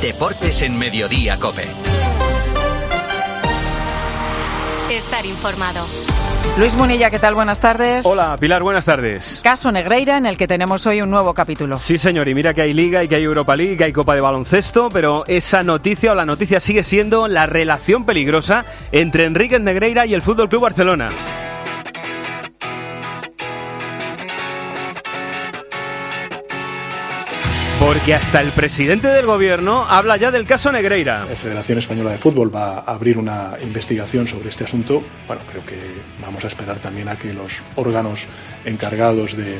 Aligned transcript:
Deportes 0.00 0.62
en 0.62 0.78
Mediodía 0.78 1.40
Cope. 1.40 1.66
Estar 4.92 5.26
informado. 5.26 5.84
Luis 6.56 6.72
Munilla, 6.74 7.10
¿qué 7.10 7.18
tal? 7.18 7.34
Buenas 7.34 7.58
tardes. 7.58 8.06
Hola, 8.06 8.36
Pilar, 8.38 8.62
buenas 8.62 8.84
tardes. 8.84 9.40
Caso 9.42 9.72
Negreira, 9.72 10.16
en 10.16 10.26
el 10.26 10.36
que 10.36 10.46
tenemos 10.46 10.86
hoy 10.86 11.02
un 11.02 11.10
nuevo 11.10 11.34
capítulo. 11.34 11.76
Sí, 11.76 11.98
señor, 11.98 12.28
y 12.28 12.34
mira 12.34 12.54
que 12.54 12.62
hay 12.62 12.74
Liga 12.74 13.02
y 13.02 13.08
que 13.08 13.16
hay 13.16 13.24
Europa 13.24 13.56
League, 13.56 13.76
que 13.76 13.84
hay 13.84 13.92
Copa 13.92 14.14
de 14.14 14.20
Baloncesto, 14.20 14.88
pero 14.88 15.24
esa 15.26 15.64
noticia 15.64 16.12
o 16.12 16.14
la 16.14 16.24
noticia 16.24 16.60
sigue 16.60 16.84
siendo 16.84 17.26
la 17.26 17.46
relación 17.46 18.04
peligrosa 18.04 18.64
entre 18.92 19.24
Enrique 19.24 19.58
Negreira 19.58 20.06
y 20.06 20.14
el 20.14 20.22
Fútbol 20.22 20.48
Club 20.48 20.62
Barcelona. 20.62 21.08
Porque 27.88 28.14
hasta 28.14 28.42
el 28.42 28.52
presidente 28.52 29.08
del 29.08 29.24
gobierno 29.24 29.86
habla 29.88 30.18
ya 30.18 30.30
del 30.30 30.44
caso 30.44 30.70
Negreira. 30.70 31.24
La 31.24 31.34
Federación 31.34 31.78
Española 31.78 32.10
de 32.10 32.18
Fútbol 32.18 32.54
va 32.54 32.80
a 32.80 32.92
abrir 32.92 33.16
una 33.16 33.54
investigación 33.62 34.28
sobre 34.28 34.50
este 34.50 34.64
asunto. 34.64 35.02
Bueno, 35.26 35.40
creo 35.50 35.64
que 35.64 35.78
vamos 36.20 36.44
a 36.44 36.48
esperar 36.48 36.80
también 36.80 37.08
a 37.08 37.16
que 37.16 37.32
los 37.32 37.62
órganos 37.76 38.26
encargados 38.66 39.38
de 39.38 39.56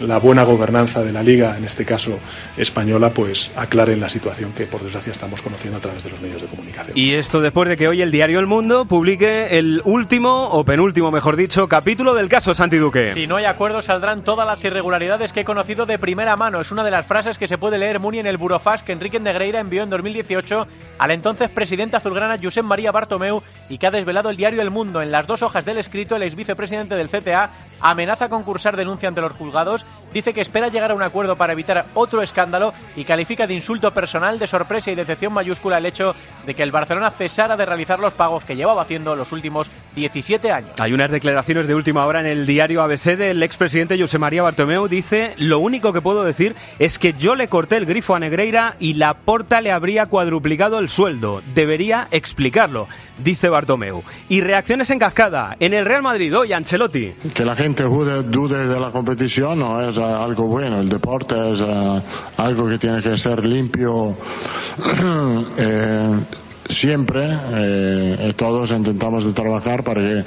la 0.00 0.18
buena 0.18 0.44
gobernanza 0.44 1.02
de 1.02 1.12
la 1.12 1.22
liga, 1.22 1.56
en 1.56 1.64
este 1.64 1.84
caso 1.84 2.18
española, 2.56 3.10
pues 3.10 3.50
aclaren 3.56 4.00
la 4.00 4.08
situación 4.08 4.52
que 4.52 4.66
por 4.66 4.82
desgracia 4.82 5.12
estamos 5.12 5.42
conociendo 5.42 5.78
a 5.78 5.80
través 5.80 6.04
de 6.04 6.10
los 6.10 6.20
medios 6.20 6.42
de 6.42 6.48
comunicación. 6.48 6.96
Y 6.96 7.14
esto 7.14 7.40
después 7.40 7.68
de 7.68 7.76
que 7.76 7.88
hoy 7.88 8.02
el 8.02 8.10
diario 8.10 8.40
El 8.40 8.46
Mundo 8.46 8.84
publique 8.84 9.58
el 9.58 9.82
último, 9.84 10.48
o 10.48 10.64
penúltimo 10.64 11.10
mejor 11.10 11.36
dicho, 11.36 11.68
capítulo 11.68 12.14
del 12.14 12.28
caso 12.28 12.54
Santi 12.54 12.76
Duque. 12.76 13.12
Si 13.14 13.26
no 13.26 13.36
hay 13.36 13.44
acuerdo 13.44 13.82
saldrán 13.82 14.22
todas 14.22 14.46
las 14.46 14.62
irregularidades 14.64 15.32
que 15.32 15.40
he 15.40 15.44
conocido 15.44 15.86
de 15.86 15.98
primera 15.98 16.36
mano. 16.36 16.60
Es 16.60 16.70
una 16.70 16.84
de 16.84 16.90
las 16.90 17.06
frases 17.06 17.38
que 17.38 17.48
se 17.48 17.58
puede 17.58 17.78
leer 17.78 18.00
Muni 18.00 18.18
en 18.18 18.26
el 18.26 18.36
burofax 18.36 18.82
que 18.82 18.92
Enrique 18.92 19.20
Negreira 19.20 19.60
envió 19.60 19.82
en 19.82 19.90
2018 19.90 20.66
al 20.98 21.10
entonces 21.10 21.48
presidente 21.50 21.96
azulgrana 21.96 22.38
Josep 22.42 22.64
María 22.64 22.92
Bartomeu 22.92 23.42
y 23.68 23.78
que 23.78 23.86
ha 23.86 23.90
desvelado 23.90 24.30
el 24.30 24.36
diario 24.36 24.62
El 24.62 24.70
Mundo. 24.70 25.02
En 25.02 25.12
las 25.12 25.26
dos 25.26 25.42
hojas 25.42 25.64
del 25.64 25.78
escrito, 25.78 26.16
el 26.16 26.22
ex 26.22 26.34
vicepresidente 26.34 26.94
del 26.94 27.08
CTA 27.08 27.50
amenaza 27.80 28.28
con 28.28 28.42
cursar 28.42 28.76
denuncia 28.76 29.08
ante 29.08 29.20
los 29.20 29.32
juzgados, 29.32 29.86
dice 30.12 30.32
que 30.32 30.40
espera 30.40 30.68
llegar 30.68 30.90
a 30.90 30.94
un 30.94 31.02
acuerdo 31.02 31.36
para 31.36 31.52
evitar 31.52 31.84
otro 31.94 32.22
escándalo 32.22 32.74
y 32.96 33.04
califica 33.04 33.46
de 33.46 33.54
insulto 33.54 33.90
personal, 33.92 34.38
de 34.38 34.46
sorpresa 34.46 34.90
y 34.90 34.94
decepción 34.94 35.32
mayúscula 35.32 35.78
el 35.78 35.86
hecho 35.86 36.14
de 36.46 36.54
que 36.54 36.62
el 36.62 36.72
Barcelona 36.72 37.10
cesara 37.10 37.56
de 37.56 37.66
realizar 37.66 37.98
los 37.98 38.14
pagos 38.14 38.44
que 38.44 38.56
llevaba 38.56 38.82
haciendo 38.82 39.14
los 39.14 39.32
últimos 39.32 39.70
17 39.94 40.50
años. 40.50 40.70
Hay 40.78 40.92
unas 40.92 41.10
declaraciones 41.10 41.66
de 41.68 41.74
última 41.74 42.04
hora 42.06 42.20
en 42.20 42.26
el 42.26 42.46
diario 42.46 42.82
ABC 42.82 43.16
del 43.16 43.42
expresidente 43.42 44.00
José 44.00 44.18
María 44.18 44.42
Bartomeu. 44.42 44.88
Dice, 44.88 45.34
lo 45.38 45.58
único 45.58 45.92
que 45.92 46.00
puedo 46.00 46.24
decir 46.24 46.56
es 46.78 46.98
que 46.98 47.12
yo 47.12 47.34
le 47.34 47.48
corté 47.48 47.76
el 47.76 47.86
grifo 47.86 48.14
a 48.14 48.18
Negreira 48.18 48.74
y 48.80 48.94
la 48.94 49.14
porta 49.14 49.60
le 49.60 49.72
habría 49.72 50.06
cuadruplicado 50.06 50.78
el 50.78 50.87
sueldo. 50.88 51.42
Debería 51.54 52.08
explicarlo, 52.10 52.88
dice 53.18 53.48
Bartomeu. 53.48 54.02
Y 54.28 54.40
reacciones 54.40 54.90
en 54.90 54.98
cascada. 54.98 55.56
En 55.60 55.74
el 55.74 55.84
Real 55.84 56.02
Madrid 56.02 56.36
hoy, 56.36 56.52
Ancelotti. 56.52 57.12
Que 57.34 57.44
la 57.44 57.56
gente 57.56 57.84
dude, 57.84 58.22
dude 58.24 58.66
de 58.66 58.80
la 58.80 58.90
competición 58.90 59.58
no 59.58 59.80
es 59.80 59.96
uh, 59.96 60.02
algo 60.02 60.46
bueno. 60.46 60.80
El 60.80 60.88
deporte 60.88 61.34
es 61.52 61.60
uh, 61.60 62.00
algo 62.36 62.68
que 62.68 62.78
tiene 62.78 63.02
que 63.02 63.16
ser 63.16 63.44
limpio. 63.44 64.16
eh, 65.58 66.20
siempre 66.68 67.28
eh, 67.54 68.32
todos 68.36 68.70
intentamos 68.70 69.24
de 69.24 69.32
trabajar 69.32 69.82
para 69.82 70.00
que 70.00 70.24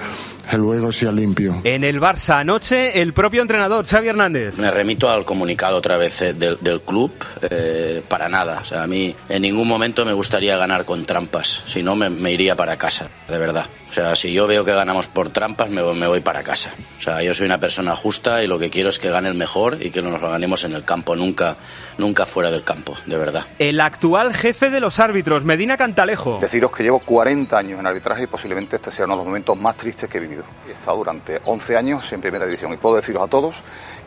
el 0.51 0.61
juego 0.61 0.91
sea 0.91 1.11
limpio. 1.11 1.61
En 1.63 1.83
el 1.83 1.99
Barça 2.01 2.39
anoche, 2.39 3.01
el 3.01 3.13
propio 3.13 3.41
entrenador, 3.41 3.85
Xavi 3.85 4.09
Hernández. 4.09 4.57
Me 4.57 4.71
remito 4.71 5.09
al 5.09 5.23
comunicado 5.23 5.77
otra 5.77 5.97
vez 5.97 6.21
eh, 6.21 6.33
del, 6.33 6.57
del 6.59 6.81
club, 6.81 7.11
eh, 7.49 8.01
para 8.07 8.27
nada. 8.27 8.59
O 8.61 8.65
sea, 8.65 8.83
a 8.83 8.87
mí 8.87 9.15
en 9.29 9.41
ningún 9.41 9.67
momento 9.67 10.05
me 10.05 10.13
gustaría 10.13 10.57
ganar 10.57 10.85
con 10.85 11.05
trampas, 11.05 11.63
si 11.65 11.83
no 11.83 11.95
me, 11.95 12.09
me 12.09 12.31
iría 12.31 12.55
para 12.55 12.77
casa, 12.77 13.07
de 13.27 13.37
verdad. 13.37 13.65
O 13.91 13.93
sea, 13.93 14.15
si 14.15 14.31
yo 14.31 14.47
veo 14.47 14.63
que 14.63 14.73
ganamos 14.73 15.07
por 15.07 15.31
trampas, 15.31 15.69
me, 15.69 15.83
me, 15.83 16.07
voy 16.07 16.21
para 16.21 16.43
casa. 16.43 16.73
O 16.97 17.01
sea, 17.01 17.21
yo 17.21 17.35
soy 17.35 17.45
una 17.45 17.57
persona 17.57 17.93
justa 17.93 18.41
y 18.41 18.47
lo 18.47 18.57
que 18.57 18.69
quiero 18.69 18.87
es 18.87 18.99
que 18.99 19.09
gane 19.09 19.27
el 19.27 19.35
mejor 19.35 19.79
y 19.81 19.91
que 19.91 20.01
nos 20.01 20.21
lo 20.21 20.29
ganemos 20.29 20.63
en 20.63 20.71
el 20.71 20.85
campo, 20.85 21.13
nunca, 21.13 21.57
nunca 21.97 22.25
fuera 22.25 22.49
del 22.51 22.63
campo, 22.63 22.95
de 23.05 23.17
verdad. 23.17 23.45
El 23.59 23.81
actual 23.81 24.33
jefe 24.33 24.69
de 24.69 24.79
los 24.79 25.01
árbitros, 25.01 25.43
Medina 25.43 25.75
Cantalejo. 25.75 26.39
Deciros 26.39 26.71
que 26.71 26.83
llevo 26.83 26.99
40 26.99 27.57
años 27.57 27.81
en 27.81 27.85
arbitraje 27.85 28.23
y 28.23 28.27
posiblemente 28.27 28.77
este 28.77 28.91
sea 28.91 29.03
uno 29.03 29.15
de 29.15 29.17
los 29.17 29.25
momentos 29.25 29.57
más 29.57 29.75
tristes 29.75 30.09
que 30.09 30.19
he 30.19 30.21
vivido. 30.21 30.45
He 30.69 30.71
estado 30.71 30.95
durante 30.95 31.41
11 31.43 31.75
años 31.75 32.13
en 32.13 32.21
primera 32.21 32.45
división 32.45 32.71
y 32.71 32.77
puedo 32.77 32.95
deciros 32.95 33.21
a 33.21 33.27
todos 33.27 33.57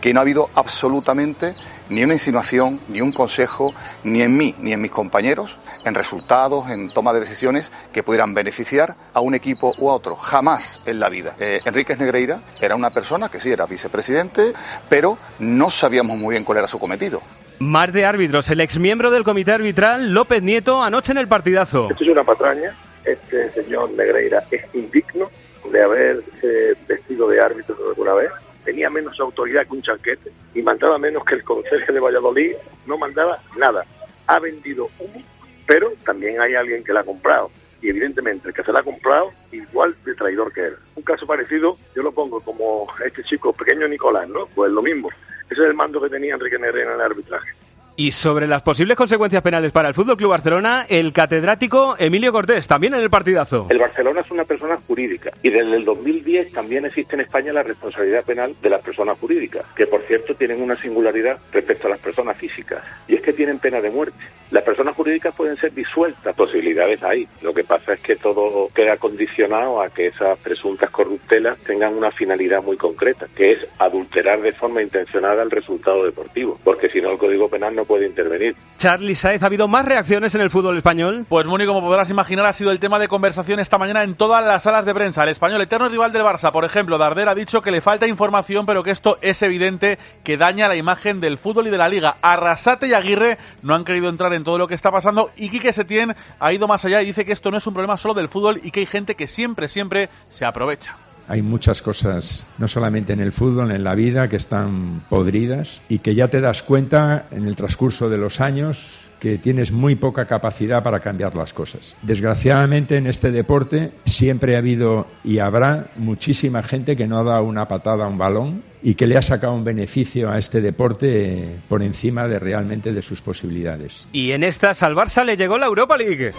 que 0.04 0.12
no 0.12 0.20
ha 0.20 0.22
habido 0.22 0.50
absolutamente 0.54 1.54
ni 1.88 2.04
una 2.04 2.12
insinuación, 2.12 2.78
ni 2.88 3.00
un 3.00 3.10
consejo, 3.10 3.72
ni 4.02 4.20
en 4.20 4.36
mí, 4.36 4.54
ni 4.58 4.74
en 4.74 4.82
mis 4.82 4.90
compañeros, 4.90 5.58
en 5.82 5.94
resultados, 5.94 6.70
en 6.70 6.92
toma 6.92 7.14
de 7.14 7.20
decisiones 7.20 7.70
que 7.90 8.02
pudieran 8.02 8.34
beneficiar 8.34 8.96
a 9.14 9.20
un 9.20 9.34
equipo 9.34 9.74
u 9.78 9.88
a 9.88 9.94
otro. 9.94 10.16
Jamás 10.16 10.78
en 10.84 11.00
la 11.00 11.08
vida. 11.08 11.34
Eh, 11.40 11.62
Enríquez 11.64 11.98
Negreira 11.98 12.40
era 12.60 12.76
una 12.76 12.90
persona 12.90 13.30
que 13.30 13.40
sí 13.40 13.50
era 13.50 13.64
vicepresidente, 13.64 14.52
pero 14.90 15.16
no 15.38 15.70
sabíamos 15.70 16.18
muy 16.18 16.34
bien 16.34 16.44
cuál 16.44 16.58
era 16.58 16.66
su 16.66 16.78
cometido. 16.78 17.22
Más 17.60 17.90
de 17.90 18.04
árbitros. 18.04 18.50
El 18.50 18.60
exmiembro 18.60 19.10
del 19.10 19.24
comité 19.24 19.52
arbitral, 19.52 20.12
López 20.12 20.42
Nieto, 20.42 20.82
anoche 20.82 21.12
en 21.12 21.18
el 21.18 21.28
partidazo. 21.28 21.88
Esto 21.90 22.04
es 22.04 22.10
una 22.10 22.24
patraña. 22.24 22.76
Este 23.06 23.50
señor 23.52 23.90
Negreira 23.92 24.44
es 24.50 24.66
indigno 24.74 25.30
de 25.72 25.82
haberse 25.82 26.76
vestido 26.86 27.26
de 27.26 27.40
árbitro 27.40 27.74
alguna 27.88 28.12
vez 28.12 28.30
tenía 28.64 28.90
menos 28.90 29.18
autoridad 29.20 29.66
que 29.66 29.74
un 29.74 29.82
chanquete 29.82 30.32
y 30.54 30.62
mandaba 30.62 30.98
menos 30.98 31.24
que 31.24 31.34
el 31.36 31.44
conserje 31.44 31.92
de 31.92 32.00
Valladolid, 32.00 32.54
no 32.86 32.98
mandaba 32.98 33.40
nada. 33.56 33.84
Ha 34.26 34.38
vendido 34.38 34.88
humo, 34.98 35.22
pero 35.66 35.92
también 36.04 36.40
hay 36.40 36.54
alguien 36.54 36.82
que 36.82 36.92
la 36.92 37.00
ha 37.00 37.04
comprado. 37.04 37.50
Y 37.82 37.90
evidentemente 37.90 38.48
el 38.48 38.54
que 38.54 38.62
se 38.62 38.72
la 38.72 38.80
ha 38.80 38.82
comprado, 38.82 39.30
igual 39.52 39.94
de 40.04 40.14
traidor 40.14 40.52
que 40.52 40.68
él. 40.68 40.74
Un 40.96 41.02
caso 41.02 41.26
parecido, 41.26 41.76
yo 41.94 42.02
lo 42.02 42.12
pongo 42.12 42.40
como 42.40 42.86
este 43.04 43.22
chico 43.24 43.52
pequeño 43.52 43.86
Nicolás, 43.86 44.28
¿no? 44.28 44.46
Pues 44.54 44.72
lo 44.72 44.80
mismo. 44.80 45.10
Ese 45.50 45.62
es 45.62 45.68
el 45.68 45.74
mando 45.74 46.00
que 46.00 46.08
tenía 46.08 46.34
Enrique 46.34 46.58
Negrena 46.58 46.92
en 46.92 46.96
el 46.96 47.02
arbitraje. 47.02 47.50
Y 47.96 48.10
sobre 48.10 48.48
las 48.48 48.62
posibles 48.62 48.96
consecuencias 48.96 49.40
penales 49.40 49.70
para 49.70 49.86
el 49.86 49.94
Fútbol 49.94 50.16
Club 50.16 50.30
Barcelona, 50.30 50.84
el 50.88 51.12
catedrático 51.12 51.94
Emilio 51.96 52.32
Cortés, 52.32 52.66
también 52.66 52.92
en 52.94 53.00
el 53.00 53.08
partidazo. 53.08 53.68
El 53.70 53.78
Barcelona 53.78 54.22
es 54.22 54.30
una 54.32 54.44
persona 54.44 54.76
jurídica 54.84 55.30
y 55.44 55.50
desde 55.50 55.76
el 55.76 55.84
2010 55.84 56.50
también 56.50 56.86
existe 56.86 57.14
en 57.14 57.20
España 57.20 57.52
la 57.52 57.62
responsabilidad 57.62 58.24
penal 58.24 58.56
de 58.60 58.68
las 58.68 58.82
personas 58.82 59.16
jurídicas, 59.20 59.64
que 59.76 59.86
por 59.86 60.02
cierto 60.02 60.34
tienen 60.34 60.60
una 60.60 60.74
singularidad 60.74 61.38
respecto 61.52 61.86
a 61.86 61.90
las 61.90 62.00
personas 62.00 62.36
físicas, 62.36 62.82
y 63.06 63.14
es 63.14 63.22
que 63.22 63.32
tienen 63.32 63.60
pena 63.60 63.80
de 63.80 63.90
muerte. 63.90 64.18
Las 64.54 64.62
personas 64.62 64.94
jurídicas 64.94 65.34
pueden 65.34 65.56
ser 65.56 65.72
disueltas, 65.74 66.36
posibilidades 66.36 67.02
hay. 67.02 67.26
Lo 67.42 67.52
que 67.52 67.64
pasa 67.64 67.94
es 67.94 67.98
que 67.98 68.14
todo 68.14 68.68
queda 68.72 68.96
condicionado 68.98 69.82
a 69.82 69.90
que 69.90 70.06
esas 70.06 70.38
presuntas 70.38 70.90
corruptelas 70.90 71.58
tengan 71.62 71.92
una 71.96 72.12
finalidad 72.12 72.62
muy 72.62 72.76
concreta, 72.76 73.26
que 73.34 73.54
es 73.54 73.58
adulterar 73.80 74.40
de 74.42 74.52
forma 74.52 74.80
intencionada 74.80 75.42
el 75.42 75.50
resultado 75.50 76.04
deportivo, 76.04 76.56
porque 76.62 76.88
si 76.88 77.00
no 77.00 77.10
el 77.10 77.18
Código 77.18 77.48
Penal 77.48 77.74
no 77.74 77.84
puede 77.84 78.06
intervenir. 78.06 78.54
Charlie 78.76 79.16
Saez, 79.16 79.42
¿ha 79.42 79.46
habido 79.46 79.66
más 79.66 79.86
reacciones 79.86 80.36
en 80.36 80.42
el 80.42 80.50
fútbol 80.50 80.76
español? 80.76 81.26
Pues 81.28 81.46
Muni, 81.48 81.66
como 81.66 81.80
podrás 81.80 82.10
imaginar, 82.10 82.46
ha 82.46 82.52
sido 82.52 82.70
el 82.70 82.78
tema 82.78 83.00
de 83.00 83.08
conversación 83.08 83.58
esta 83.58 83.78
mañana 83.78 84.04
en 84.04 84.14
todas 84.14 84.44
las 84.44 84.62
salas 84.62 84.84
de 84.84 84.94
prensa. 84.94 85.24
El 85.24 85.30
español 85.30 85.62
eterno 85.62 85.88
rival 85.88 86.12
del 86.12 86.22
Barça, 86.22 86.52
por 86.52 86.64
ejemplo, 86.64 86.96
Darder 86.96 87.28
ha 87.28 87.34
dicho 87.34 87.60
que 87.60 87.72
le 87.72 87.80
falta 87.80 88.06
información, 88.06 88.66
pero 88.66 88.84
que 88.84 88.92
esto 88.92 89.18
es 89.20 89.42
evidente 89.42 89.98
que 90.22 90.36
daña 90.36 90.68
la 90.68 90.76
imagen 90.76 91.18
del 91.18 91.38
fútbol 91.38 91.66
y 91.66 91.70
de 91.70 91.78
la 91.78 91.88
liga. 91.88 92.18
Arrasate 92.22 92.86
y 92.86 92.92
Aguirre 92.92 93.38
no 93.62 93.74
han 93.74 93.84
querido 93.84 94.08
entrar 94.08 94.32
en 94.32 94.43
todo 94.44 94.58
lo 94.58 94.68
que 94.68 94.74
está 94.74 94.92
pasando 94.92 95.30
y 95.36 95.48
Quique 95.48 95.72
Setién 95.72 96.14
ha 96.38 96.52
ido 96.52 96.68
más 96.68 96.84
allá 96.84 97.02
y 97.02 97.06
dice 97.06 97.24
que 97.24 97.32
esto 97.32 97.50
no 97.50 97.56
es 97.56 97.66
un 97.66 97.74
problema 97.74 97.98
solo 97.98 98.14
del 98.14 98.28
fútbol 98.28 98.60
y 98.62 98.70
que 98.70 98.80
hay 98.80 98.86
gente 98.86 99.14
que 99.14 99.26
siempre, 99.26 99.68
siempre 99.68 100.08
se 100.30 100.44
aprovecha. 100.44 100.96
Hay 101.26 101.40
muchas 101.40 101.80
cosas, 101.80 102.44
no 102.58 102.68
solamente 102.68 103.14
en 103.14 103.20
el 103.20 103.32
fútbol, 103.32 103.72
en 103.72 103.82
la 103.82 103.94
vida, 103.94 104.28
que 104.28 104.36
están 104.36 105.02
podridas 105.08 105.80
y 105.88 106.00
que 106.00 106.14
ya 106.14 106.28
te 106.28 106.40
das 106.40 106.62
cuenta 106.62 107.26
en 107.30 107.48
el 107.48 107.56
transcurso 107.56 108.10
de 108.10 108.18
los 108.18 108.40
años 108.40 109.00
que 109.20 109.38
tienes 109.38 109.72
muy 109.72 109.94
poca 109.94 110.26
capacidad 110.26 110.82
para 110.82 111.00
cambiar 111.00 111.34
las 111.34 111.54
cosas. 111.54 111.94
Desgraciadamente 112.02 112.98
en 112.98 113.06
este 113.06 113.32
deporte 113.32 113.92
siempre 114.04 114.54
ha 114.54 114.58
habido 114.58 115.06
y 115.24 115.38
habrá 115.38 115.86
muchísima 115.96 116.62
gente 116.62 116.94
que 116.94 117.06
no 117.06 117.18
ha 117.18 117.24
dado 117.24 117.44
una 117.44 117.66
patada 117.66 118.04
a 118.04 118.08
un 118.08 118.18
balón 118.18 118.62
y 118.84 118.96
que 118.96 119.06
le 119.06 119.16
ha 119.16 119.22
sacado 119.22 119.54
un 119.54 119.64
beneficio 119.64 120.30
a 120.30 120.38
este 120.38 120.60
deporte 120.60 121.58
por 121.68 121.82
encima 121.82 122.28
de 122.28 122.38
realmente 122.38 122.92
de 122.92 123.00
sus 123.00 123.22
posibilidades. 123.22 124.06
Y 124.12 124.32
en 124.32 124.44
estas 124.44 124.82
al 124.82 124.94
Barça 124.94 125.24
le 125.24 125.38
llegó 125.38 125.56
la 125.56 125.64
Europa 125.64 125.96
League. 125.96 126.32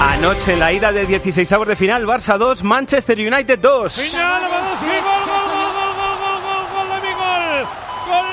Anoche 0.00 0.56
la 0.56 0.72
ida 0.72 0.92
de 0.92 1.04
16 1.04 1.52
avos 1.52 1.68
de 1.68 1.76
final, 1.76 2.06
Barça 2.06 2.38
2, 2.38 2.64
Manchester 2.64 3.18
United 3.18 3.58
2. 3.58 3.92
Final, 3.92 4.40
gol, 4.40 4.50
gol, 4.50 4.66
gol, 4.80 5.74
gol, 5.76 5.94
gol, 6.00 6.40
gol, 6.40 6.64
gol, 6.72 6.88
Levi, 6.88 7.12
gol. 7.12 7.68
Gol. 8.08 8.26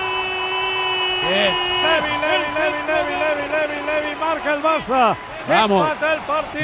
Levi, 1.28 2.14
Levi, 2.24 2.48
Levi, 2.56 2.80
Levi, 2.88 3.14
Levi, 3.20 3.46
Levi, 3.52 3.86
Levi, 3.86 4.16
marca 4.18 4.54
el 4.54 4.64
Barça. 4.64 5.18
Vamos. 5.50 5.90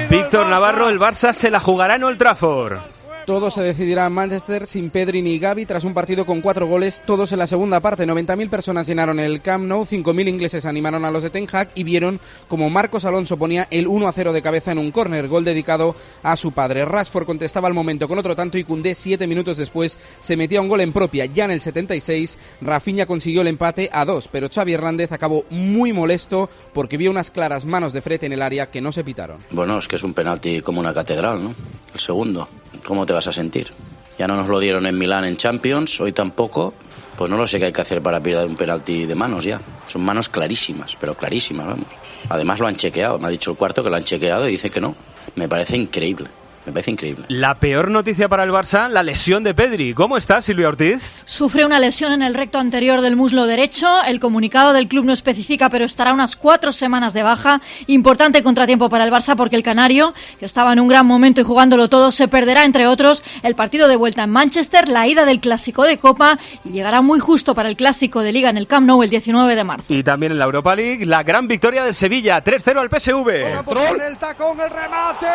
Víctor 0.09 0.47
Navarro, 0.47 0.87
el 0.87 0.97
Barça 0.97 1.33
se 1.33 1.51
la 1.51 1.59
jugará 1.59 1.95
en 1.95 2.05
Old 2.05 2.17
Trafford. 2.17 3.02
Todo 3.25 3.49
se 3.49 3.61
decidirá 3.61 4.05
en 4.07 4.11
Manchester 4.11 4.67
sin 4.67 4.89
Pedri 4.89 5.21
ni 5.21 5.39
Gavi 5.39 5.65
tras 5.65 5.85
un 5.85 5.93
partido 5.93 6.25
con 6.25 6.41
cuatro 6.41 6.67
goles, 6.67 7.01
todos 7.05 7.31
en 7.31 7.39
la 7.39 7.47
segunda 7.47 7.79
parte. 7.79 8.05
90.000 8.05 8.49
personas 8.49 8.85
llenaron 8.85 9.17
el 9.17 9.41
Camp 9.41 9.65
Nou, 9.65 9.85
5.000 9.85 10.27
ingleses 10.27 10.65
animaron 10.65 11.05
a 11.05 11.11
los 11.11 11.23
de 11.23 11.29
Ten 11.29 11.47
Hag 11.49 11.69
y 11.73 11.83
vieron 11.83 12.19
como 12.49 12.69
Marcos 12.69 13.05
Alonso 13.05 13.37
ponía 13.37 13.69
el 13.71 13.87
1 13.87 14.09
a 14.09 14.11
0 14.11 14.33
de 14.33 14.41
cabeza 14.41 14.73
en 14.73 14.77
un 14.77 14.91
córner, 14.91 15.29
gol 15.29 15.45
dedicado 15.45 15.95
a 16.21 16.35
su 16.35 16.51
padre. 16.51 16.83
Rashford 16.83 17.25
contestaba 17.25 17.69
al 17.69 17.73
momento 17.73 18.09
con 18.09 18.19
otro 18.19 18.35
tanto 18.35 18.57
y 18.57 18.65
Cundé 18.65 18.93
siete 18.93 19.25
minutos 19.25 19.55
después 19.55 19.99
se 20.19 20.35
metía 20.35 20.59
un 20.59 20.67
gol 20.67 20.81
en 20.81 20.91
propia. 20.91 21.25
Ya 21.25 21.45
en 21.45 21.51
el 21.51 21.61
76, 21.61 22.37
Rafinha 22.59 23.05
consiguió 23.05 23.39
el 23.39 23.47
empate 23.47 23.89
a 23.93 24.03
dos, 24.03 24.27
pero 24.27 24.49
Xavi 24.53 24.73
Hernández 24.73 25.13
acabó 25.13 25.45
muy 25.49 25.93
molesto 25.93 26.49
porque 26.73 26.97
vio 26.97 27.09
unas 27.09 27.31
claras 27.31 27.63
manos 27.63 27.93
de 27.93 28.01
frente 28.01 28.25
en 28.25 28.33
el 28.33 28.41
área 28.41 28.69
que 28.69 28.81
no 28.81 28.91
se 28.91 29.05
pitaron. 29.05 29.37
Bueno, 29.51 29.77
es 29.77 29.87
que 29.87 29.95
es 29.95 30.03
un 30.03 30.13
penalti 30.13 30.59
como 30.59 30.81
una 30.81 30.93
catedral, 30.93 31.41
¿no? 31.41 31.55
El 31.93 31.99
segundo. 31.99 32.47
¿Cómo 32.85 33.05
te 33.05 33.13
vas 33.13 33.27
a 33.27 33.31
sentir? 33.31 33.71
Ya 34.17 34.27
no 34.27 34.35
nos 34.35 34.47
lo 34.47 34.59
dieron 34.59 34.85
en 34.85 34.97
Milán 34.97 35.25
en 35.25 35.37
Champions, 35.37 35.99
hoy 36.01 36.11
tampoco. 36.11 36.73
Pues 37.17 37.29
no 37.29 37.37
lo 37.37 37.47
sé 37.47 37.59
qué 37.59 37.65
hay 37.65 37.73
que 37.73 37.81
hacer 37.81 38.01
para 38.01 38.19
perder 38.19 38.47
un 38.47 38.55
penalti 38.55 39.05
de 39.05 39.15
manos 39.15 39.45
ya. 39.45 39.61
Son 39.87 40.03
manos 40.03 40.29
clarísimas, 40.29 40.97
pero 40.99 41.15
clarísimas, 41.15 41.67
vamos. 41.67 41.87
Además 42.29 42.59
lo 42.59 42.67
han 42.67 42.75
chequeado, 42.75 43.19
me 43.19 43.27
ha 43.27 43.29
dicho 43.29 43.51
el 43.51 43.57
cuarto 43.57 43.83
que 43.83 43.89
lo 43.89 43.95
han 43.95 44.03
chequeado 44.03 44.47
y 44.47 44.53
dice 44.53 44.69
que 44.69 44.81
no. 44.81 44.95
Me 45.35 45.47
parece 45.47 45.77
increíble. 45.77 46.29
Me 46.65 46.71
parece 46.71 46.91
increíble. 46.91 47.25
La 47.27 47.55
peor 47.55 47.91
noticia 47.91 48.29
para 48.29 48.43
el 48.43 48.51
Barça, 48.51 48.87
la 48.87 49.03
lesión 49.03 49.43
de 49.43 49.53
Pedri. 49.53 49.93
¿Cómo 49.93 50.17
está 50.17 50.41
Silvia 50.41 50.69
Ortiz? 50.69 51.23
Sufre 51.25 51.65
una 51.65 51.79
lesión 51.79 52.13
en 52.13 52.21
el 52.21 52.33
recto 52.33 52.57
anterior 52.57 53.01
del 53.01 53.15
muslo 53.15 53.45
derecho. 53.45 53.87
El 54.07 54.19
comunicado 54.19 54.71
del 54.71 54.87
club 54.87 55.03
no 55.03 55.13
especifica, 55.13 55.69
pero 55.69 55.83
estará 55.83 56.13
unas 56.13 56.35
cuatro 56.35 56.71
semanas 56.71 57.13
de 57.13 57.23
baja. 57.23 57.61
Importante 57.87 58.43
contratiempo 58.43 58.89
para 58.89 59.03
el 59.03 59.11
Barça 59.11 59.35
porque 59.35 59.57
el 59.57 59.63
Canario, 59.63 60.13
que 60.39 60.45
estaba 60.45 60.71
en 60.71 60.79
un 60.79 60.87
gran 60.87 61.05
momento 61.05 61.41
y 61.41 61.43
jugándolo 61.43 61.89
todo, 61.89 62.11
se 62.11 62.27
perderá, 62.27 62.63
entre 62.63 62.87
otros, 62.87 63.23
el 63.43 63.55
partido 63.55 63.87
de 63.87 63.97
vuelta 63.97 64.23
en 64.23 64.29
Manchester, 64.29 64.87
la 64.87 65.07
ida 65.07 65.25
del 65.25 65.41
Clásico 65.41 65.83
de 65.83 65.97
Copa 65.97 66.39
y 66.63 66.69
llegará 66.69 67.01
muy 67.01 67.19
justo 67.19 67.55
para 67.55 67.67
el 67.69 67.75
Clásico 67.75 68.21
de 68.21 68.31
Liga 68.31 68.49
en 68.49 68.57
el 68.57 68.67
Camp 68.67 68.87
Nou 68.87 69.03
el 69.03 69.09
19 69.09 69.55
de 69.55 69.63
marzo. 69.63 69.93
Y 69.93 70.03
también 70.03 70.31
en 70.31 70.39
la 70.39 70.45
Europa 70.45 70.75
League, 70.75 71.05
la 71.05 71.23
gran 71.23 71.47
victoria 71.47 71.83
del 71.83 71.95
Sevilla, 71.95 72.43
3-0 72.43 72.79
al 72.79 72.89
PSV. 72.89 73.65
Con 73.65 74.01
el 74.01 74.17
tacón, 74.17 74.59
el 74.61 74.69
remate. 74.69 75.27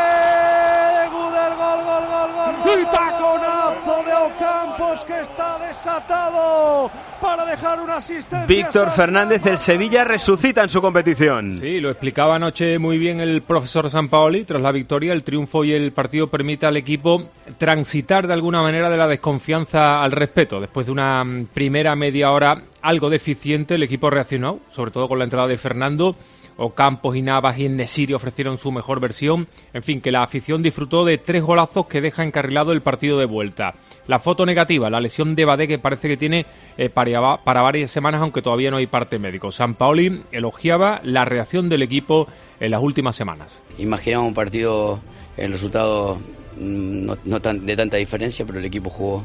Gudel, 1.19 1.55
gol, 1.57 1.81
gol, 1.85 2.05
gol, 2.11 2.31
gol. 2.33 2.81
Y 2.81 2.85
taconazo 2.85 4.03
de 4.05 4.15
Ocampos 4.15 5.05
que 5.05 5.21
está 5.21 5.59
desatado 5.59 6.91
para 7.21 7.45
dejar 7.45 7.81
una 7.81 7.97
asistencia. 7.97 8.47
Víctor 8.47 8.91
Fernández, 8.93 9.45
el 9.47 9.59
Sevilla 9.59 10.05
resucita 10.05 10.63
en 10.63 10.69
su 10.69 10.81
competición. 10.81 11.57
Sí, 11.59 11.81
lo 11.81 11.91
explicaba 11.91 12.37
anoche 12.37 12.79
muy 12.79 12.99
bien 12.99 13.21
el 13.21 13.43
profesor 13.43 13.91
Sampaoli. 13.91 14.45
Tras 14.45 14.63
la 14.63 14.71
victoria, 14.71 15.13
el 15.13 15.25
triunfo 15.25 15.65
y 15.65 15.73
el 15.73 15.93
partido 15.93 16.29
permite 16.29 16.67
al 16.67 16.77
equipo 16.77 17.25
transitar 17.59 18.27
de 18.27 18.35
alguna 18.35 18.63
manera 18.63 18.89
de 18.89 18.97
la 18.97 19.09
desconfianza 19.09 20.03
al 20.03 20.13
respeto. 20.13 20.61
Después 20.61 20.87
de 20.87 20.93
una 20.93 21.25
mm, 21.25 21.47
primera 21.47 21.97
media 21.97 22.31
hora 22.31 22.63
algo 22.83 23.11
deficiente, 23.11 23.75
el 23.75 23.83
equipo 23.83 24.11
reaccionó, 24.11 24.61
sobre 24.71 24.93
todo 24.93 25.09
con 25.09 25.19
la 25.19 25.25
entrada 25.25 25.49
de 25.49 25.57
Fernando. 25.57 26.15
Ocampos 26.59 27.17
y 27.17 27.23
Navas 27.23 27.57
y 27.59 27.69
Nesiri 27.69 28.15
ofrecieron 28.15 28.59
su 28.59 28.73
mejor 28.73 28.99
versión. 29.01 29.47
En 29.73 29.83
fin, 29.85 30.01
que 30.01 30.11
la 30.11 30.25
afición 30.25 30.63
disfrutó 30.63 31.05
de 31.05 31.17
tres 31.17 31.43
golazos 31.43 31.87
que 31.87 32.01
deja 32.01 32.25
encarrilado 32.25 32.73
el 32.73 32.83
partido 32.83 33.19
de 33.19 33.27
vuelta. 33.27 33.75
La 34.09 34.19
foto 34.19 34.45
negativa, 34.45 34.91
la 34.91 35.01
lesión 35.01 35.37
de 35.37 35.45
Badé 35.45 35.69
que 35.69 35.79
parece 35.79 36.09
que 36.09 36.17
tiene 36.17 36.47
eh, 36.77 36.91
para, 36.91 37.39
varias 37.45 37.93
semanas, 37.93 38.21
aunque 38.21 38.43
todavía 38.43 38.73
no 38.73 38.79
hay 38.79 38.89
parte 38.89 39.19
médico. 39.19 39.53
San 39.53 39.75
Paoli 39.75 40.23
elogiaba 40.33 41.01
la 41.05 41.25
reacción 41.25 41.69
del 41.69 41.83
equipo 41.83 42.27
en 42.59 42.73
las 42.73 42.83
últimas 42.83 43.15
semanas. 43.15 43.53
Imaginamos 43.79 44.29
un 44.29 44.35
partido, 44.35 44.99
el 45.37 45.53
resultado 45.53 46.17
mm, 46.59 47.07
no, 47.07 47.17
no 47.25 47.41
tan, 47.41 47.65
de 47.65 47.77
tanta 47.77 47.99
diferencia, 47.99 48.45
pero 48.45 48.59
el 48.59 48.65
equipo 48.65 48.91
jugó 48.91 49.23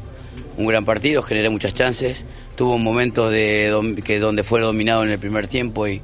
un 0.57 0.67
gran 0.67 0.85
partido, 0.85 1.21
generó 1.21 1.51
muchas 1.51 1.73
chances, 1.73 2.25
tuvo 2.55 2.75
un 2.75 2.83
momento 2.83 3.29
de 3.29 3.95
que 4.03 4.19
donde 4.19 4.44
fue 4.44 4.61
dominado 4.61 5.03
en 5.03 5.09
el 5.09 5.19
primer 5.19 5.47
tiempo 5.47 5.88
y, 5.88 6.01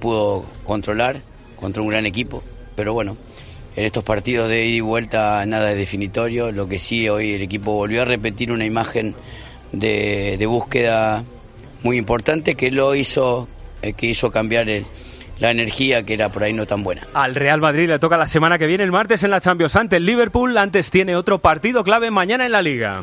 pudo 0.00 0.44
controlar 0.64 1.20
contra 1.54 1.80
un 1.80 1.88
gran 1.88 2.06
equipo, 2.06 2.42
pero 2.74 2.92
bueno, 2.92 3.16
en 3.76 3.84
estos 3.84 4.02
partidos 4.02 4.48
de 4.48 4.66
ida 4.66 4.76
y 4.78 4.80
vuelta 4.80 5.46
nada 5.46 5.70
es 5.70 5.78
definitorio, 5.78 6.50
lo 6.50 6.68
que 6.68 6.80
sí 6.80 7.08
hoy 7.08 7.34
el 7.34 7.42
equipo 7.42 7.72
volvió 7.72 8.02
a 8.02 8.04
repetir 8.04 8.50
una 8.50 8.64
imagen 8.64 9.14
de, 9.70 10.44
búsqueda 10.48 11.22
muy 11.84 11.98
importante 11.98 12.56
que 12.56 12.72
lo 12.72 12.96
hizo, 12.96 13.46
eh, 13.80 13.92
que 13.92 14.06
hizo 14.06 14.32
cambiar 14.32 14.66
la 15.38 15.50
energía 15.50 16.04
que 16.04 16.14
era 16.14 16.30
por 16.30 16.42
ahí 16.42 16.52
no 16.52 16.66
tan 16.66 16.82
buena. 16.82 17.02
Al 17.14 17.34
Real 17.34 17.60
Madrid 17.60 17.88
le 17.88 17.98
toca 17.98 18.16
la 18.16 18.26
semana 18.26 18.58
que 18.58 18.66
viene, 18.66 18.84
el 18.84 18.92
martes, 18.92 19.22
en 19.22 19.30
la 19.30 19.40
Champions 19.40 19.76
ante 19.76 19.96
el 19.96 20.06
Liverpool. 20.06 20.56
Antes 20.56 20.90
tiene 20.90 21.14
otro 21.14 21.38
partido 21.38 21.84
clave 21.84 22.10
mañana 22.10 22.46
en 22.46 22.52
la 22.52 22.62
Liga. 22.62 23.02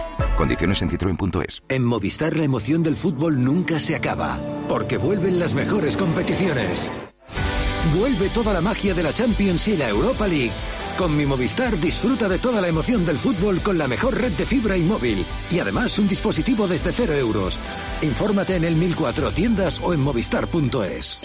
Condiciones 0.37 0.81
en 0.81 0.89
citroen.es. 0.89 1.61
En 1.69 1.83
Movistar 1.83 2.35
la 2.35 2.43
emoción 2.43 2.83
del 2.83 2.95
fútbol 2.95 3.43
nunca 3.43 3.79
se 3.79 3.95
acaba, 3.95 4.39
porque 4.67 4.97
vuelven 4.97 5.39
las 5.39 5.53
mejores 5.53 5.97
competiciones. 5.97 6.89
Vuelve 7.97 8.29
toda 8.29 8.53
la 8.53 8.61
magia 8.61 8.93
de 8.93 9.03
la 9.03 9.13
Champions 9.13 9.67
y 9.67 9.77
la 9.77 9.89
Europa 9.89 10.27
League. 10.27 10.51
Con 10.97 11.15
mi 11.15 11.25
Movistar 11.25 11.79
disfruta 11.79 12.29
de 12.29 12.37
toda 12.37 12.61
la 12.61 12.67
emoción 12.67 13.05
del 13.05 13.17
fútbol 13.17 13.61
con 13.61 13.77
la 13.77 13.87
mejor 13.87 14.19
red 14.19 14.31
de 14.33 14.45
fibra 14.45 14.77
y 14.77 14.83
móvil. 14.83 15.25
Y 15.49 15.59
además 15.59 15.97
un 15.97 16.07
dispositivo 16.07 16.67
desde 16.67 16.91
cero 16.91 17.13
euros. 17.13 17.57
Infórmate 18.01 18.55
en 18.55 18.65
el 18.65 18.75
1004 18.75 19.31
tiendas 19.31 19.79
o 19.83 19.93
en 19.93 19.99
movistar.es. 19.99 21.21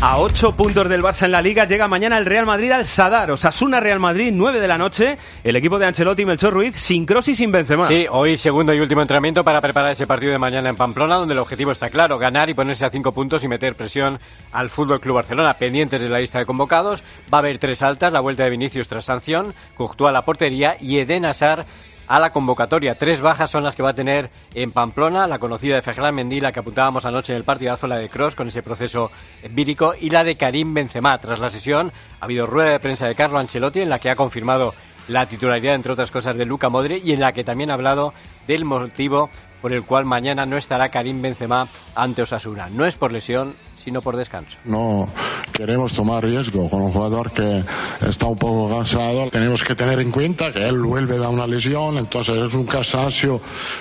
A 0.00 0.18
8 0.18 0.52
puntos 0.52 0.88
del 0.88 1.02
Barça 1.02 1.24
en 1.24 1.32
la 1.32 1.40
Liga 1.40 1.64
llega 1.64 1.88
mañana 1.88 2.18
el 2.18 2.26
Real 2.26 2.44
Madrid 2.44 2.70
al 2.72 2.86
Sadar. 2.86 3.30
Osasuna 3.30 3.80
Real 3.80 3.98
Madrid, 3.98 4.30
9 4.34 4.60
de 4.60 4.68
la 4.68 4.76
noche. 4.76 5.16
El 5.42 5.56
equipo 5.56 5.78
de 5.78 5.86
Ancelotti 5.86 6.22
y 6.22 6.26
Melchor 6.26 6.52
Ruiz 6.52 6.76
sin 6.76 7.06
cross 7.06 7.28
y 7.28 7.34
sin 7.34 7.50
Benzema. 7.50 7.88
Sí, 7.88 8.06
hoy 8.10 8.36
segundo 8.36 8.74
y 8.74 8.80
último 8.80 9.00
entrenamiento 9.00 9.42
para 9.42 9.60
preparar 9.60 9.92
ese 9.92 10.06
partido 10.06 10.32
de 10.32 10.38
mañana 10.38 10.68
en 10.68 10.76
Pamplona, 10.76 11.16
donde 11.16 11.32
el 11.32 11.38
objetivo 11.38 11.72
está 11.72 11.88
claro, 11.88 12.18
ganar 12.18 12.50
y 12.50 12.54
ponerse 12.54 12.84
a 12.84 12.90
cinco 12.90 13.12
puntos 13.12 13.44
y 13.44 13.48
meter 13.48 13.76
presión 13.76 14.20
al 14.52 14.68
Fútbol 14.68 15.00
Club 15.00 15.16
Barcelona. 15.16 15.54
Pendientes 15.54 16.00
de 16.00 16.08
la 16.08 16.18
lista 16.18 16.38
de 16.38 16.46
convocados, 16.46 17.02
va 17.32 17.38
a 17.38 17.40
haber 17.40 17.58
tres 17.58 17.82
altas, 17.82 18.12
la 18.12 18.20
vuelta 18.20 18.44
de 18.44 18.50
Vinicius 18.50 18.88
tras 18.88 19.06
sanción, 19.06 19.54
Courtois 19.74 20.10
a 20.10 20.12
la 20.12 20.22
portería 20.22 20.76
y 20.80 20.98
Eden 20.98 21.24
Hazard 21.24 21.64
a 22.06 22.20
la 22.20 22.32
convocatoria. 22.32 22.96
Tres 22.96 23.20
bajas 23.20 23.50
son 23.50 23.64
las 23.64 23.74
que 23.74 23.82
va 23.82 23.90
a 23.90 23.94
tener 23.94 24.30
en 24.54 24.72
Pamplona, 24.72 25.26
la 25.26 25.38
conocida 25.38 25.76
de 25.76 25.82
Ferran 25.82 26.14
Mendy, 26.14 26.40
la 26.40 26.52
que 26.52 26.60
apuntábamos 26.60 27.04
anoche 27.04 27.32
en 27.32 27.38
el 27.38 27.44
partidazo, 27.44 27.86
la 27.86 27.98
de 27.98 28.08
Cross 28.08 28.34
con 28.34 28.48
ese 28.48 28.62
proceso 28.62 29.10
vírico, 29.50 29.94
y 29.98 30.10
la 30.10 30.24
de 30.24 30.36
Karim 30.36 30.74
Benzema. 30.74 31.18
Tras 31.18 31.38
la 31.38 31.50
sesión 31.50 31.92
ha 32.20 32.24
habido 32.24 32.46
rueda 32.46 32.70
de 32.70 32.80
prensa 32.80 33.06
de 33.06 33.14
Carlo 33.14 33.38
Ancelotti 33.38 33.80
en 33.80 33.90
la 33.90 33.98
que 33.98 34.10
ha 34.10 34.16
confirmado 34.16 34.74
la 35.08 35.26
titularidad, 35.26 35.74
entre 35.74 35.92
otras 35.92 36.10
cosas, 36.10 36.36
de 36.36 36.46
Luca 36.46 36.68
Modri 36.68 37.02
y 37.04 37.12
en 37.12 37.20
la 37.20 37.32
que 37.32 37.44
también 37.44 37.70
ha 37.70 37.74
hablado 37.74 38.14
del 38.46 38.64
motivo 38.64 39.30
por 39.60 39.72
el 39.72 39.84
cual 39.84 40.04
mañana 40.04 40.44
no 40.44 40.58
estará 40.58 40.90
Karim 40.90 41.22
Benzema 41.22 41.68
ante 41.94 42.22
Osasuna. 42.22 42.68
No 42.68 42.84
es 42.84 42.96
por 42.96 43.12
lesión, 43.12 43.54
sino 43.84 44.00
por 44.00 44.16
descanso. 44.16 44.56
No 44.64 45.06
queremos 45.52 45.92
tomar 45.92 46.24
riesgo 46.24 46.70
con 46.70 46.80
un 46.80 46.90
jugador 46.92 47.30
que 47.32 47.62
está 48.08 48.26
un 48.26 48.38
poco 48.38 48.74
cansado. 48.74 49.28
Tenemos 49.30 49.62
que 49.62 49.74
tener 49.74 50.00
en 50.00 50.10
cuenta 50.10 50.50
que 50.52 50.66
él 50.66 50.78
vuelve 50.80 51.18
de 51.18 51.26
una 51.26 51.46
lesión, 51.46 51.98
entonces 51.98 52.36
es 52.38 52.54
un 52.54 52.64
cansancio 52.64 53.40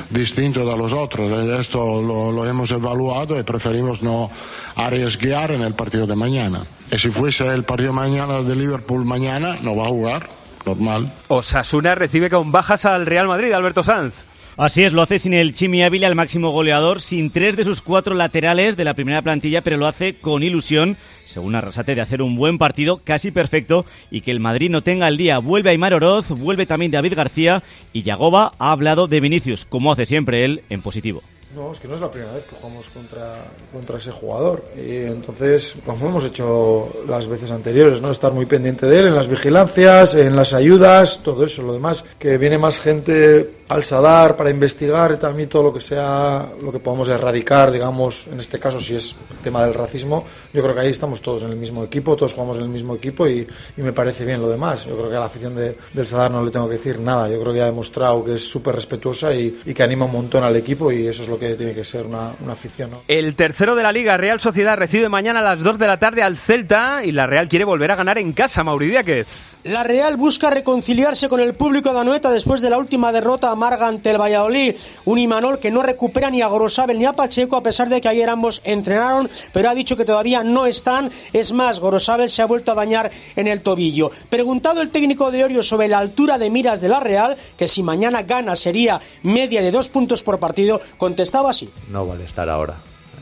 distinto 0.10 0.66
de 0.66 0.78
los 0.78 0.92
otros. 0.92 1.32
Eh, 1.32 1.58
Esto 1.60 2.02
lo, 2.02 2.32
lo 2.34 2.46
hemos 2.46 2.70
evaluado 2.72 3.40
y 3.40 3.44
preferimos 3.44 4.04
no 4.04 4.30
arriesgar 4.76 5.52
en 5.52 5.62
el 5.62 5.74
partido 5.74 6.06
de 6.06 6.16
mañana. 6.16 6.66
Y 6.92 6.98
si 7.00 7.10
fuese 7.10 7.48
el 7.48 7.64
partido 7.64 7.94
mañana 7.94 8.42
de 8.42 8.56
Liverpool 8.56 9.06
mañana, 9.06 9.58
no 9.62 9.76
va 9.76 9.86
a 9.86 9.90
jugar, 9.90 10.30
normal. 10.66 11.14
Osasuna 11.30 11.96
recibe 11.96 12.30
con 12.30 12.52
bajas 12.52 12.86
al 12.86 13.06
Real 13.06 13.28
Madrid, 13.28 13.54
Alberto 13.54 13.84
Sanz. 13.84 14.14
Así 14.56 14.84
es, 14.84 14.94
lo 14.94 15.02
hace 15.02 15.18
sin 15.18 15.34
el 15.34 15.54
Chimi 15.54 15.82
Ávila, 15.82 16.08
el 16.08 16.14
máximo 16.14 16.52
goleador, 16.52 17.02
sin 17.02 17.32
tres 17.32 17.56
de 17.56 17.64
sus 17.64 17.82
cuatro 17.82 18.14
laterales 18.14 18.78
de 18.78 18.84
la 18.84 18.94
primera 18.94 19.24
plantilla, 19.24 19.62
pero 19.62 19.78
lo 19.78 19.88
hace 19.88 20.16
con 20.20 20.44
ilusión, 20.44 20.96
según 21.26 21.56
Arrasate, 21.56 21.96
de 21.96 22.02
hacer 22.02 22.22
un 22.22 22.36
buen 22.36 22.60
partido 22.60 23.02
casi 23.04 23.32
perfecto 23.32 23.84
y 24.12 24.22
que 24.22 24.30
el 24.30 24.40
Madrid 24.40 24.70
no 24.70 24.84
tenga 24.84 25.08
el 25.08 25.18
día. 25.18 25.40
Vuelve 25.40 25.72
Aymar 25.72 25.96
Oroz, 25.96 26.30
vuelve 26.30 26.68
también 26.68 26.92
David 26.92 27.16
García 27.16 27.64
y 27.94 28.04
Yagoba 28.04 28.54
ha 28.60 28.72
hablado 28.72 29.08
de 29.08 29.22
Vinicius, 29.22 29.66
como 29.66 29.92
hace 29.92 30.06
siempre 30.06 30.46
él, 30.46 30.62
en 30.70 30.84
positivo. 30.84 31.24
No, 31.56 31.72
es 31.72 31.80
que 31.80 31.88
no 31.88 31.94
es 31.94 32.02
la 32.02 32.10
primera 32.10 32.34
vez 32.34 32.46
que 32.46 32.56
jugamos 32.56 32.90
contra, 32.90 33.46
contra 33.72 33.98
ese 33.98 34.12
jugador. 34.12 34.66
Y 34.76 35.04
entonces, 35.04 35.76
como 35.86 36.08
hemos 36.08 36.26
hecho 36.26 36.92
las 37.08 37.28
veces 37.28 37.52
anteriores, 37.52 38.02
¿no? 38.02 38.10
Estar 38.10 38.32
muy 38.32 38.48
pendiente 38.48 38.88
de 38.88 39.00
él 39.00 39.08
en 39.08 39.16
las 39.16 39.28
vigilancias, 39.28 40.16
en 40.16 40.36
las 40.36 40.54
ayudas, 40.54 41.22
todo 41.22 41.46
eso. 41.46 41.62
Lo 41.62 41.74
demás, 41.74 42.06
que 42.18 42.40
viene 42.40 42.58
más 42.58 42.80
gente 42.80 43.48
al 43.70 43.84
Sadar 43.84 44.36
para 44.36 44.50
investigar 44.50 45.18
también 45.18 45.50
todo 45.50 45.64
lo 45.64 45.74
que 45.74 45.80
sea, 45.80 46.48
lo 46.62 46.72
que 46.72 46.80
podamos 46.80 47.10
erradicar, 47.10 47.72
digamos, 47.72 48.28
en 48.28 48.40
este 48.40 48.60
caso, 48.60 48.80
si 48.80 48.96
es 48.96 49.16
tema 49.42 49.64
del 49.66 49.74
racismo, 49.74 50.26
yo 50.54 50.62
creo 50.62 50.76
que 50.76 50.82
ahí 50.82 50.90
estamos 50.90 51.22
todos 51.22 51.44
en 51.44 51.52
el 51.52 51.56
mismo 51.56 51.84
equipo, 51.84 52.16
todos 52.16 52.34
jugamos 52.34 52.58
en 52.58 52.64
el 52.64 52.70
mismo 52.70 52.96
equipo 52.96 53.28
y, 53.28 53.48
y 53.78 53.82
me 53.82 53.94
parece 53.94 54.26
bien 54.26 54.42
lo 54.42 54.50
demás. 54.50 54.86
Yo 54.86 54.98
creo 54.98 55.10
que 55.10 55.16
a 55.16 55.20
la 55.20 55.26
afición 55.26 55.56
de, 55.56 55.78
del 55.94 56.08
Sadar 56.08 56.32
no 56.32 56.44
le 56.44 56.52
tengo 56.52 56.68
que 56.68 56.76
decir 56.76 57.00
nada. 57.00 57.30
Yo 57.30 57.42
creo 57.42 57.54
que 57.54 57.62
ha 57.62 57.66
demostrado 57.66 58.24
que 58.24 58.36
es 58.36 58.48
súper 58.48 58.76
respetuosa 58.76 59.34
y, 59.34 59.60
y, 59.66 59.74
que 59.74 59.84
anima 59.84 60.06
un 60.06 60.12
montón 60.12 60.44
al 60.44 60.56
equipo 60.56 60.92
y 60.92 61.08
eso 61.08 61.24
es 61.24 61.30
lo 61.30 61.38
que 61.38 61.56
tiene 61.56 61.74
que 61.74 61.84
ser 61.84 62.06
una, 62.06 62.32
una 62.42 62.54
afición. 62.54 62.92
¿no? 62.92 63.02
El 63.08 63.36
tercero 63.36 63.76
de 63.76 63.84
la 63.84 63.92
Liga, 63.92 64.18
Real 64.18 64.40
Sociedad, 64.40 64.78
recibe 64.78 65.10
mañana 65.10 65.40
a 65.40 65.44
las 65.44 65.62
2 65.62 65.80
de 65.80 65.88
la 65.88 66.00
tarde 66.00 66.24
al 66.24 66.38
Celta 66.38 67.04
y 67.04 67.12
la 67.12 67.28
Real 67.28 67.48
quiere 67.48 67.66
volver 67.66 67.92
a 67.92 67.96
ganar 67.96 68.18
en 68.18 68.34
casa, 68.34 68.64
Mauridiáquez. 68.64 69.56
La 69.64 69.84
Real 69.84 70.18
busca 70.18 70.50
reconciliarse 70.50 71.30
con 71.30 71.40
el 71.40 71.54
público 71.54 71.94
de 71.94 72.00
Anoeta 72.00 72.30
después 72.30 72.62
de 72.62 72.70
la 72.70 72.78
última 72.78 73.12
derrota 73.12 73.52
amarga 73.64 73.88
ante 73.88 74.12
el 74.12 74.20
Valladolid. 74.20 74.76
Un 75.06 75.20
Imanol 75.20 75.60
que 75.60 75.72
no 75.72 75.82
recupera 75.82 76.30
ni 76.30 76.42
a 76.42 76.48
Gorosabel 76.48 77.00
ni 77.00 77.06
a 77.06 77.14
Pacheco, 77.14 77.56
a 77.56 77.64
pesar 77.64 77.88
de 77.88 78.02
que 78.02 78.10
ayer 78.10 78.30
ambos 78.30 78.62
entrenaron, 78.66 79.30
pero 79.54 79.70
ha 79.70 79.76
dicho 79.76 79.96
que 79.96 80.04
todavía 80.04 80.44
no 80.44 80.66
están. 80.66 81.12
Es 81.32 81.54
más, 81.54 81.80
Gorosabel 81.80 82.30
se 82.30 82.42
ha 82.42 82.46
vuelto 82.46 82.74
a 82.74 82.76
dañar 82.76 83.10
en 83.38 83.48
el 83.48 83.62
tobillo. 83.62 84.12
Preguntado 84.30 84.82
el 84.82 84.90
técnico 84.90 85.32
de 85.32 85.46
Orio 85.46 85.64
sobre 85.64 85.88
la 85.88 86.00
altura 86.00 86.38
de 86.38 86.50
miras 86.50 86.82
de 86.82 86.90
la 86.90 87.00
Real, 87.00 87.38
que 87.58 87.70
si 87.70 87.84
mañana 87.84 88.24
gana 88.24 88.56
sería 88.58 89.00
media 89.22 89.62
de 89.62 89.72
dos 89.72 89.88
puntos 89.88 90.24
por 90.24 90.40
partido, 90.40 90.82
contestaba 90.98 91.52
así. 91.52 91.72
No 91.90 92.06
vale 92.06 92.26
estar 92.26 92.50
ahora, 92.50 92.76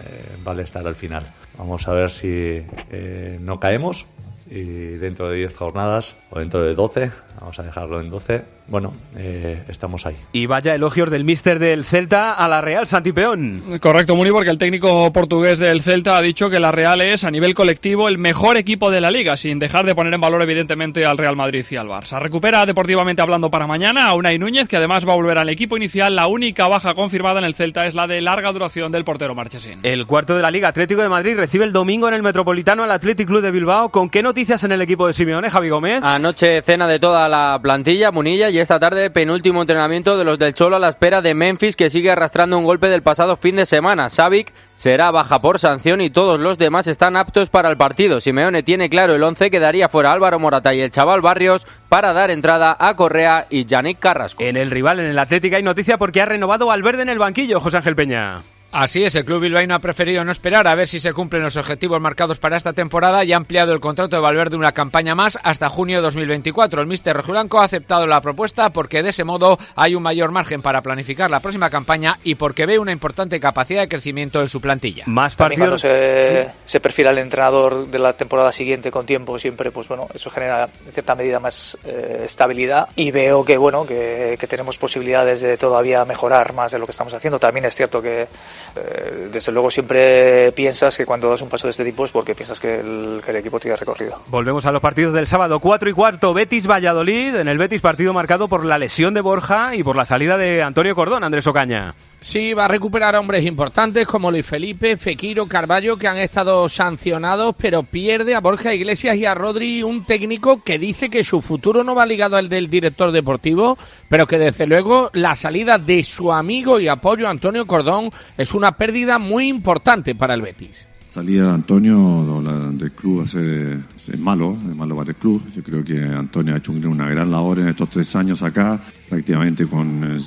eh, 0.04 0.38
vale 0.44 0.64
estar 0.64 0.86
al 0.88 0.96
final. 0.96 1.32
Vamos 1.58 1.88
a 1.88 1.94
ver 1.94 2.10
si 2.10 2.28
eh, 2.28 3.38
no 3.40 3.60
caemos 3.60 4.08
y 4.50 4.64
dentro 4.64 5.30
de 5.30 5.38
10 5.38 5.56
jornadas 5.56 6.16
o 6.32 6.40
dentro 6.40 6.64
de 6.64 6.74
12, 6.74 7.12
vamos 7.40 7.58
a 7.60 7.64
dejarlo 7.64 8.02
en 8.02 8.10
12, 8.10 8.44
bueno, 8.68 8.94
eh, 9.18 9.64
estamos 9.68 10.06
ahí. 10.06 10.16
Y 10.32 10.46
vaya 10.46 10.74
elogios 10.74 11.10
del 11.10 11.24
míster 11.24 11.60
del 11.60 11.84
Celta 11.84 12.34
a 12.34 12.48
la 12.48 12.62
Real 12.62 12.88
Santipeón. 12.88 13.80
Correcto, 13.82 14.16
Muni, 14.16 14.32
porque 14.32 14.50
el 14.50 14.58
técnico 14.58 15.12
portugués 15.12 15.60
del 15.60 15.82
Celta 15.82 16.18
ha 16.18 16.22
dicho 16.22 16.50
que 16.50 16.60
la 16.60 16.72
Real 16.72 17.02
es, 17.02 17.24
a 17.24 17.32
nivel 17.32 17.54
colectivo, 17.54 18.08
el 18.08 18.18
mejor 18.18 18.58
equipo 18.58 18.90
de 18.90 19.02
la 19.02 19.12
liga, 19.12 19.36
sin 19.38 19.60
dejar 19.60 19.86
de 19.86 19.96
poner 19.96 20.14
en 20.14 20.22
valor, 20.22 20.42
evidentemente, 20.42 21.06
al 21.06 21.18
Real 21.18 21.36
Madrid 21.36 21.66
y 21.70 21.76
al 21.76 21.88
Barça. 21.88 22.20
Recupera 22.20 22.66
deportivamente 22.66 23.22
hablando 23.22 23.52
para 23.52 23.68
mañana 23.68 24.08
a 24.08 24.14
Unai 24.14 24.38
Núñez, 24.38 24.68
que 24.68 24.78
además 24.78 25.08
va 25.08 25.14
a 25.14 25.18
volver 25.18 25.38
al 25.38 25.50
equipo 25.50 25.78
inicial. 25.78 26.16
La 26.16 26.28
única 26.28 26.68
baja 26.68 26.94
confirmada 26.94 27.40
en 27.40 27.46
el 27.46 27.54
Celta 27.54 27.88
es 27.88 27.96
la 27.96 28.08
de 28.08 28.22
larga 28.22 28.52
duración 28.52 28.92
del 28.92 29.04
portero 29.04 29.36
Marchesín. 29.36 29.80
El 29.84 30.06
cuarto 30.06 30.36
de 30.36 30.42
la 30.42 30.52
Liga 30.52 30.70
Atlético 30.70 31.02
de 31.02 31.10
Madrid 31.10 31.36
recibe 31.36 31.66
el 31.66 31.72
domingo 31.72 32.08
en 32.08 32.14
el 32.14 32.24
Metropolitano 32.24 32.84
al 32.84 32.92
Athletic 32.92 33.28
Club 33.28 33.42
de 33.42 33.52
Bilbao. 33.52 33.90
¿Con 33.90 34.10
qué 34.10 34.24
noticias 34.24 34.64
en 34.64 34.72
el 34.72 34.82
equipo 34.82 35.08
de 35.08 35.14
Simeone, 35.14 35.50
Javi 35.50 35.70
Gómez? 35.70 36.04
Anoche 36.04 36.62
cena 36.62 36.88
de 36.88 37.00
toda 37.00 37.21
la 37.30 37.60
plantilla, 37.62 38.12
Munilla, 38.12 38.50
y 38.50 38.60
esta 38.60 38.80
tarde 38.80 39.10
penúltimo 39.10 39.42
último 39.42 39.62
entrenamiento 39.62 40.18
de 40.18 40.24
los 40.24 40.38
del 40.38 40.54
Cholo 40.54 40.76
a 40.76 40.80
la 40.80 40.90
espera 40.90 41.22
de 41.24 41.34
Memphis 41.34 41.76
que 41.76 41.90
sigue 41.90 42.12
arrastrando 42.12 42.60
un 42.60 42.64
golpe 42.64 42.90
del 42.90 43.02
pasado 43.02 43.36
fin 43.36 43.56
de 43.56 43.66
semana. 43.66 44.08
Savic 44.08 44.54
será 44.76 45.10
baja 45.10 45.42
por 45.42 45.58
sanción 45.58 46.00
y 46.00 46.12
todos 46.12 46.40
los 46.40 46.60
demás 46.60 46.86
están 46.86 47.16
aptos 47.16 47.50
para 47.50 47.70
el 47.70 47.78
partido. 47.78 48.22
Simeone 48.22 48.62
tiene 48.62 48.88
claro 48.88 49.16
el 49.16 49.24
11 49.24 49.50
que 49.50 49.60
daría 49.60 49.90
fuera 49.90 50.12
Álvaro 50.12 50.38
Morata 50.38 50.76
y 50.76 50.82
el 50.82 50.92
chaval 50.92 51.22
Barrios 51.22 51.66
para 51.90 52.14
dar 52.14 52.30
entrada 52.30 52.78
a 52.80 52.96
Correa 52.96 53.48
y 53.50 53.66
Yannick 53.66 53.98
Carrasco. 53.98 54.44
En 54.44 54.58
el 54.58 54.70
rival 54.70 55.00
en 55.00 55.08
el 55.08 55.18
Atlético 55.18 55.56
hay 55.56 55.64
noticia 55.64 55.98
porque 55.98 56.22
ha 56.22 56.26
renovado 56.26 56.68
Valverde 56.68 57.02
en 57.02 57.10
el 57.10 57.18
banquillo, 57.18 57.60
José 57.60 57.78
Ángel 57.78 57.96
Peña. 57.96 58.44
Así 58.72 59.04
es, 59.04 59.16
el 59.16 59.26
club 59.26 59.42
bilbaíno 59.42 59.76
ha 59.76 59.80
preferido 59.80 60.24
no 60.24 60.32
esperar 60.32 60.66
a 60.66 60.76
ver 60.76 60.88
si 60.88 61.02
se 61.02 61.12
cumplen 61.12 61.44
los 61.44 61.58
objetivos 61.58 62.00
marcados 62.00 62.40
para 62.40 62.56
esta 62.56 62.72
temporada 62.72 63.26
y 63.26 63.34
ha 63.34 63.36
ampliado 63.36 63.74
el 63.74 63.82
contrato 63.82 64.16
de 64.16 64.22
Valverde 64.22 64.56
una 64.56 64.72
campaña 64.72 65.14
más 65.14 65.38
hasta 65.44 65.68
junio 65.68 65.98
de 65.98 66.04
2024. 66.04 66.80
El 66.80 66.88
míster 66.88 67.14
rojiblanco 67.14 67.60
ha 67.60 67.66
aceptado 67.66 68.08
la 68.08 68.22
propuesta 68.22 68.70
porque 68.70 69.04
de 69.04 69.10
ese 69.10 69.26
modo 69.26 69.58
hay 69.76 69.94
un 69.94 70.04
mayor 70.04 70.32
margen 70.32 70.62
para 70.62 70.82
planificar 70.82 71.30
la 71.30 71.42
próxima 71.42 71.70
campaña 71.70 72.18
y 72.24 72.36
porque 72.36 72.66
ve 72.66 72.80
una 72.80 72.94
importante 72.94 73.42
capacidad 73.42 73.82
de 73.82 73.90
crecimiento 73.90 74.40
en 74.40 74.48
su 74.48 74.62
plantilla. 74.62 75.04
Más 75.06 75.36
partidos. 75.36 75.82
se, 75.82 76.48
se 76.64 76.80
perfila 76.80 77.10
el 77.10 77.18
entrenador 77.18 77.88
de 77.88 78.00
la 78.00 78.14
temporada 78.14 78.54
siguiente 78.54 78.90
con 78.90 79.06
tiempo 79.06 79.38
siempre 79.38 79.72
pues 79.72 79.90
bueno 79.90 80.08
eso 80.14 80.30
genera 80.30 80.70
en 80.86 80.94
cierta 80.94 81.14
medida 81.16 81.42
más 81.42 81.78
eh, 81.84 82.22
estabilidad 82.24 82.88
y 82.96 83.12
veo 83.12 83.44
que 83.44 83.58
bueno 83.58 83.86
que, 83.86 84.38
que 84.40 84.48
tenemos 84.48 84.78
posibilidades 84.78 85.42
de 85.42 85.58
todavía 85.58 86.06
mejorar 86.06 86.54
más 86.54 86.72
de 86.72 86.80
lo 86.80 86.86
que 86.86 86.92
estamos 86.92 87.14
haciendo 87.14 87.38
también 87.38 87.66
es 87.66 87.76
cierto 87.76 88.02
que 88.02 88.28
eh, 88.76 89.30
desde 89.32 89.52
luego 89.52 89.70
siempre 89.70 90.52
piensas 90.54 90.98
que 90.98 91.06
cuando 91.06 91.30
das 91.30 91.42
un 91.42 91.50
paso 91.50 91.68
de 91.68 91.72
este 91.72 91.86
tipo 91.86 92.06
es 92.06 92.12
porque 92.12 92.36
piensas 92.36 92.60
que 92.60 92.80
el, 92.80 93.22
que 93.24 93.32
el 93.32 93.38
equipo 93.38 93.60
tiene 93.60 93.76
recorrido 93.76 94.18
Volvemos 94.28 94.66
a 94.66 94.72
los 94.72 94.82
partidos 94.82 95.14
del 95.14 95.28
sábado 95.28 95.60
4 95.60 95.90
y 95.90 95.94
cuarto, 95.94 96.34
Betis-Valladolid. 96.34 97.36
En 97.36 97.48
el 97.48 97.58
Betis 97.58 97.82
partido 97.82 98.14
marcado 98.14 98.48
por 98.48 98.66
la 98.66 98.78
lesión 98.78 99.14
de 99.14 99.22
Borja 99.22 99.76
y 99.76 99.84
por 99.84 99.96
la 99.96 100.06
salida 100.06 100.38
de 100.38 100.64
Antonio 100.64 100.96
Cordón, 100.96 101.24
Andrés 101.24 101.48
Ocaña. 101.48 101.96
Sí, 102.24 102.54
va 102.54 102.66
a 102.66 102.68
recuperar 102.68 103.16
a 103.16 103.20
hombres 103.20 103.44
importantes 103.48 104.06
como 104.06 104.30
Luis 104.30 104.46
Felipe, 104.46 104.96
Fequiro, 104.96 105.48
Carballo, 105.48 105.98
que 105.98 106.08
han 106.08 106.20
estado 106.20 106.70
sancionados, 106.70 107.56
pero 107.58 107.82
pierde 107.82 108.36
a 108.36 108.42
Borja 108.42 108.76
Iglesias 108.76 109.18
y 109.18 109.26
a 109.26 109.34
Rodri, 109.34 109.82
un 109.82 110.06
técnico 110.06 110.62
que 110.64 110.78
dice 110.78 111.10
que 111.10 111.24
su 111.24 111.42
futuro 111.42 111.84
no 111.84 111.96
va 111.96 112.06
ligado 112.06 112.38
al 112.38 112.48
del 112.48 112.70
director 112.70 113.12
deportivo, 113.12 113.76
pero 114.08 114.28
que 114.28 114.38
desde 114.38 114.68
luego 114.68 115.10
la 115.14 115.36
salida 115.36 115.80
de 115.80 116.04
su 116.04 116.32
amigo 116.32 116.80
y 116.80 116.88
apoyo 116.88 117.28
Antonio 117.28 117.66
Cordón 117.66 118.12
es 118.38 118.51
una 118.54 118.72
pérdida 118.74 119.20
muy 119.20 119.48
importante 119.48 120.16
para 120.16 120.34
el 120.34 120.42
Betis. 120.42 120.88
Salida 121.10 121.54
Antonio 121.54 122.42
del 122.74 122.92
club 122.94 123.24
hace, 123.24 123.74
es 123.98 124.18
malo, 124.20 124.56
es 124.70 124.76
malo 124.76 124.96
para 124.96 125.10
el 125.10 125.16
club. 125.18 125.42
Yo 125.54 125.62
creo 125.62 125.84
que 125.84 126.02
Antonio 126.02 126.54
ha 126.54 126.58
hecho 126.58 126.72
una 126.72 127.10
gran 127.10 127.30
labor 127.30 127.60
en 127.60 127.68
estos 127.68 127.90
tres 127.90 128.16
años 128.16 128.42
acá, 128.42 128.82
prácticamente 129.10 129.66
con 129.68 130.04
eh, 130.06 130.18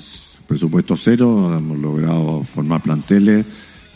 presupuesto 0.47 0.95
cero. 0.95 1.57
Hemos 1.57 1.78
logrado 1.78 2.43
formar 2.43 2.83
planteles 2.83 3.47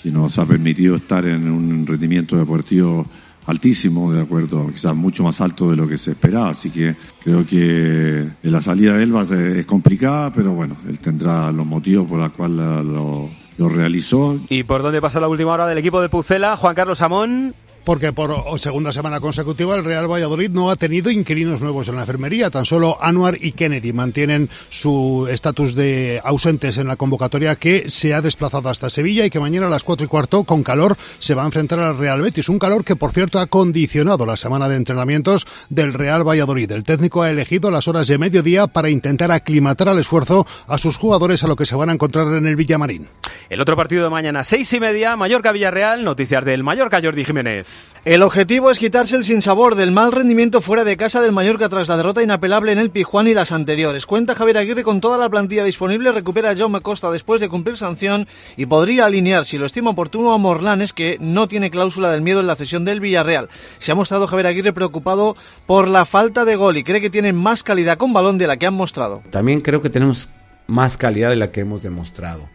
que 0.03 0.11
nos 0.11 0.39
ha 0.39 0.47
permitido 0.47 0.97
estar 0.97 1.27
en 1.27 1.51
un 1.51 1.87
rendimiento 1.87 2.37
deportivo 2.39 3.07
altísimo, 3.45 4.13
de 4.13 4.23
acuerdo, 4.23 4.71
quizás 4.73 4.95
mucho 4.95 5.23
más 5.25 5.41
alto 5.43 5.71
de 5.71 5.77
lo 5.77 5.87
que 5.89 5.99
se 5.99 6.13
esperaba. 6.13 6.51
Así 6.51 6.71
que 6.71 6.95
creo 7.23 7.45
que 7.45 8.29
la 8.45 8.63
salida 8.63 8.95
de 8.97 9.03
él 9.03 9.15
va 9.15 9.23
a 9.23 9.27
ser- 9.27 9.59
es 9.59 9.67
complicada, 9.67 10.33
pero 10.33 10.55
bueno, 10.55 10.77
él 10.89 10.99
tendrá 11.01 11.53
los 11.53 11.67
motivos 11.67 12.09
por 12.09 12.19
los 12.19 12.33
cuales 12.33 12.57
lo, 12.87 13.29
lo 13.59 13.69
realizó. 13.69 14.39
¿Y 14.49 14.63
por 14.63 14.83
dónde 14.83 15.03
pasa 15.03 15.21
la 15.21 15.29
última 15.29 15.53
hora 15.53 15.67
del 15.67 15.79
equipo 15.79 16.01
de 16.01 16.09
Pucela? 16.09 16.57
Juan 16.57 16.75
Carlos 16.75 17.03
Amón. 17.03 17.55
Porque 17.85 18.13
por 18.13 18.61
segunda 18.61 18.93
semana 18.93 19.21
consecutiva 19.21 19.75
el 19.75 19.85
Real 19.85 20.11
Valladolid 20.11 20.51
no 20.51 20.71
ha 20.71 20.77
tenido 20.77 21.11
inquilinos 21.11 21.63
nuevos 21.63 21.89
en 21.89 21.97
la 21.97 22.03
enfermería. 22.03 22.51
Tan 22.51 22.65
solo 22.65 22.99
Anuar 23.01 23.39
y 23.41 23.53
Kennedy 23.53 23.93
mantienen 23.93 24.51
su 24.69 25.27
estatus 25.31 25.75
de 25.75 26.21
ausentes 26.23 26.77
en 26.79 26.87
la 26.87 26.97
convocatoria 26.97 27.57
que 27.57 27.89
se 27.89 28.13
ha 28.13 28.21
desplazado 28.21 28.69
hasta 28.69 28.91
Sevilla 28.91 29.25
y 29.25 29.31
que 29.31 29.41
mañana 29.41 29.69
a 29.69 29.71
las 29.71 29.85
cuatro 29.85 30.05
y 30.05 30.09
cuarto 30.09 30.45
con 30.45 30.63
calor 30.63 30.97
se 31.19 31.35
va 31.35 31.43
a 31.43 31.47
enfrentar 31.47 31.79
al 31.81 31.97
Real 31.97 32.21
Betis. 32.21 32.49
Un 32.49 32.59
calor 32.59 32.85
que 32.85 32.97
por 32.97 33.13
cierto 33.13 33.41
ha 33.41 33.47
condicionado 33.47 34.27
la 34.27 34.37
semana 34.37 34.69
de 34.69 34.77
entrenamientos 34.77 35.47
del 35.71 35.95
Real 35.95 36.29
Valladolid. 36.29 36.71
El 36.73 36.85
técnico 36.85 37.23
ha 37.23 37.31
elegido 37.31 37.71
las 37.71 37.89
horas 37.89 38.07
de 38.09 38.19
mediodía 38.19 38.67
para 38.67 38.91
intentar 38.91 39.33
aclimatar 39.33 39.89
al 39.89 39.99
esfuerzo 39.99 40.47
a 40.67 40.79
sus 40.79 40.97
jugadores 40.97 41.43
a 41.43 41.49
lo 41.49 41.57
que 41.57 41.67
se 41.67 41.77
van 41.77 41.91
a 41.91 41.95
encontrar 41.95 42.27
en 42.35 42.47
el 42.47 42.57
Villamarín. 42.57 43.09
El 43.49 43.61
otro 43.61 43.77
partido 43.77 44.05
de 44.05 44.11
mañana, 44.11 44.45
seis 44.45 44.73
y 44.73 44.81
media, 44.81 45.17
Mallorca-Villarreal. 45.17 46.05
Noticias 46.05 46.45
del 46.45 46.63
Mallorca, 46.63 47.01
Jordi 47.03 47.25
Jiménez. 47.25 47.78
El 48.09 48.23
objetivo 48.23 48.71
es 48.71 48.79
quitarse 48.79 49.17
el 49.17 49.25
sinsabor 49.25 49.75
del 49.75 49.93
mal 49.93 50.13
rendimiento 50.13 50.63
fuera 50.63 50.83
de 50.83 50.97
casa 50.97 51.21
del 51.21 51.33
Mallorca 51.33 51.69
tras 51.69 51.89
la 51.89 51.97
derrota 51.99 52.23
inapelable 52.23 52.73
en 52.73 52.79
el 52.79 52.91
Pijuán 52.91 53.29
y 53.29 53.35
las 53.35 53.53
anteriores. 53.53 54.07
Cuenta 54.07 54.35
Javier 54.35 54.57
Aguirre 54.57 54.83
con 54.83 55.03
toda 55.03 55.19
la 55.19 55.29
plantilla 55.29 55.63
disponible, 55.63 56.13
recupera 56.13 56.49
a 56.49 56.57
Jaume 56.57 56.81
Costa 56.81 57.11
después 57.11 57.41
de 57.41 57.51
cumplir 57.51 57.77
sanción 57.77 58.27
y 58.57 58.65
podría 58.65 59.05
alinear, 59.05 59.45
si 59.45 59.59
lo 59.59 59.67
estima 59.67 59.91
oportuno, 59.91 60.33
a 60.33 60.39
Morlanes, 60.39 60.95
que 60.95 61.19
no 61.21 61.49
tiene 61.49 61.71
cláusula 61.71 62.11
del 62.11 62.23
miedo 62.23 62.41
en 62.41 62.47
la 62.47 62.57
cesión 62.57 62.87
del 62.87 63.01
Villarreal. 63.01 63.51
Se 63.79 63.93
ha 63.93 63.95
mostrado 63.95 64.27
Javier 64.27 64.47
Aguirre 64.47 64.73
preocupado 64.73 65.37
por 65.67 65.87
la 65.87 66.07
falta 66.07 66.47
de 66.47 66.57
gol 66.57 66.79
y 66.79 66.85
cree 66.85 67.03
que 67.03 67.11
tienen 67.11 67.37
más 67.37 67.63
calidad 67.63 67.99
con 67.99 68.15
balón 68.15 68.39
de 68.39 68.47
la 68.47 68.57
que 68.57 68.67
han 68.67 68.75
mostrado. 68.75 69.23
También 69.31 69.61
creo 69.61 69.83
que 69.83 69.91
tenemos 69.91 70.31
más 70.67 70.97
calidad 70.97 71.29
de 71.29 71.37
la 71.37 71.51
que 71.51 71.61
hemos 71.61 71.83
demostrado 71.83 72.49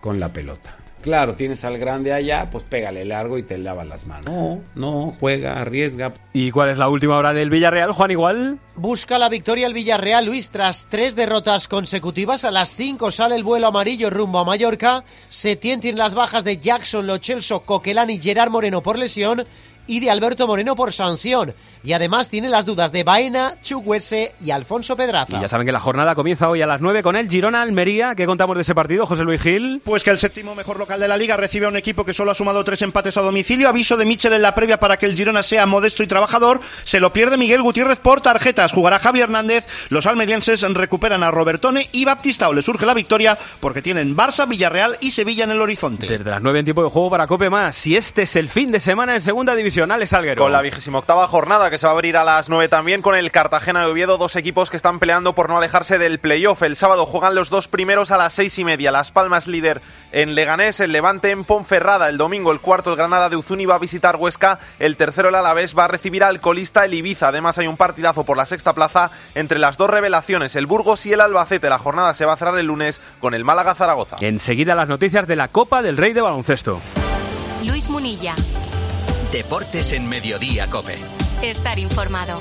con 0.00 0.18
la 0.18 0.32
pelota. 0.32 0.76
Claro, 1.06 1.36
tienes 1.36 1.64
al 1.64 1.78
grande 1.78 2.12
allá, 2.12 2.50
pues 2.50 2.64
pégale 2.64 3.04
largo 3.04 3.38
y 3.38 3.44
te 3.44 3.58
lavas 3.58 3.86
las 3.86 4.08
manos. 4.08 4.26
No, 4.26 4.60
no, 4.74 5.14
juega, 5.20 5.60
arriesga. 5.60 6.12
¿Y 6.32 6.50
cuál 6.50 6.70
es 6.70 6.78
la 6.78 6.88
última 6.88 7.16
hora 7.16 7.32
del 7.32 7.48
Villarreal, 7.48 7.92
Juan 7.92 8.10
Igual? 8.10 8.58
Busca 8.74 9.16
la 9.16 9.28
victoria 9.28 9.68
el 9.68 9.72
Villarreal, 9.72 10.26
Luis, 10.26 10.50
tras 10.50 10.86
tres 10.90 11.14
derrotas 11.14 11.68
consecutivas. 11.68 12.42
A 12.42 12.50
las 12.50 12.74
cinco 12.74 13.12
sale 13.12 13.36
el 13.36 13.44
vuelo 13.44 13.68
amarillo 13.68 14.10
rumbo 14.10 14.40
a 14.40 14.44
Mallorca. 14.44 15.04
Setién 15.28 15.78
tiene 15.78 15.98
las 15.98 16.16
bajas 16.16 16.42
de 16.42 16.58
Jackson, 16.58 17.06
Lo 17.06 17.18
Celso, 17.18 17.60
Coquelán 17.60 18.10
y 18.10 18.20
Gerard 18.20 18.50
Moreno 18.50 18.82
por 18.82 18.98
lesión. 18.98 19.44
Y 19.86 20.00
de 20.00 20.10
Alberto 20.10 20.46
Moreno 20.46 20.74
por 20.74 20.92
sanción. 20.92 21.54
Y 21.82 21.92
además 21.92 22.30
tiene 22.30 22.48
las 22.48 22.66
dudas 22.66 22.90
de 22.90 23.04
Baena, 23.04 23.58
Chuguese 23.62 24.34
y 24.44 24.50
Alfonso 24.50 24.96
Pedraza. 24.96 25.36
Y 25.36 25.40
ya 25.40 25.48
saben 25.48 25.66
que 25.66 25.72
la 25.72 25.78
jornada 25.78 26.14
comienza 26.14 26.48
hoy 26.48 26.60
a 26.60 26.66
las 26.66 26.80
9 26.80 27.02
con 27.02 27.14
el 27.14 27.28
Girona 27.28 27.62
Almería. 27.62 28.14
¿Qué 28.16 28.26
contamos 28.26 28.56
de 28.56 28.62
ese 28.62 28.74
partido, 28.74 29.06
José 29.06 29.22
Luis 29.22 29.40
Gil? 29.40 29.80
Pues 29.84 30.02
que 30.02 30.10
el 30.10 30.18
séptimo 30.18 30.54
mejor 30.54 30.78
local 30.78 30.98
de 30.98 31.06
la 31.06 31.16
liga 31.16 31.36
recibe 31.36 31.66
a 31.66 31.68
un 31.68 31.76
equipo 31.76 32.04
que 32.04 32.12
solo 32.12 32.32
ha 32.32 32.34
sumado 32.34 32.64
tres 32.64 32.82
empates 32.82 33.16
a 33.16 33.22
domicilio. 33.22 33.68
Aviso 33.68 33.96
de 33.96 34.04
Michel 34.04 34.32
en 34.32 34.42
la 34.42 34.54
previa 34.54 34.80
para 34.80 34.96
que 34.96 35.06
el 35.06 35.14
Girona 35.14 35.42
sea 35.42 35.66
modesto 35.66 36.02
y 36.02 36.08
trabajador. 36.08 36.60
Se 36.82 36.98
lo 36.98 37.12
pierde 37.12 37.36
Miguel 37.36 37.62
Gutiérrez 37.62 38.00
por 38.00 38.20
tarjetas. 38.20 38.72
Jugará 38.72 38.98
Javi 38.98 39.20
Hernández. 39.20 39.66
Los 39.88 40.06
almerienses 40.06 40.62
recuperan 40.62 41.22
a 41.22 41.30
Robertone 41.30 41.88
y 41.92 42.04
Baptistao. 42.04 42.52
Le 42.52 42.62
surge 42.62 42.86
la 42.86 42.94
victoria 42.94 43.38
porque 43.60 43.82
tienen 43.82 44.16
Barça, 44.16 44.48
Villarreal 44.48 44.98
y 45.00 45.12
Sevilla 45.12 45.44
en 45.44 45.52
el 45.52 45.60
horizonte. 45.60 46.06
Desde 46.06 46.30
las 46.30 46.42
9 46.42 46.58
en 46.58 46.64
tiempo 46.64 46.82
de 46.82 46.90
juego 46.90 47.10
para 47.10 47.26
Cope 47.26 47.48
Más. 47.48 47.76
Si 47.76 47.96
este 47.96 48.22
es 48.22 48.34
el 48.34 48.48
fin 48.48 48.72
de 48.72 48.80
semana 48.80 49.14
en 49.14 49.20
segunda 49.20 49.54
división, 49.54 49.75
Alguero. 49.76 50.42
Con 50.42 50.52
la 50.52 50.62
vigésima 50.62 50.98
octava 50.98 51.28
jornada 51.28 51.68
que 51.68 51.76
se 51.76 51.86
va 51.86 51.90
a 51.90 51.94
abrir 51.94 52.16
a 52.16 52.24
las 52.24 52.48
9 52.48 52.68
también 52.68 53.02
con 53.02 53.14
el 53.14 53.30
Cartagena 53.30 53.80
de 53.80 53.86
Oviedo, 53.86 54.16
dos 54.16 54.34
equipos 54.34 54.70
que 54.70 54.76
están 54.78 54.98
peleando 54.98 55.34
por 55.34 55.50
no 55.50 55.58
alejarse 55.58 55.98
del 55.98 56.18
playoff. 56.18 56.62
El 56.62 56.76
sábado 56.76 57.04
juegan 57.04 57.34
los 57.34 57.50
dos 57.50 57.68
primeros 57.68 58.10
a 58.10 58.16
las 58.16 58.32
seis 58.32 58.58
y 58.58 58.64
media. 58.64 58.90
Las 58.90 59.12
Palmas 59.12 59.46
líder 59.46 59.82
en 60.12 60.34
Leganés, 60.34 60.80
el 60.80 60.92
Levante 60.92 61.30
en 61.30 61.44
Ponferrada. 61.44 62.08
El 62.08 62.16
domingo 62.16 62.52
el 62.52 62.60
cuarto 62.60 62.90
el 62.90 62.96
Granada 62.96 63.28
de 63.28 63.36
Uzuni 63.36 63.66
va 63.66 63.74
a 63.74 63.78
visitar 63.78 64.16
Huesca. 64.16 64.60
El 64.78 64.96
tercero 64.96 65.28
el 65.28 65.34
Alavés 65.34 65.76
va 65.76 65.84
a 65.84 65.88
recibir 65.88 66.24
al 66.24 66.40
colista 66.40 66.86
el 66.86 66.94
Ibiza. 66.94 67.28
Además 67.28 67.58
hay 67.58 67.66
un 67.66 67.76
partidazo 67.76 68.24
por 68.24 68.38
la 68.38 68.46
sexta 68.46 68.74
plaza 68.74 69.10
entre 69.34 69.58
las 69.58 69.76
dos 69.76 69.90
revelaciones, 69.90 70.56
el 70.56 70.66
Burgos 70.66 71.04
y 71.04 71.12
el 71.12 71.20
Albacete. 71.20 71.68
La 71.68 71.78
jornada 71.78 72.14
se 72.14 72.24
va 72.24 72.32
a 72.32 72.36
cerrar 72.36 72.58
el 72.58 72.66
lunes 72.66 73.02
con 73.20 73.34
el 73.34 73.44
Málaga 73.44 73.74
Zaragoza. 73.74 74.16
Enseguida 74.20 74.74
las 74.74 74.88
noticias 74.88 75.26
de 75.26 75.36
la 75.36 75.48
Copa 75.48 75.82
del 75.82 75.98
Rey 75.98 76.14
de 76.14 76.22
Baloncesto. 76.22 76.80
Luis 77.62 77.90
Munilla. 77.90 78.34
Deportes 79.32 79.92
en 79.92 80.08
Mediodía 80.08 80.68
Cope. 80.68 80.96
Estar 81.42 81.78
informado. 81.78 82.40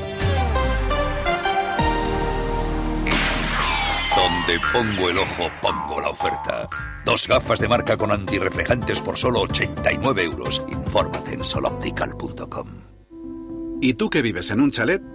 Donde 4.15 4.59
pongo 4.71 5.09
el 5.09 5.17
ojo, 5.17 5.49
pongo 5.61 5.99
la 5.99 6.09
oferta. 6.09 6.69
Dos 7.03 7.27
gafas 7.27 7.59
de 7.59 7.67
marca 7.67 7.97
con 7.97 8.11
antirreflejantes 8.11 9.01
por 9.01 9.17
solo 9.17 9.41
89 9.41 10.23
euros. 10.23 10.65
Infórmate 10.69 11.33
en 11.33 11.43
soloptical.com. 11.43 12.67
¿Y 13.81 13.93
tú 13.95 14.09
que 14.09 14.21
vives 14.21 14.49
en 14.51 14.61
un 14.61 14.71
chalet? 14.71 15.14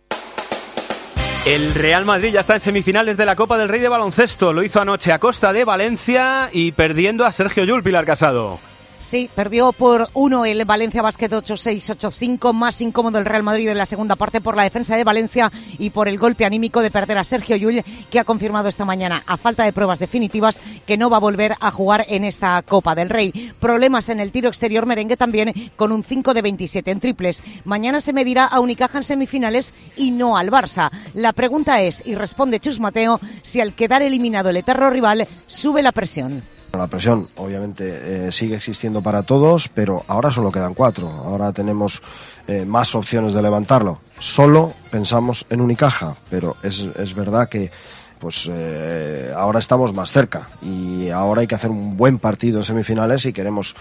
El 1.45 1.73
Real 1.73 2.05
Madrid 2.05 2.33
ya 2.33 2.41
está 2.41 2.53
en 2.53 2.61
semifinales 2.61 3.17
de 3.17 3.25
la 3.25 3.35
Copa 3.35 3.57
del 3.57 3.67
Rey 3.67 3.81
de 3.81 3.89
Baloncesto. 3.89 4.53
Lo 4.53 4.61
hizo 4.61 4.79
anoche 4.79 5.11
a 5.11 5.17
costa 5.17 5.51
de 5.51 5.65
Valencia 5.65 6.49
y 6.53 6.71
perdiendo 6.71 7.25
a 7.25 7.31
Sergio 7.31 7.63
Yul 7.63 7.81
Pilar 7.81 8.05
Casado. 8.05 8.59
Sí, 9.01 9.29
perdió 9.35 9.71
por 9.73 10.09
uno 10.13 10.45
el 10.45 10.63
Valencia 10.63 11.01
Basket 11.01 11.27
8-6-8-5, 11.27 12.53
más 12.53 12.79
incómodo 12.81 13.17
el 13.17 13.25
Real 13.25 13.41
Madrid 13.41 13.67
en 13.67 13.77
la 13.79 13.87
segunda 13.87 14.15
parte 14.15 14.41
por 14.41 14.55
la 14.55 14.61
defensa 14.61 14.95
de 14.95 15.03
Valencia 15.03 15.51
y 15.79 15.89
por 15.89 16.07
el 16.07 16.19
golpe 16.19 16.45
anímico 16.45 16.81
de 16.81 16.91
perder 16.91 17.17
a 17.17 17.23
Sergio 17.23 17.55
Llull, 17.55 17.83
que 18.11 18.19
ha 18.19 18.23
confirmado 18.23 18.69
esta 18.69 18.85
mañana, 18.85 19.23
a 19.25 19.37
falta 19.37 19.63
de 19.63 19.73
pruebas 19.73 19.97
definitivas, 19.97 20.61
que 20.85 20.97
no 20.97 21.09
va 21.09 21.17
a 21.17 21.19
volver 21.19 21.55
a 21.59 21.71
jugar 21.71 22.05
en 22.09 22.23
esta 22.23 22.61
Copa 22.61 22.93
del 22.93 23.09
Rey. 23.09 23.31
Problemas 23.59 24.07
en 24.09 24.19
el 24.19 24.31
tiro 24.31 24.49
exterior 24.49 24.85
merengue 24.85 25.17
también, 25.17 25.71
con 25.75 25.91
un 25.91 26.03
5 26.03 26.35
de 26.35 26.43
27 26.43 26.91
en 26.91 26.99
triples. 26.99 27.41
Mañana 27.65 28.01
se 28.01 28.13
medirá 28.13 28.45
a 28.45 28.59
Unicaja 28.59 28.99
en 28.99 29.03
semifinales 29.03 29.73
y 29.97 30.11
no 30.11 30.37
al 30.37 30.51
Barça. 30.51 30.91
La 31.15 31.33
pregunta 31.33 31.81
es, 31.81 32.03
y 32.05 32.13
responde 32.13 32.59
Chus 32.59 32.79
Mateo, 32.79 33.19
si 33.41 33.61
al 33.61 33.73
quedar 33.73 34.03
eliminado 34.03 34.51
el 34.51 34.57
eterno 34.57 34.91
rival 34.91 35.27
sube 35.47 35.81
la 35.81 35.91
presión. 35.91 36.43
La 36.77 36.87
presión 36.87 37.27
obviamente 37.35 38.27
eh, 38.27 38.31
sigue 38.31 38.55
existiendo 38.55 39.01
para 39.01 39.23
todos, 39.23 39.67
pero 39.67 40.03
ahora 40.07 40.31
solo 40.31 40.51
quedan 40.51 40.73
cuatro. 40.73 41.09
Ahora 41.09 41.51
tenemos 41.51 42.01
eh, 42.47 42.65
más 42.65 42.95
opciones 42.95 43.33
de 43.33 43.41
levantarlo. 43.41 43.99
Solo 44.19 44.73
pensamos 44.89 45.45
en 45.49 45.59
Unicaja, 45.59 46.15
pero 46.29 46.55
es, 46.63 46.87
es 46.97 47.13
verdad 47.13 47.49
que 47.49 47.71
pues 48.19 48.47
eh, 48.51 49.33
ahora 49.35 49.59
estamos 49.59 49.93
más 49.93 50.11
cerca 50.11 50.47
y 50.61 51.09
ahora 51.09 51.41
hay 51.41 51.47
que 51.47 51.55
hacer 51.55 51.71
un 51.71 51.97
buen 51.97 52.19
partido 52.19 52.59
en 52.59 52.63
semifinales 52.63 53.23
si 53.23 53.33
queremos 53.33 53.75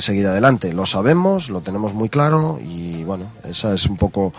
seguir 0.00 0.26
adelante. 0.26 0.72
Lo 0.72 0.86
sabemos, 0.86 1.50
lo 1.50 1.60
tenemos 1.60 1.94
muy 1.94 2.08
claro 2.08 2.58
y 2.60 3.04
bueno, 3.04 3.30
esa 3.48 3.72
es 3.72 3.86
un 3.86 3.96
poco 3.96 4.32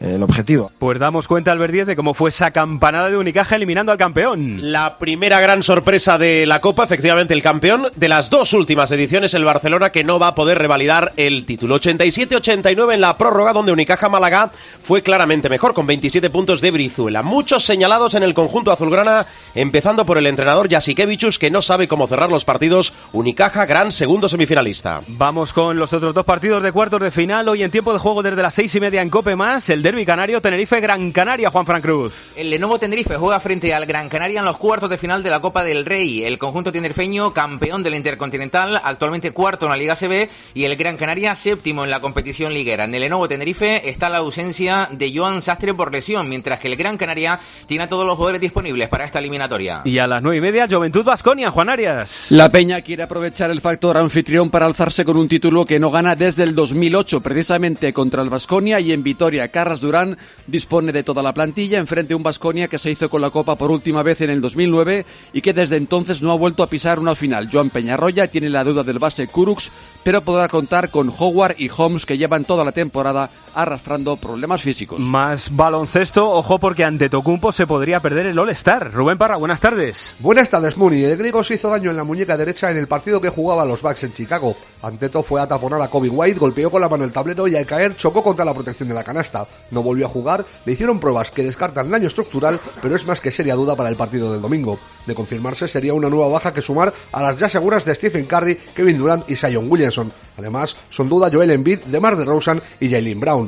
el 0.00 0.22
objetivo. 0.22 0.70
Pues 0.78 0.98
damos 0.98 1.26
cuenta, 1.28 1.52
Albert 1.52 1.72
10, 1.72 1.86
de 1.88 1.96
cómo 1.96 2.14
fue 2.14 2.30
esa 2.30 2.50
campanada 2.50 3.10
de 3.10 3.16
Unicaja 3.16 3.56
eliminando 3.56 3.92
al 3.92 3.98
campeón. 3.98 4.72
La 4.72 4.98
primera 4.98 5.40
gran 5.40 5.62
sorpresa 5.62 6.18
de 6.18 6.46
la 6.46 6.60
Copa, 6.60 6.84
efectivamente, 6.84 7.34
el 7.34 7.42
campeón 7.42 7.88
de 7.96 8.08
las 8.08 8.30
dos 8.30 8.52
últimas 8.52 8.90
ediciones, 8.90 9.34
el 9.34 9.44
Barcelona, 9.44 9.90
que 9.90 10.04
no 10.04 10.18
va 10.18 10.28
a 10.28 10.34
poder 10.34 10.58
revalidar 10.58 11.12
el 11.16 11.44
título. 11.44 11.80
87-89 11.80 12.94
en 12.94 13.00
la 13.00 13.18
prórroga, 13.18 13.52
donde 13.52 13.72
Unicaja 13.72 14.08
Málaga 14.08 14.50
fue 14.82 15.02
claramente 15.02 15.48
mejor, 15.48 15.74
con 15.74 15.86
27 15.86 16.30
puntos 16.30 16.60
de 16.60 16.70
Brizuela. 16.70 17.22
Muchos 17.22 17.64
señalados 17.64 18.14
en 18.14 18.22
el 18.22 18.34
conjunto 18.34 18.72
azulgrana, 18.72 19.26
empezando 19.54 20.06
por 20.06 20.18
el 20.18 20.26
entrenador 20.26 20.68
Jasikevichus, 20.68 21.38
que 21.38 21.50
no 21.50 21.62
sabe 21.62 21.88
cómo 21.88 22.06
cerrar 22.06 22.30
los 22.30 22.44
partidos. 22.44 22.92
Unicaja, 23.12 23.66
gran 23.66 23.92
segundo 23.92 24.28
semifinalista. 24.28 25.02
Vamos 25.08 25.52
con 25.52 25.78
los 25.78 25.92
otros 25.92 26.14
dos 26.14 26.24
partidos 26.24 26.62
de 26.62 26.72
cuartos 26.72 27.00
de 27.00 27.10
final. 27.10 27.48
Hoy 27.48 27.62
en 27.62 27.70
tiempo 27.70 27.92
de 27.92 27.98
juego 27.98 28.22
desde 28.22 28.42
las 28.42 28.54
seis 28.54 28.74
y 28.74 28.80
media 28.80 29.02
en 29.02 29.10
Cope 29.10 29.36
Más, 29.36 29.68
el 29.70 29.82
derbi 29.88 30.04
canario 30.04 30.42
Tenerife-Gran 30.42 31.12
Canaria, 31.12 31.50
Juan 31.50 31.64
Fran 31.64 31.80
Cruz. 31.80 32.32
El 32.36 32.50
Lenovo 32.50 32.78
Tenerife 32.78 33.16
juega 33.16 33.40
frente 33.40 33.72
al 33.72 33.86
Gran 33.86 34.10
Canaria 34.10 34.40
en 34.40 34.44
los 34.44 34.58
cuartos 34.58 34.90
de 34.90 34.98
final 34.98 35.22
de 35.22 35.30
la 35.30 35.40
Copa 35.40 35.64
del 35.64 35.86
Rey. 35.86 36.24
El 36.24 36.36
conjunto 36.36 36.70
tinerfeño, 36.70 37.32
campeón 37.32 37.82
del 37.82 37.94
Intercontinental, 37.94 38.78
actualmente 38.84 39.30
cuarto 39.30 39.64
en 39.64 39.70
la 39.70 39.78
Liga 39.78 39.96
CB, 39.96 40.28
y 40.52 40.64
el 40.64 40.76
Gran 40.76 40.98
Canaria, 40.98 41.34
séptimo 41.34 41.84
en 41.84 41.90
la 41.90 42.00
competición 42.00 42.52
liguera. 42.52 42.84
En 42.84 42.94
el 42.94 43.00
Lenovo 43.00 43.28
Tenerife 43.28 43.88
está 43.88 44.10
la 44.10 44.18
ausencia 44.18 44.90
de 44.92 45.10
Joan 45.10 45.40
Sastre 45.40 45.72
por 45.72 45.90
lesión, 45.90 46.28
mientras 46.28 46.58
que 46.58 46.68
el 46.68 46.76
Gran 46.76 46.98
Canaria 46.98 47.40
tiene 47.66 47.84
a 47.84 47.88
todos 47.88 48.04
los 48.04 48.16
jugadores 48.16 48.42
disponibles 48.42 48.90
para 48.90 49.06
esta 49.06 49.20
eliminatoria. 49.20 49.80
Y 49.86 49.98
a 50.00 50.06
las 50.06 50.22
nueve 50.22 50.36
y 50.36 50.40
media, 50.42 50.68
Juventud 50.70 51.02
Basconia, 51.02 51.50
Juan 51.50 51.70
Arias. 51.70 52.26
La 52.28 52.50
Peña 52.50 52.82
quiere 52.82 53.04
aprovechar 53.04 53.50
el 53.50 53.62
factor 53.62 53.96
anfitrión 53.96 54.50
para 54.50 54.66
alzarse 54.66 55.06
con 55.06 55.16
un 55.16 55.28
título 55.28 55.64
que 55.64 55.80
no 55.80 55.90
gana 55.90 56.14
desde 56.14 56.42
el 56.42 56.54
2008, 56.54 57.22
precisamente 57.22 57.94
contra 57.94 58.20
el 58.20 58.28
Basconia 58.28 58.80
y 58.80 58.92
en 58.92 59.02
Vitoria. 59.02 59.48
Carras 59.48 59.77
Durán 59.80 60.16
dispone 60.46 60.92
de 60.92 61.02
toda 61.02 61.22
la 61.22 61.34
plantilla 61.34 61.78
enfrente 61.78 62.12
a 62.12 62.16
un 62.16 62.22
Basconia 62.22 62.68
que 62.68 62.78
se 62.78 62.90
hizo 62.90 63.08
con 63.08 63.20
la 63.20 63.30
Copa 63.30 63.56
por 63.56 63.70
última 63.70 64.02
vez 64.02 64.20
en 64.20 64.30
el 64.30 64.40
2009 64.40 65.06
y 65.32 65.40
que 65.40 65.52
desde 65.52 65.76
entonces 65.76 66.22
no 66.22 66.32
ha 66.32 66.36
vuelto 66.36 66.62
a 66.62 66.68
pisar 66.68 66.98
una 66.98 67.14
final. 67.14 67.48
Joan 67.52 67.70
Peñarroya 67.70 68.28
tiene 68.28 68.48
la 68.48 68.64
duda 68.64 68.82
del 68.82 68.98
base 68.98 69.26
Kurux, 69.26 69.70
pero 70.04 70.22
podrá 70.22 70.48
contar 70.48 70.90
con 70.90 71.12
Howard 71.16 71.56
y 71.58 71.70
Holmes 71.74 72.06
que 72.06 72.18
llevan 72.18 72.44
toda 72.44 72.64
la 72.64 72.72
temporada 72.72 73.30
arrastrando 73.54 74.16
problemas 74.16 74.62
físicos. 74.62 74.98
Más 74.98 75.54
baloncesto, 75.54 76.30
ojo 76.30 76.58
porque 76.58 76.84
ante 76.84 77.08
Tocumpo 77.08 77.52
se 77.52 77.66
podría 77.66 78.00
perder 78.00 78.26
el 78.26 78.38
All-Star. 78.38 78.92
Rubén 78.92 79.18
Parra, 79.18 79.36
buenas 79.36 79.60
tardes. 79.60 80.16
Buenas 80.20 80.48
tardes, 80.50 80.76
Muni. 80.76 81.02
El 81.02 81.16
griego 81.16 81.42
se 81.44 81.54
hizo 81.54 81.70
daño 81.70 81.90
en 81.90 81.96
la 81.96 82.04
muñeca 82.04 82.36
derecha 82.36 82.70
en 82.70 82.76
el 82.76 82.88
partido 82.88 83.20
que 83.20 83.28
jugaba 83.28 83.64
los 83.64 83.82
Bucks 83.82 84.04
en 84.04 84.12
Chicago. 84.12 84.56
Anteto 84.82 85.22
fue 85.22 85.40
a 85.40 85.48
taponar 85.48 85.80
a 85.82 85.88
Kobe 85.88 86.08
White, 86.08 86.38
golpeó 86.38 86.70
con 86.70 86.80
la 86.80 86.88
mano 86.88 87.04
el 87.04 87.12
tablero 87.12 87.48
y 87.48 87.56
al 87.56 87.66
caer 87.66 87.96
chocó 87.96 88.22
contra 88.22 88.44
la 88.44 88.54
protección 88.54 88.88
de 88.88 88.94
la 88.94 89.04
canasta. 89.04 89.46
No 89.70 89.82
volvió 89.82 90.06
a 90.06 90.10
jugar, 90.10 90.44
le 90.64 90.72
hicieron 90.72 91.00
pruebas 91.00 91.30
que 91.30 91.42
descartan 91.42 91.90
daño 91.90 92.06
estructural, 92.06 92.60
pero 92.80 92.94
es 92.94 93.06
más 93.06 93.20
que 93.20 93.30
seria 93.30 93.54
duda 93.54 93.76
para 93.76 93.88
el 93.88 93.96
partido 93.96 94.32
del 94.32 94.42
domingo. 94.42 94.78
De 95.06 95.14
confirmarse 95.14 95.68
sería 95.68 95.94
una 95.94 96.08
nueva 96.08 96.28
baja 96.28 96.52
que 96.52 96.62
sumar 96.62 96.92
a 97.12 97.22
las 97.22 97.36
ya 97.36 97.48
seguras 97.48 97.84
de 97.84 97.94
Stephen 97.94 98.26
Curry, 98.26 98.56
Kevin 98.74 98.98
Durant 98.98 99.30
y 99.30 99.36
Sion 99.36 99.70
Williamson. 99.70 100.12
Además, 100.36 100.76
son 100.90 101.08
duda 101.08 101.30
Joel 101.32 101.50
Embiid, 101.50 101.80
DeMar 101.86 102.16
DeRozan 102.16 102.62
y 102.80 102.90
Jalen 102.90 103.20
Brown. 103.20 103.47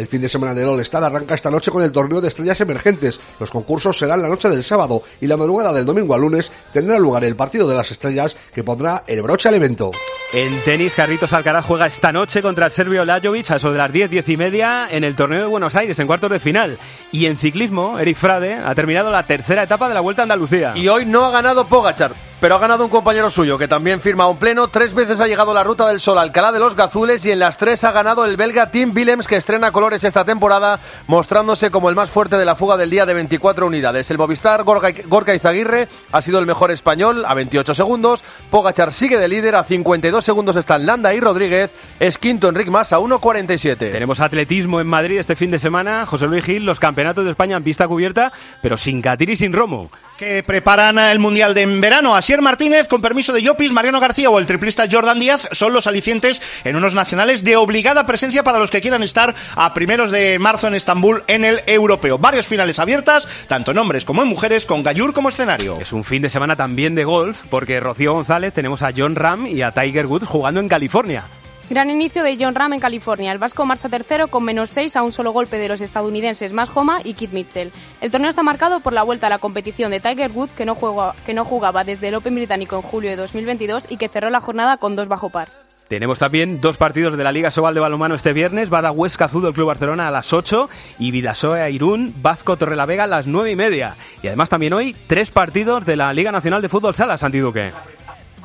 El 0.00 0.06
fin 0.06 0.22
de 0.22 0.30
semana 0.30 0.54
del 0.54 0.66
All-Star 0.66 1.04
arranca 1.04 1.34
esta 1.34 1.50
noche 1.50 1.70
con 1.70 1.82
el 1.82 1.92
torneo 1.92 2.22
de 2.22 2.28
estrellas 2.28 2.58
emergentes. 2.62 3.20
Los 3.38 3.50
concursos 3.50 3.98
serán 3.98 4.22
la 4.22 4.28
noche 4.30 4.48
del 4.48 4.64
sábado 4.64 5.02
y 5.20 5.26
la 5.26 5.36
madrugada 5.36 5.74
del 5.74 5.84
domingo 5.84 6.14
al 6.14 6.22
lunes 6.22 6.50
tendrá 6.72 6.98
lugar 6.98 7.22
el 7.22 7.36
partido 7.36 7.68
de 7.68 7.76
las 7.76 7.90
estrellas 7.90 8.34
que 8.54 8.64
pondrá 8.64 9.04
el 9.06 9.20
broche 9.20 9.50
al 9.50 9.56
evento. 9.56 9.90
En 10.32 10.62
tenis, 10.62 10.94
Carlitos 10.94 11.32
Alcaraz 11.34 11.66
juega 11.66 11.86
esta 11.86 12.12
noche 12.12 12.40
contra 12.40 12.66
el 12.66 12.72
serbio 12.72 13.04
Lajovic 13.04 13.50
a 13.50 13.56
eso 13.56 13.72
de 13.72 13.78
las 13.78 13.92
10, 13.92 14.10
10 14.10 14.28
y 14.30 14.36
media 14.38 14.88
en 14.90 15.04
el 15.04 15.16
torneo 15.16 15.40
de 15.40 15.46
Buenos 15.46 15.74
Aires 15.74 15.98
en 15.98 16.06
cuartos 16.06 16.30
de 16.30 16.38
final. 16.38 16.78
Y 17.12 17.26
en 17.26 17.36
ciclismo, 17.36 17.98
Eric 17.98 18.16
Frade 18.16 18.54
ha 18.54 18.74
terminado 18.74 19.10
la 19.10 19.26
tercera 19.26 19.64
etapa 19.64 19.88
de 19.88 19.94
la 19.94 20.00
Vuelta 20.00 20.22
a 20.22 20.24
Andalucía. 20.24 20.72
Y 20.76 20.88
hoy 20.88 21.04
no 21.04 21.26
ha 21.26 21.30
ganado 21.30 21.66
Pogachar. 21.66 22.12
pero 22.40 22.54
ha 22.54 22.58
ganado 22.60 22.84
un 22.84 22.90
compañero 22.90 23.28
suyo 23.28 23.58
que 23.58 23.66
también 23.66 24.00
firma 24.00 24.28
un 24.28 24.36
pleno. 24.38 24.68
Tres 24.68 24.94
veces 24.94 25.18
ha 25.20 25.26
llegado 25.26 25.52
la 25.52 25.64
ruta 25.64 25.88
del 25.88 25.98
sol 26.00 26.16
a 26.16 26.22
Alcalá 26.22 26.52
de 26.52 26.60
los 26.60 26.76
Gazules 26.76 27.24
y 27.26 27.32
en 27.32 27.40
las 27.40 27.56
tres 27.56 27.82
ha 27.82 27.90
ganado 27.90 28.24
el 28.24 28.36
belga 28.36 28.70
Tim 28.70 28.92
Willems 28.94 29.26
que 29.26 29.36
estrena 29.36 29.72
esta 29.92 30.24
temporada 30.24 30.80
mostrándose 31.06 31.70
como 31.70 31.88
el 31.88 31.96
más 31.96 32.10
fuerte 32.10 32.36
de 32.36 32.44
la 32.44 32.54
fuga 32.54 32.76
del 32.76 32.90
día 32.90 33.06
de 33.06 33.14
24 33.14 33.66
unidades. 33.66 34.10
El 34.10 34.18
Movistar 34.18 34.62
Gorka, 34.64 34.90
Gorka 35.06 35.34
Izaguirre 35.34 35.88
ha 36.12 36.22
sido 36.22 36.38
el 36.38 36.46
mejor 36.46 36.70
español 36.70 37.24
a 37.26 37.34
28 37.34 37.74
segundos. 37.74 38.22
Pogachar 38.50 38.92
sigue 38.92 39.18
de 39.18 39.28
líder 39.28 39.56
a 39.56 39.64
52 39.64 40.24
segundos 40.24 40.56
están 40.56 40.86
Landa 40.86 41.12
y 41.14 41.20
Rodríguez. 41.20 41.70
Es 41.98 42.18
quinto 42.18 42.48
Enric 42.48 42.68
Mas 42.68 42.92
a 42.92 42.98
1.47. 42.98 43.76
Tenemos 43.76 44.20
atletismo 44.20 44.80
en 44.80 44.86
Madrid 44.86 45.18
este 45.18 45.36
fin 45.36 45.50
de 45.50 45.58
semana. 45.58 46.06
José 46.06 46.26
Luis 46.26 46.44
Gil, 46.44 46.64
los 46.64 46.80
campeonatos 46.80 47.24
de 47.24 47.30
España 47.30 47.56
en 47.56 47.64
pista 47.64 47.88
cubierta, 47.88 48.32
pero 48.62 48.76
sin 48.76 49.02
Catir 49.02 49.30
y 49.30 49.36
sin 49.36 49.52
Romo. 49.52 49.90
Que 50.20 50.42
preparan 50.42 50.98
el 50.98 51.18
Mundial 51.18 51.54
de 51.54 51.64
verano. 51.64 52.14
Asier 52.14 52.42
Martínez, 52.42 52.88
con 52.88 53.00
permiso 53.00 53.32
de 53.32 53.40
Llopis, 53.40 53.72
Mariano 53.72 54.00
García 54.00 54.28
o 54.28 54.38
el 54.38 54.46
triplista 54.46 54.84
Jordan 54.86 55.18
Díaz 55.18 55.48
son 55.52 55.72
los 55.72 55.86
alicientes 55.86 56.42
en 56.62 56.76
unos 56.76 56.94
nacionales 56.94 57.42
de 57.42 57.56
obligada 57.56 58.04
presencia 58.04 58.44
para 58.44 58.58
los 58.58 58.70
que 58.70 58.82
quieran 58.82 59.02
estar 59.02 59.34
a 59.56 59.72
primeros 59.72 60.10
de 60.10 60.38
marzo 60.38 60.68
en 60.68 60.74
Estambul 60.74 61.24
en 61.26 61.46
el 61.46 61.62
europeo. 61.66 62.18
Varios 62.18 62.46
finales 62.46 62.78
abiertas, 62.78 63.26
tanto 63.46 63.70
en 63.70 63.78
hombres 63.78 64.04
como 64.04 64.20
en 64.20 64.28
mujeres, 64.28 64.66
con 64.66 64.82
Gallur 64.82 65.14
como 65.14 65.30
escenario. 65.30 65.80
Es 65.80 65.94
un 65.94 66.04
fin 66.04 66.20
de 66.20 66.28
semana 66.28 66.54
también 66.54 66.94
de 66.94 67.04
golf, 67.04 67.40
porque 67.48 67.80
Rocío 67.80 68.12
González 68.12 68.52
tenemos 68.52 68.82
a 68.82 68.92
John 68.94 69.16
Ram 69.16 69.46
y 69.46 69.62
a 69.62 69.72
Tiger 69.72 70.04
Woods 70.04 70.26
jugando 70.26 70.60
en 70.60 70.68
California. 70.68 71.24
Gran 71.70 71.88
inicio 71.88 72.24
de 72.24 72.36
John 72.36 72.56
Ram 72.56 72.72
en 72.72 72.80
California. 72.80 73.30
El 73.30 73.38
vasco 73.38 73.64
marcha 73.64 73.88
tercero 73.88 74.26
con 74.26 74.42
menos 74.42 74.70
6 74.70 74.96
a 74.96 75.02
un 75.04 75.12
solo 75.12 75.30
golpe 75.30 75.56
de 75.56 75.68
los 75.68 75.80
estadounidenses 75.80 76.52
Max 76.52 76.72
Homa 76.74 76.98
y 77.04 77.14
Kit 77.14 77.30
Mitchell. 77.30 77.70
El 78.00 78.10
torneo 78.10 78.28
está 78.28 78.42
marcado 78.42 78.80
por 78.80 78.92
la 78.92 79.04
vuelta 79.04 79.28
a 79.28 79.30
la 79.30 79.38
competición 79.38 79.92
de 79.92 80.00
Tiger 80.00 80.32
Woods, 80.32 80.52
que 80.52 80.64
no, 80.64 80.76
que 81.24 81.32
no 81.32 81.44
jugaba 81.44 81.84
desde 81.84 82.08
el 82.08 82.16
Open 82.16 82.34
británico 82.34 82.74
en 82.74 82.82
julio 82.82 83.10
de 83.10 83.14
2022 83.14 83.86
y 83.88 83.98
que 83.98 84.08
cerró 84.08 84.30
la 84.30 84.40
jornada 84.40 84.78
con 84.78 84.96
dos 84.96 85.06
bajo 85.06 85.30
par. 85.30 85.48
Tenemos 85.86 86.18
también 86.18 86.60
dos 86.60 86.76
partidos 86.76 87.16
de 87.16 87.22
la 87.22 87.30
Liga 87.30 87.52
Sobal 87.52 87.74
de 87.74 87.80
Balonmano 87.80 88.16
este 88.16 88.32
viernes. 88.32 88.68
Bada 88.68 88.90
Huesca 88.90 89.26
Azul 89.26 89.42
del 89.44 89.52
Club 89.52 89.68
Barcelona 89.68 90.08
a 90.08 90.10
las 90.10 90.32
8 90.32 90.68
y 90.98 91.12
Vidasoa 91.12 91.70
Irún 91.70 92.14
Vazco 92.20 92.56
Torrelavega 92.56 93.04
a 93.04 93.06
las 93.06 93.28
9 93.28 93.48
y 93.48 93.56
media. 93.56 93.94
Y 94.24 94.26
además 94.26 94.48
también 94.48 94.72
hoy 94.72 94.96
tres 95.06 95.30
partidos 95.30 95.86
de 95.86 95.94
la 95.94 96.12
Liga 96.12 96.32
Nacional 96.32 96.62
de 96.62 96.68
Fútbol 96.68 96.96
Sala, 96.96 97.16
Santi 97.16 97.38
Duque. 97.38 97.70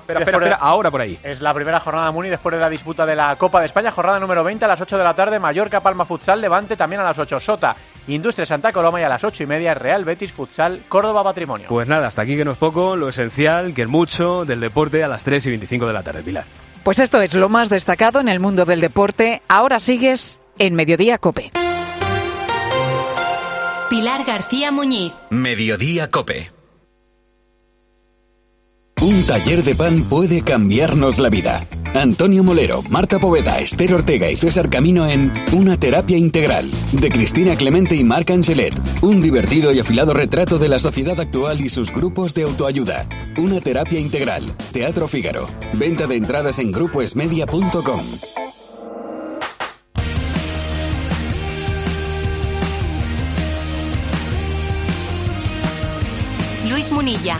Espera, 0.06 0.20
espera, 0.20 0.38
espera, 0.38 0.56
ahora 0.58 0.92
por 0.92 1.02
ahí. 1.02 1.18
Es 1.24 1.42
la 1.42 1.52
primera 1.52 1.80
jornada 1.80 2.12
Muni 2.12 2.30
después 2.30 2.54
de 2.54 2.60
la 2.60 2.70
disputa 2.70 3.08
de 3.08 3.16
la 3.16 3.36
Copa 3.38 3.60
de 3.60 3.66
España, 3.66 3.90
jornada 3.90 4.20
número 4.20 4.44
20 4.44 4.64
a 4.64 4.68
las 4.68 4.80
8 4.80 5.00
de 5.00 5.04
la 5.04 5.16
tarde, 5.16 5.40
Mallorca 5.40 5.80
Palma 5.80 6.06
Futsal, 6.06 6.40
Levante 6.40 6.78
también 6.78 7.02
a 7.02 7.06
las 7.06 7.18
8, 7.18 7.40
Sota, 7.40 7.76
Industria 8.08 8.46
Santa 8.46 8.72
Coloma 8.72 9.02
y 9.02 9.04
a 9.04 9.10
las 9.10 9.24
8 9.24 9.42
y 9.42 9.48
media 9.48 9.74
Real 9.74 10.06
Betis 10.06 10.32
Futsal, 10.32 10.84
Córdoba 10.88 11.24
Patrimonio. 11.24 11.70
Pues 11.70 11.88
nada, 11.88 12.06
hasta 12.06 12.22
aquí 12.22 12.38
que 12.38 12.46
no 12.46 12.52
es 12.52 12.58
poco, 12.60 12.96
lo 12.96 13.10
esencial, 13.10 13.74
que 13.74 13.82
es 13.82 13.88
mucho, 13.88 14.46
del 14.46 14.60
deporte 14.60 15.04
a 15.04 15.08
las 15.08 15.24
3 15.24 15.44
y 15.48 15.50
25 15.50 15.88
de 15.88 15.94
la 15.94 16.04
tarde, 16.04 16.22
Pilar. 16.22 16.46
Pues 16.84 17.00
esto 17.00 17.20
es 17.20 17.34
lo 17.34 17.50
más 17.50 17.72
destacado 17.72 18.20
en 18.20 18.30
el 18.30 18.40
mundo 18.40 18.66
del 18.66 18.82
deporte. 18.82 19.42
Ahora 19.48 19.80
sigues 19.80 20.40
en 20.60 20.76
Mediodía 20.76 21.18
Cope. 21.18 21.52
Pilar 23.90 24.24
García 24.24 24.72
Muñiz. 24.72 25.14
Mediodía 25.32 26.12
Cope. 26.12 26.55
Un 29.06 29.24
taller 29.28 29.64
de 29.64 29.76
pan 29.76 30.02
puede 30.10 30.42
cambiarnos 30.42 31.20
la 31.20 31.30
vida. 31.30 31.68
Antonio 31.94 32.44
Molero, 32.44 32.82
Marta 32.90 33.20
Poveda, 33.20 33.60
Esther 33.60 33.94
Ortega 33.94 34.32
y 34.32 34.36
César 34.36 34.68
Camino 34.68 35.06
en 35.06 35.32
Una 35.52 35.78
terapia 35.78 36.18
integral, 36.18 36.72
de 36.92 37.10
Cristina 37.10 37.56
Clemente 37.56 37.96
y 37.96 38.04
Marc 38.04 38.32
Angelet. 38.32 38.74
Un 39.04 39.22
divertido 39.22 39.72
y 39.72 39.80
afilado 39.80 40.16
retrato 40.16 40.58
de 40.58 40.70
la 40.70 40.80
sociedad 40.80 41.20
actual 41.20 41.62
y 41.62 41.70
sus 41.70 41.94
grupos 41.94 42.34
de 42.34 42.46
autoayuda. 42.46 43.06
Una 43.38 43.62
terapia 43.62 44.00
integral. 44.00 44.52
Teatro 44.72 45.08
Fígaro. 45.08 45.48
Venta 45.74 46.08
de 46.08 46.16
entradas 46.16 46.58
en 46.58 46.72
grupoesmedia.com. 46.72 48.02
Luis 56.68 56.92
Munilla. 56.92 57.40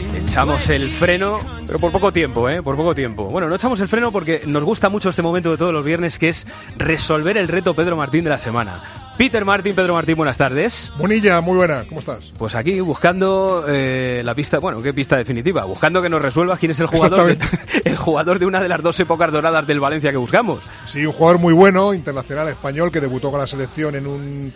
Echamos 0.31 0.69
el 0.69 0.89
freno, 0.89 1.41
pero 1.67 1.77
por 1.77 1.91
poco 1.91 2.09
tiempo, 2.13 2.47
¿eh? 2.47 2.63
Por 2.63 2.77
poco 2.77 2.95
tiempo. 2.95 3.25
Bueno, 3.25 3.49
no 3.49 3.55
echamos 3.55 3.81
el 3.81 3.89
freno 3.89 4.13
porque 4.13 4.43
nos 4.45 4.63
gusta 4.63 4.87
mucho 4.87 5.09
este 5.09 5.21
momento 5.21 5.51
de 5.51 5.57
todos 5.57 5.73
los 5.73 5.83
viernes, 5.83 6.17
que 6.17 6.29
es 6.29 6.47
resolver 6.77 7.35
el 7.35 7.49
reto 7.49 7.75
Pedro 7.75 7.97
Martín 7.97 8.23
de 8.23 8.29
la 8.29 8.37
semana. 8.39 8.81
Peter 9.17 9.43
Martín, 9.43 9.75
Pedro 9.75 9.93
Martín, 9.93 10.15
buenas 10.15 10.37
tardes. 10.37 10.89
Monilla, 10.97 11.41
muy 11.41 11.57
buena, 11.57 11.83
¿cómo 11.83 11.99
estás? 11.99 12.31
Pues 12.37 12.55
aquí 12.55 12.79
buscando 12.79 13.65
eh, 13.67 14.21
la 14.23 14.33
pista, 14.33 14.59
bueno, 14.59 14.81
¿qué 14.81 14.93
pista 14.93 15.17
definitiva? 15.17 15.65
Buscando 15.65 16.01
que 16.01 16.07
nos 16.07 16.21
resuelvas 16.21 16.59
quién 16.59 16.71
es 16.71 16.79
el 16.79 16.87
jugador, 16.87 17.27
de, 17.27 17.37
el 17.83 17.97
jugador 17.97 18.39
de 18.39 18.45
una 18.45 18.61
de 18.61 18.69
las 18.69 18.81
dos 18.81 18.97
épocas 19.01 19.33
doradas 19.33 19.67
del 19.67 19.81
Valencia 19.81 20.11
que 20.11 20.17
buscamos. 20.17 20.61
Sí, 20.85 21.05
un 21.05 21.11
jugador 21.11 21.41
muy 21.41 21.53
bueno, 21.53 21.93
internacional 21.93 22.47
español, 22.47 22.89
que 22.89 23.01
debutó 23.01 23.31
con 23.31 23.41
la 23.41 23.47
selección 23.47 23.95
en 23.95 24.07
un 24.07 24.53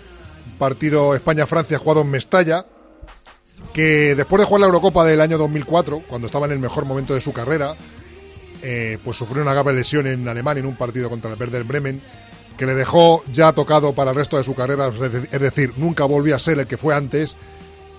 partido 0.57 1.15
España-Francia 1.15 1.77
jugado 1.79 1.99
en 2.03 2.11
Mestalla, 2.11 2.65
que 3.75 4.15
después 4.15 4.39
de 4.39 4.45
jugar 4.45 4.61
la 4.61 4.67
Eurocopa 4.67 5.03
del 5.03 5.19
año 5.19 5.37
2004, 5.37 6.03
cuando 6.07 6.27
estaba 6.27 6.45
en 6.45 6.53
el 6.53 6.59
mejor 6.59 6.85
momento 6.85 7.13
de 7.13 7.19
su 7.19 7.33
carrera, 7.33 7.75
eh, 8.61 8.97
pues 9.03 9.17
sufrió 9.17 9.41
una 9.41 9.51
grave 9.51 9.73
lesión 9.73 10.07
en 10.07 10.25
Alemania 10.29 10.61
en 10.61 10.67
un 10.67 10.77
partido 10.77 11.09
contra 11.09 11.29
el 11.29 11.37
Werder 11.37 11.65
Bremen, 11.65 12.01
que 12.57 12.65
le 12.65 12.73
dejó 12.73 13.21
ya 13.33 13.51
tocado 13.51 13.91
para 13.91 14.11
el 14.11 14.15
resto 14.15 14.37
de 14.37 14.45
su 14.45 14.55
carrera, 14.55 14.89
es 15.29 15.41
decir, 15.41 15.73
nunca 15.75 16.05
volvió 16.05 16.37
a 16.37 16.39
ser 16.39 16.57
el 16.57 16.67
que 16.67 16.77
fue 16.77 16.95
antes, 16.95 17.35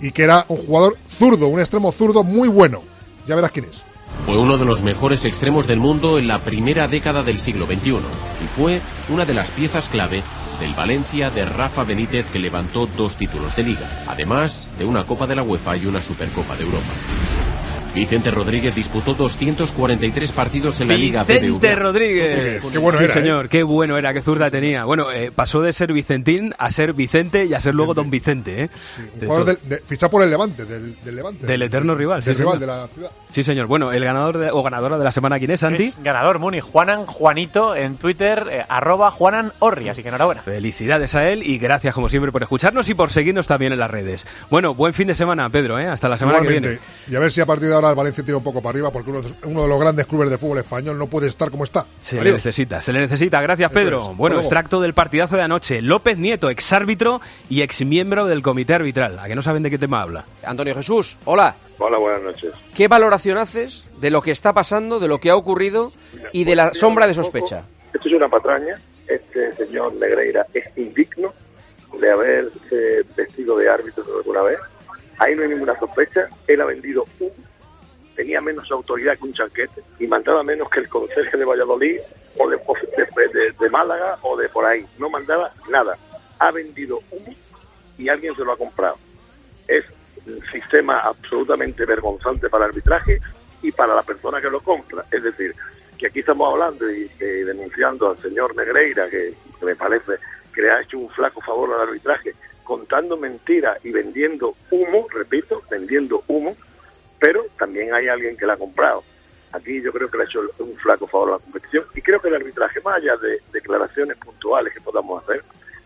y 0.00 0.12
que 0.12 0.22
era 0.22 0.46
un 0.48 0.64
jugador 0.64 0.96
zurdo, 1.10 1.48
un 1.48 1.60
extremo 1.60 1.92
zurdo 1.92 2.24
muy 2.24 2.48
bueno. 2.48 2.80
Ya 3.26 3.34
verás 3.34 3.50
quién 3.50 3.66
es. 3.66 3.82
Fue 4.24 4.38
uno 4.38 4.56
de 4.56 4.64
los 4.64 4.80
mejores 4.80 5.26
extremos 5.26 5.66
del 5.66 5.78
mundo 5.78 6.18
en 6.18 6.26
la 6.26 6.38
primera 6.38 6.88
década 6.88 7.22
del 7.22 7.38
siglo 7.38 7.66
XXI 7.66 7.90
y 7.90 8.48
fue 8.56 8.80
una 9.10 9.26
de 9.26 9.34
las 9.34 9.50
piezas 9.50 9.90
clave 9.90 10.22
del 10.58 10.74
Valencia 10.74 11.30
de 11.30 11.44
Rafa 11.44 11.84
Benítez 11.84 12.26
que 12.30 12.38
levantó 12.38 12.86
dos 12.86 13.16
títulos 13.16 13.54
de 13.56 13.62
liga, 13.62 13.88
además 14.06 14.68
de 14.78 14.84
una 14.84 15.04
Copa 15.04 15.26
de 15.26 15.36
la 15.36 15.42
UEFA 15.42 15.76
y 15.76 15.86
una 15.86 16.02
Supercopa 16.02 16.56
de 16.56 16.64
Europa. 16.64 17.45
Vicente 17.96 18.30
Rodríguez 18.30 18.74
disputó 18.74 19.14
243 19.14 20.30
partidos 20.32 20.78
en 20.82 20.88
la 20.88 20.94
Liga 20.98 21.22
BBVA. 21.24 21.40
Vicente 21.40 21.74
Rodríguez. 21.76 22.62
Qué 22.70 22.76
bueno 22.78 22.98
sí, 22.98 23.04
era, 23.04 23.12
¿eh? 23.12 23.16
señor, 23.16 23.48
qué 23.48 23.62
bueno 23.62 23.96
era, 23.96 24.12
qué 24.12 24.20
zurda 24.20 24.50
tenía. 24.50 24.84
Bueno, 24.84 25.10
eh, 25.10 25.32
pasó 25.34 25.62
de 25.62 25.72
ser 25.72 25.94
Vicentín 25.94 26.54
a 26.58 26.70
ser 26.70 26.92
Vicente 26.92 27.46
y 27.46 27.54
a 27.54 27.60
ser 27.60 27.74
luego 27.74 27.94
Don 27.94 28.10
Vicente, 28.10 28.64
¿eh? 28.64 28.70
Un 29.14 29.20
De 29.20 29.26
jugador 29.26 29.44
todo. 29.46 29.56
del- 29.56 29.68
de, 29.70 29.80
fichado 29.86 30.10
por 30.10 30.22
el 30.22 30.28
Levante, 30.30 30.66
del, 30.66 30.94
del 31.02 31.16
Levante. 31.16 31.46
Del 31.46 31.62
eterno 31.62 31.94
rival, 31.94 32.20
Del 32.22 32.34
sí, 32.36 32.42
rival 32.42 32.58
señor. 32.58 32.60
de 32.76 32.80
la 32.82 32.88
ciudad. 32.88 33.10
Sí, 33.30 33.42
señor. 33.42 33.66
Bueno, 33.66 33.90
el 33.90 34.04
ganador 34.04 34.36
de- 34.36 34.50
o 34.50 34.62
ganadora 34.62 34.98
de 34.98 35.04
la 35.04 35.10
semana, 35.12 35.38
¿quién 35.38 35.52
es, 35.52 35.60
Santi? 35.60 35.84
Es 35.84 36.02
ganador 36.02 36.38
Muni, 36.38 36.60
Juanan 36.60 37.06
Juanito 37.06 37.74
en 37.74 37.96
Twitter, 37.96 38.46
eh, 38.50 38.62
arroba 38.68 39.10
Juanan 39.10 39.54
Orri, 39.60 39.88
así 39.88 40.02
que 40.02 40.10
enhorabuena. 40.10 40.42
Felicidades 40.42 41.14
a 41.14 41.26
él 41.30 41.42
y 41.42 41.56
gracias 41.56 41.94
como 41.94 42.10
siempre 42.10 42.30
por 42.30 42.42
escucharnos 42.42 42.90
y 42.90 42.94
por 42.94 43.10
seguirnos 43.10 43.46
también 43.46 43.72
en 43.72 43.78
las 43.78 43.90
redes. 43.90 44.26
Bueno, 44.50 44.74
buen 44.74 44.92
fin 44.92 45.08
de 45.08 45.14
semana, 45.14 45.48
Pedro, 45.48 45.78
¿eh? 45.78 45.86
Hasta 45.86 46.10
la 46.10 46.18
semana 46.18 46.40
que 46.40 46.44
Igualmente. 46.44 46.68
viene. 46.68 46.82
Y 47.10 47.16
a 47.16 47.20
ver 47.20 47.32
si 47.32 47.40
a 47.40 47.46
partir 47.46 47.68
de 47.68 47.74
ahora 47.74 47.85
el 47.90 47.96
Valencia 47.96 48.24
tira 48.24 48.36
un 48.36 48.42
poco 48.42 48.60
para 48.62 48.70
arriba, 48.70 48.90
porque 48.90 49.10
uno, 49.10 49.22
de- 49.22 49.32
uno 49.44 49.62
de 49.62 49.68
los 49.68 49.80
grandes 49.80 50.06
clubes 50.06 50.30
de 50.30 50.38
fútbol 50.38 50.58
español 50.58 50.98
no 50.98 51.06
puede 51.06 51.28
estar 51.28 51.50
como 51.50 51.64
está. 51.64 51.84
Se 52.00 52.16
le 52.16 52.22
Adiós. 52.22 52.34
necesita, 52.34 52.80
se 52.80 52.92
le 52.92 53.00
necesita. 53.00 53.40
Gracias, 53.42 53.70
Pedro. 53.72 54.10
es. 54.12 54.16
Bueno, 54.16 54.38
extracto 54.38 54.80
del 54.80 54.94
partidazo 54.94 55.36
de 55.36 55.42
anoche. 55.42 55.82
López 55.82 56.18
Nieto, 56.18 56.50
exárbitro 56.50 57.20
y 57.48 57.62
exmiembro 57.62 58.26
del 58.26 58.42
comité 58.42 58.74
arbitral. 58.74 59.18
¿A 59.18 59.26
que 59.28 59.34
no 59.34 59.42
saben 59.42 59.62
de 59.62 59.70
qué 59.70 59.78
tema 59.78 60.02
habla? 60.02 60.24
Antonio 60.44 60.74
Jesús, 60.74 61.16
hola. 61.24 61.54
Hola, 61.78 61.98
buenas 61.98 62.22
noches. 62.22 62.52
¿Qué 62.74 62.88
valoración 62.88 63.36
haces 63.38 63.84
de 64.00 64.10
lo 64.10 64.22
que 64.22 64.30
está 64.30 64.52
pasando, 64.52 64.98
de 64.98 65.08
lo 65.08 65.18
que 65.20 65.30
ha 65.30 65.36
ocurrido 65.36 65.92
y 66.32 66.44
de 66.44 66.56
la 66.56 66.72
sombra 66.74 67.06
de 67.06 67.14
sospecha? 67.14 67.64
Esto 67.92 68.08
es 68.08 68.14
una 68.14 68.28
patraña. 68.28 68.76
Este 69.06 69.52
señor 69.54 69.94
Negreira 69.94 70.46
es 70.52 70.64
indigno 70.76 71.32
de 72.00 72.10
haberse 72.10 73.02
vestido 73.16 73.56
de 73.58 73.68
árbitro 73.70 74.04
alguna 74.18 74.42
vez. 74.42 74.58
Ahí 75.18 75.34
no 75.34 75.42
hay 75.42 75.48
ninguna 75.48 75.78
sospecha. 75.78 76.28
Él 76.46 76.60
ha 76.60 76.64
vendido 76.66 77.04
un. 77.20 77.30
Tenía 78.16 78.40
menos 78.40 78.70
autoridad 78.72 79.16
que 79.18 79.24
un 79.24 79.34
chanquete 79.34 79.82
y 80.00 80.06
mandaba 80.06 80.42
menos 80.42 80.70
que 80.70 80.80
el 80.80 80.88
conserje 80.88 81.36
de 81.36 81.44
Valladolid 81.44 82.00
o 82.38 82.48
de, 82.48 83.70
Málaga 83.70 84.18
o 84.22 84.36
de 84.36 84.48
por 84.48 84.64
ahí. 84.64 84.86
No 84.98 85.10
mandaba 85.10 85.52
nada. 85.68 85.98
Ha 86.38 86.50
vendido 86.50 87.00
un 87.10 87.36
y 87.98 88.08
alguien 88.08 88.34
se 88.34 88.42
lo 88.42 88.52
ha 88.52 88.56
comprado. 88.56 88.96
Es 89.68 89.84
un 90.26 90.42
sistema 90.50 91.00
absolutamente 91.00 91.84
vergonzante 91.84 92.48
para 92.48 92.64
el 92.64 92.70
arbitraje 92.70 93.20
y 93.62 93.70
para 93.70 93.94
la 93.94 94.02
persona 94.02 94.40
que 94.40 94.50
lo 94.50 94.60
compra. 94.60 95.04
Es 95.10 95.22
decir, 95.22 95.54
que 95.98 96.06
aquí 96.06 96.20
estamos 96.20 96.52
hablando 96.52 96.90
y 96.90 97.10
eh, 97.20 97.44
denunciando 97.44 98.10
al 98.10 98.18
señor 98.18 98.56
Negreira, 98.56 99.08
que, 99.10 99.34
que 99.58 99.66
me 99.66 99.76
parece 99.76 100.12
que 100.54 100.62
le 100.62 100.70
ha 100.70 100.80
hecho 100.80 100.98
un 100.98 101.10
flaco 101.10 101.40
favor 101.42 101.72
al 101.74 101.88
arbitraje, 101.88 102.34
contando 102.64 103.16
mentiras 103.16 103.78
y 103.84 103.90
vendiendo 103.90 104.54
humo, 104.70 105.06
repito, 105.12 105.62
vendiendo 105.70 106.22
humo, 106.28 106.56
pero 107.18 107.44
también 107.58 107.94
hay 107.94 108.08
alguien 108.08 108.36
que 108.36 108.46
la 108.46 108.54
ha 108.54 108.58
comprado. 108.58 109.02
Aquí 109.52 109.80
yo 109.80 109.92
creo 109.92 110.10
que 110.10 110.18
le 110.18 110.24
ha 110.24 110.26
hecho 110.26 110.42
un 110.58 110.76
flaco 110.76 111.06
favor 111.06 111.28
a 111.28 111.32
la 111.32 111.38
competición 111.38 111.84
y 111.94 112.02
creo 112.02 112.20
que 112.20 112.28
el 112.28 112.34
arbitraje, 112.34 112.80
más 112.80 112.96
allá 112.96 113.16
de 113.16 113.40
declaraciones 113.52 114.16
puntuales 114.18 114.72
que 114.72 114.80
podamos 114.80 115.22
hacer, 115.22 115.42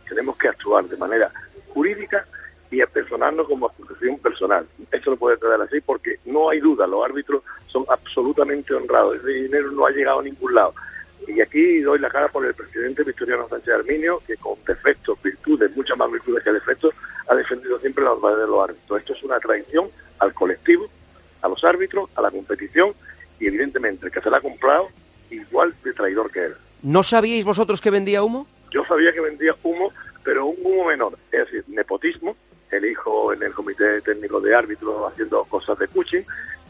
tenemos 0.09 0.37
que 0.37 0.49
actuar 0.49 0.85
de 0.87 0.97
manera 0.97 1.31
jurídica 1.69 2.27
y 2.71 2.81
a 2.81 2.87
personarnos 2.87 3.47
como 3.47 3.67
acusación 3.67 4.19
personal. 4.19 4.67
Esto 4.91 5.11
no 5.11 5.17
puede 5.17 5.39
quedar 5.39 5.61
así 5.61 5.81
porque 5.81 6.17
no 6.25 6.51
hay 6.51 6.61
duda, 6.61 6.87
los 6.87 7.05
árbitros 7.05 7.43
son 7.67 7.85
absolutamente 7.89 8.75
honrados, 8.75 9.17
ese 9.17 9.29
dinero 9.29 9.71
no 9.71 9.87
ha 9.87 9.91
llegado 9.91 10.21
a 10.21 10.23
ningún 10.23 10.55
lado. 10.55 10.75
Y 11.27 11.41
aquí 11.41 11.81
doy 11.81 11.99
la 11.99 12.09
cara 12.09 12.29
por 12.29 12.45
el 12.47 12.55
presidente 12.55 13.05
Victoriano 13.05 13.49
Sánchez 13.49 13.75
Arminio, 13.75 14.23
que 14.27 14.37
con 14.37 14.55
defectos, 14.67 15.21
virtudes, 15.23 15.75
muchas 15.77 15.97
más 15.97 16.11
virtudes 16.11 16.43
que 16.43 16.53
defectos, 16.53 16.95
ha 17.29 17.35
defendido 17.35 17.79
siempre 17.79 18.03
la 18.03 18.13
honradez 18.13 18.39
de 18.39 18.47
los 18.47 18.69
árbitros. 18.69 19.01
Esto 19.01 19.13
es 19.13 19.23
una 19.23 19.39
traición 19.39 19.89
al 20.19 20.33
colectivo, 20.35 20.89
a 21.43 21.49
los 21.49 21.63
árbitros, 21.65 22.11
a 22.17 22.23
la 22.23 22.31
competición 22.31 22.93
y 23.39 23.47
evidentemente 23.47 24.07
el 24.07 24.13
que 24.13 24.21
se 24.21 24.31
la 24.31 24.39
ha 24.39 24.41
comprado, 24.41 24.89
igual 25.31 25.75
de 25.83 25.93
traidor 25.93 26.31
que 26.31 26.47
él. 26.47 26.55
¿No 26.83 27.03
sabíais 27.03 27.45
vosotros 27.45 27.81
que 27.81 27.91
vendía 27.91 28.23
humo? 28.23 28.47
Yo 28.71 28.85
sabía 28.85 29.13
que 29.13 29.21
vendía 29.21 29.55
humo, 29.63 29.93
pero 30.23 30.47
un 30.47 30.57
humo 30.63 30.87
menor, 30.87 31.19
es 31.33 31.47
decir, 31.47 31.65
nepotismo, 31.69 32.37
el 32.71 32.85
hijo 32.85 33.33
en 33.33 33.43
el 33.43 33.53
comité 33.53 34.01
técnico 34.03 34.41
de 34.41 34.55
árbitros 34.55 35.13
haciendo 35.13 35.45
cosas 35.45 35.79
de 35.79 35.89
coaching, 35.89 36.23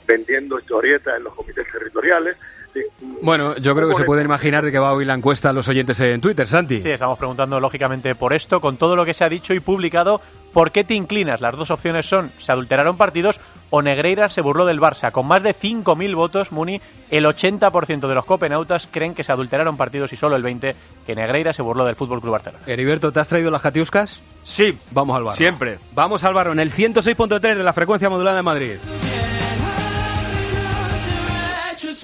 vendiendo 0.06 0.58
historietas 0.58 1.16
en 1.16 1.24
los 1.24 1.34
comités 1.34 1.66
territoriales. 1.70 2.36
Sí, 2.72 2.80
Bueno, 3.22 3.56
yo 3.56 3.74
creo 3.74 3.88
que 3.88 3.94
se 3.96 4.04
pueden 4.04 4.26
imaginar 4.26 4.64
de 4.64 4.70
que 4.70 4.78
va 4.78 4.92
hoy 4.92 5.04
la 5.04 5.14
encuesta 5.14 5.50
a 5.50 5.52
los 5.52 5.68
oyentes 5.68 5.98
en 6.00 6.20
Twitter, 6.20 6.46
Santi. 6.46 6.80
Sí, 6.82 6.90
estamos 6.90 7.18
preguntando 7.18 7.58
lógicamente 7.58 8.14
por 8.14 8.32
esto, 8.32 8.60
con 8.60 8.76
todo 8.76 8.96
lo 8.96 9.04
que 9.04 9.14
se 9.14 9.24
ha 9.24 9.28
dicho 9.28 9.54
y 9.54 9.60
publicado, 9.60 10.20
¿por 10.52 10.70
qué 10.70 10.84
te 10.84 10.94
inclinas? 10.94 11.40
Las 11.40 11.56
dos 11.56 11.70
opciones 11.70 12.06
son, 12.06 12.30
se 12.38 12.52
adulteraron 12.52 12.96
partidos 12.96 13.40
o 13.70 13.82
Negreira 13.82 14.28
se 14.28 14.40
burló 14.40 14.66
del 14.66 14.80
Barça. 14.80 15.10
Con 15.12 15.26
más 15.26 15.42
de 15.42 15.54
5.000 15.54 16.14
votos, 16.14 16.52
Muni, 16.52 16.80
el 17.10 17.24
80% 17.24 18.08
de 18.08 18.14
los 18.14 18.24
copenautas 18.24 18.88
creen 18.90 19.14
que 19.14 19.24
se 19.24 19.32
adulteraron 19.32 19.76
partidos 19.76 20.12
y 20.12 20.16
solo 20.16 20.36
el 20.36 20.44
20% 20.44 20.74
que 21.06 21.14
Negreira 21.14 21.52
se 21.52 21.62
burló 21.62 21.84
del 21.84 21.96
Fútbol 21.96 22.20
Club 22.20 22.32
Barcelona. 22.32 22.62
Heriberto, 22.66 23.12
¿te 23.12 23.20
has 23.20 23.28
traído 23.28 23.50
las 23.50 23.62
catiuscas? 23.62 24.20
Sí. 24.44 24.78
Vamos 24.90 25.16
al 25.16 25.24
barro. 25.24 25.36
Siempre. 25.36 25.78
Vamos 25.92 26.24
al 26.24 26.34
barro 26.34 26.52
en 26.52 26.60
el 26.60 26.70
106.3 26.72 27.40
de 27.56 27.62
la 27.62 27.72
frecuencia 27.72 28.10
modulada 28.10 28.36
de 28.36 28.42
Madrid. 28.42 28.76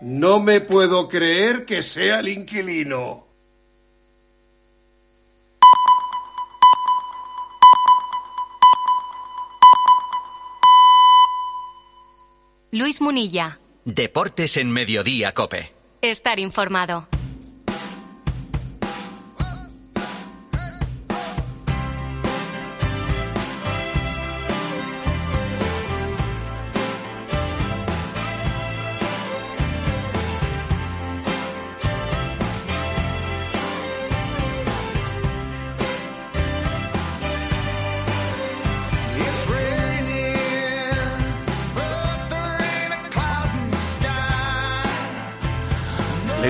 No 0.00 0.40
me 0.40 0.60
puedo 0.60 1.08
creer 1.08 1.64
que 1.64 1.82
sea 1.82 2.20
el 2.20 2.28
inquilino. 2.28 3.26
Luis 12.72 13.00
Munilla. 13.00 13.58
Deportes 13.86 14.58
en 14.58 14.70
Mediodía, 14.70 15.32
Cope. 15.32 15.72
Estar 16.02 16.38
informado. 16.38 17.06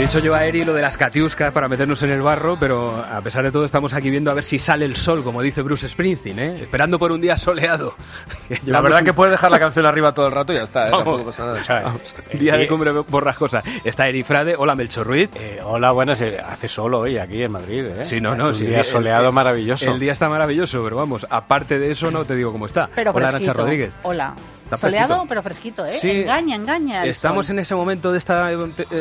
Dicho 0.07 0.19
yo 0.21 0.35
a 0.37 0.45
Eri 0.45 0.65
lo 0.65 0.73
de 0.73 0.83
las 0.83 0.97
catiuscas 0.97 1.53
para 1.53 1.69
meternos 1.69 2.01
en 2.05 2.11
el 2.11 2.23
barro, 2.23 2.57
pero 2.61 2.95
a 3.11 3.21
pesar 3.23 3.43
de 3.45 3.51
todo 3.51 3.65
estamos 3.65 3.93
aquí 3.93 4.09
viendo 4.09 4.31
a 4.31 4.35
ver 4.35 4.45
si 4.45 4.59
sale 4.61 4.85
el 4.85 4.95
sol, 4.95 5.25
como 5.25 5.43
dice 5.43 5.63
Bruce 5.63 5.89
Springsteen, 5.89 6.39
¿eh? 6.39 6.59
esperando 6.63 6.97
por 6.99 7.11
un 7.11 7.21
día 7.21 7.37
soleado. 7.37 7.95
La 8.67 8.81
verdad 8.81 9.01
un- 9.01 9.05
que 9.07 9.13
puedes 9.13 9.33
dejar 9.33 9.51
la 9.51 9.59
canción 9.59 9.85
arriba 9.85 10.15
todo 10.15 10.27
el 10.29 10.33
rato 10.33 10.53
y 10.53 10.57
ya 10.57 10.63
está. 10.63 10.87
¿eh? 10.87 10.91
Vamos. 10.93 11.23
Pasa 11.23 11.47
nada. 11.47 11.83
Vamos. 11.85 12.15
Día 12.35 12.57
de 12.57 12.69
cumbre 12.69 12.93
borrascosa. 12.93 13.65
Está 13.83 14.07
Eri 14.09 14.23
Frade. 14.23 14.55
Hola, 14.57 14.77
Melchor 14.77 15.09
Ruiz. 15.09 15.29
hola, 15.65 15.91
buenas. 15.91 16.21
eh, 16.21 16.39
Hace 16.41 16.69
sol 16.69 16.95
hoy 16.95 17.19
aquí 17.19 17.43
en 17.43 17.51
Madrid, 17.51 17.85
¿eh? 17.87 18.05
Sí, 18.05 18.21
no, 18.21 18.37
no. 18.37 18.49
Un 18.49 18.55
sí, 18.55 18.63
el 18.65 18.71
día 18.71 18.79
el- 18.81 18.85
soleado 18.85 19.29
el- 19.29 19.33
maravilloso. 19.35 19.91
El 19.91 19.99
día 19.99 20.13
está 20.13 20.29
maravilloso, 20.29 20.85
pero 20.85 20.97
vamos, 20.97 21.27
aparte 21.29 21.81
de 21.81 21.91
eso, 21.91 22.13
no 22.13 22.25
te 22.25 22.37
digo 22.37 22.53
cómo 22.53 22.67
está. 22.67 22.89
Pero 22.95 23.11
Hola. 23.11 23.33
Nacha 23.33 23.53
Rodríguez. 23.53 23.91
Hola. 24.05 24.35
Está 24.67 24.79
Soleado, 24.79 25.07
fresquito. 25.15 25.29
pero 25.29 25.43
fresquito, 25.43 25.87
¿eh? 25.87 25.99
Sí. 26.01 26.11
Engaña, 26.23 26.57
engaña. 26.57 27.05
Estamos 27.05 27.47
sol. 27.47 27.55
en 27.55 27.61
ese 27.61 27.75
momento 27.77 28.11
de 28.11 28.19
esta 28.19 28.51
eh, 28.53 28.59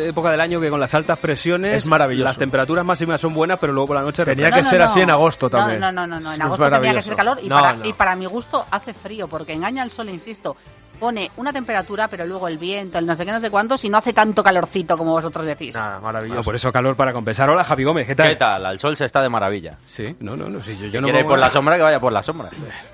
época 0.10 0.30
del 0.30 0.40
año 0.40 0.62
que 0.62 0.70
con 0.70 0.80
las 0.80 0.94
altas 0.94 1.18
presiones 1.18 1.76
Es 1.84 1.88
maravilloso. 1.88 2.24
las 2.26 2.38
temperaturas 2.38 2.86
máximas 2.86 3.20
son 3.20 3.34
buenas, 3.34 3.58
pero 3.60 3.74
luego 3.74 3.88
por 3.88 3.96
la 3.96 4.04
noche 4.04 4.24
Tenía 4.24 4.46
refresca. 4.50 4.64
que 4.64 4.70
ser 4.70 4.82
así 4.84 5.02
en 5.02 5.10
agosto 5.10 5.50
también. 5.50 5.80
No, 5.80 5.92
no, 5.92 6.06
no, 6.06 6.20
no, 6.20 6.34
en 6.34 6.42
agosto 6.42 6.70
tendría 6.70 6.94
que 6.94 7.02
ser 7.02 7.16
calor 7.16 7.40
y, 7.42 7.50
No, 7.50 7.56
para, 7.56 7.74
no. 7.74 7.86
y 7.86 7.94
para 7.94 8.16
mi 8.16 8.28
gusto 8.28 8.66
hace 8.70 8.94
frío 8.94 9.28
porque 9.28 9.54
engaña 9.54 9.82
el 9.84 9.90
sol, 9.90 10.08
insisto. 10.10 10.56
Pone 11.00 11.30
una 11.38 11.52
temperatura, 11.54 12.08
pero 12.08 12.26
luego 12.26 12.48
el 12.48 12.58
viento, 12.58 12.98
el 12.98 13.06
no 13.06 13.16
sé 13.16 13.26
qué, 13.26 13.32
no 13.32 13.40
sé 13.42 13.50
cuánto, 13.50 13.78
si 13.78 13.90
no 13.90 13.98
hace 13.98 14.14
tanto 14.14 14.42
calorcito 14.44 14.98
como 14.98 15.12
vosotros 15.12 15.46
decís. 15.46 15.76
Nada, 15.76 16.00
maravilloso. 16.00 16.40
Ah, 16.40 16.44
por 16.44 16.56
eso 16.56 16.72
calor 16.72 16.96
para 16.96 17.14
compensar. 17.14 17.50
Hola, 17.50 17.64
Javi 17.64 17.84
Gómez, 17.84 18.08
¿qué 18.08 18.16
tal? 18.16 18.30
¿Qué 18.30 18.36
tal? 18.36 18.66
Al 18.66 18.80
sol 18.80 18.96
se 18.96 19.06
está 19.06 19.22
de 19.22 19.30
maravilla. 19.30 19.78
Sí, 19.86 20.16
no, 20.20 20.36
no, 20.36 20.50
no, 20.50 20.62
sí, 20.62 20.76
yo, 20.78 20.86
yo 20.88 20.92
Si 20.92 20.98
no 20.98 21.04
quiere 21.04 21.20
ir 21.20 21.26
por 21.26 21.38
a- 21.38 21.42
la 21.42 21.50
sombra, 21.50 21.76
que 21.78 21.84
vaya 21.84 22.00
por 22.00 22.12
la 22.14 22.24
sombra. 22.24 22.50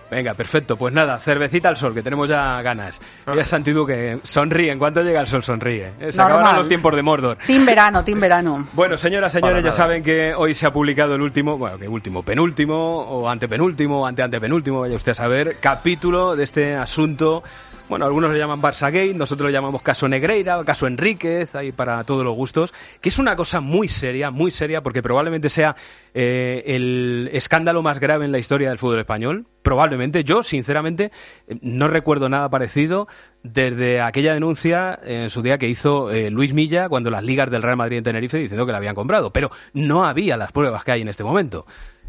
Venga, 0.09 0.33
perfecto. 0.33 0.75
Pues 0.75 0.93
nada, 0.93 1.17
cervecita 1.19 1.69
al 1.69 1.77
sol, 1.77 1.93
que 1.93 2.01
tenemos 2.03 2.27
ya 2.27 2.61
ganas. 2.61 2.99
Mira, 3.27 3.45
Santidu, 3.45 3.85
que 3.85 4.19
sonríe. 4.23 4.71
En 4.71 4.79
cuanto 4.79 5.01
llega 5.01 5.21
el 5.21 5.27
sol, 5.27 5.43
sonríe. 5.43 5.87
Eh, 5.99 6.11
Se 6.11 6.17
Normal. 6.17 6.37
acabarán 6.37 6.55
los 6.57 6.67
tiempos 6.67 6.95
de 6.95 7.01
Mordor. 7.01 7.37
Team 7.47 7.65
verano, 7.65 8.03
team 8.03 8.19
verano. 8.19 8.67
Bueno, 8.73 8.97
señoras, 8.97 9.31
señores, 9.31 9.63
ya 9.63 9.71
saben 9.71 10.03
que 10.03 10.33
hoy 10.35 10.53
se 10.55 10.65
ha 10.65 10.73
publicado 10.73 11.15
el 11.15 11.21
último, 11.21 11.57
bueno, 11.57 11.77
que 11.77 11.87
último, 11.87 12.23
penúltimo, 12.23 12.75
o 13.01 13.29
antepenúltimo, 13.29 14.01
o 14.01 14.05
ante-antepenúltimo, 14.05 14.81
vaya 14.81 14.95
usted 14.95 15.11
a 15.13 15.15
saber, 15.15 15.57
capítulo 15.61 16.35
de 16.35 16.43
este 16.43 16.75
asunto. 16.75 17.43
Bueno, 17.91 18.05
algunos 18.05 18.31
le 18.31 18.39
llaman 18.39 18.61
Barça 18.61 18.85
Gate, 18.85 19.13
nosotros 19.15 19.47
le 19.47 19.51
llamamos 19.51 19.81
caso 19.81 20.07
Negreira, 20.07 20.63
caso 20.63 20.87
Enríquez, 20.87 21.53
ahí 21.55 21.73
para 21.73 22.05
todos 22.05 22.23
los 22.23 22.33
gustos, 22.33 22.73
que 23.01 23.09
es 23.09 23.19
una 23.19 23.35
cosa 23.35 23.59
muy 23.59 23.89
seria, 23.89 24.31
muy 24.31 24.49
seria, 24.49 24.81
porque 24.81 25.03
probablemente 25.03 25.49
sea 25.49 25.75
eh, 26.13 26.63
el 26.67 27.29
escándalo 27.33 27.81
más 27.81 27.99
grave 27.99 28.23
en 28.23 28.31
la 28.31 28.39
historia 28.39 28.69
del 28.69 28.77
fútbol 28.77 28.99
español. 28.99 29.45
Probablemente, 29.61 30.23
yo, 30.23 30.41
sinceramente, 30.41 31.11
eh, 31.49 31.57
no 31.61 31.89
recuerdo 31.89 32.29
nada 32.29 32.47
parecido 32.47 33.09
desde 33.43 33.99
aquella 33.99 34.33
denuncia 34.33 34.97
en 35.03 35.29
su 35.29 35.41
día 35.41 35.57
que 35.57 35.67
hizo 35.67 36.11
eh, 36.11 36.31
Luis 36.31 36.53
Milla 36.53 36.87
cuando 36.87 37.11
las 37.11 37.25
ligas 37.25 37.51
del 37.51 37.61
Real 37.61 37.75
Madrid 37.75 37.97
en 37.97 38.05
Tenerife 38.05 38.37
diciendo 38.37 38.65
que 38.65 38.71
la 38.71 38.77
habían 38.77 38.95
comprado. 38.95 39.31
Pero 39.31 39.51
no 39.73 40.05
había 40.05 40.37
las 40.37 40.53
pruebas 40.53 40.85
que 40.85 40.93
hay 40.93 41.01
en 41.01 41.09
este 41.09 41.25
momento. 41.25 41.65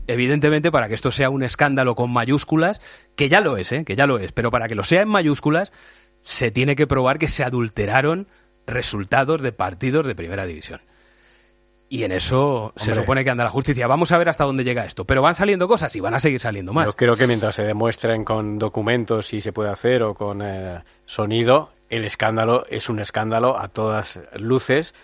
Evidentemente, 0.07 0.73
para 0.73 0.89
que 0.89 0.95
esto 0.95 1.13
sea 1.13 1.31
un 1.31 1.43
escándalo 1.43 1.95
con 1.95 2.11
mayúsculas, 2.11 2.81
que 3.17 3.29
ya 3.29 3.41
lo 3.41 3.57
es, 3.57 3.73
¿eh? 3.73 3.85
que 3.85 3.97
ya 3.97 4.07
lo 4.07 4.19
es, 4.19 4.33
pero 4.33 4.51
para 4.51 4.69
que 4.69 4.75
lo 4.75 4.85
sea 4.85 5.03
en 5.03 5.09
mayúsculas, 5.09 5.73
se 6.25 6.51
tiene 6.51 6.77
que 6.77 6.87
probar 6.87 7.19
que 7.19 7.29
se 7.29 7.45
adulteraron 7.45 8.27
resultados 8.67 9.43
de 9.43 9.53
partidos 9.53 10.07
de 10.07 10.15
primera 10.15 10.47
división. 10.47 10.81
Y 11.93 12.05
en 12.05 12.13
eso 12.13 12.73
se 12.77 12.95
supone 12.95 13.23
que 13.23 13.29
anda 13.29 13.45
la 13.45 13.51
justicia. 13.51 13.87
Vamos 13.87 14.13
a 14.13 14.19
ver 14.19 14.31
hasta 14.31 14.45
dónde 14.45 14.65
llega 14.65 14.87
esto. 14.87 15.05
Pero 15.05 15.21
van 15.21 15.35
saliendo 15.35 15.69
cosas 15.69 15.95
y 15.95 16.01
van 16.01 16.15
a 16.15 16.21
seguir 16.21 16.41
saliendo 16.41 16.73
más. 16.73 16.87
Yo 16.87 16.97
creo 16.97 17.17
que 17.17 17.27
mientras 17.27 17.55
se 17.55 17.65
demuestren 17.65 18.25
con 18.25 18.59
documentos 18.59 19.27
si 19.27 19.43
se 19.43 19.53
puede 19.53 19.69
hacer 19.69 20.03
o 20.03 20.15
con 20.15 20.41
eh, 20.43 20.81
sonido, 21.05 21.69
el 21.91 22.07
escándalo 22.07 22.65
es 22.71 22.89
un 22.89 22.99
escándalo 22.99 23.59
a 23.59 23.69
todas 23.69 24.21
luces. 24.37 24.95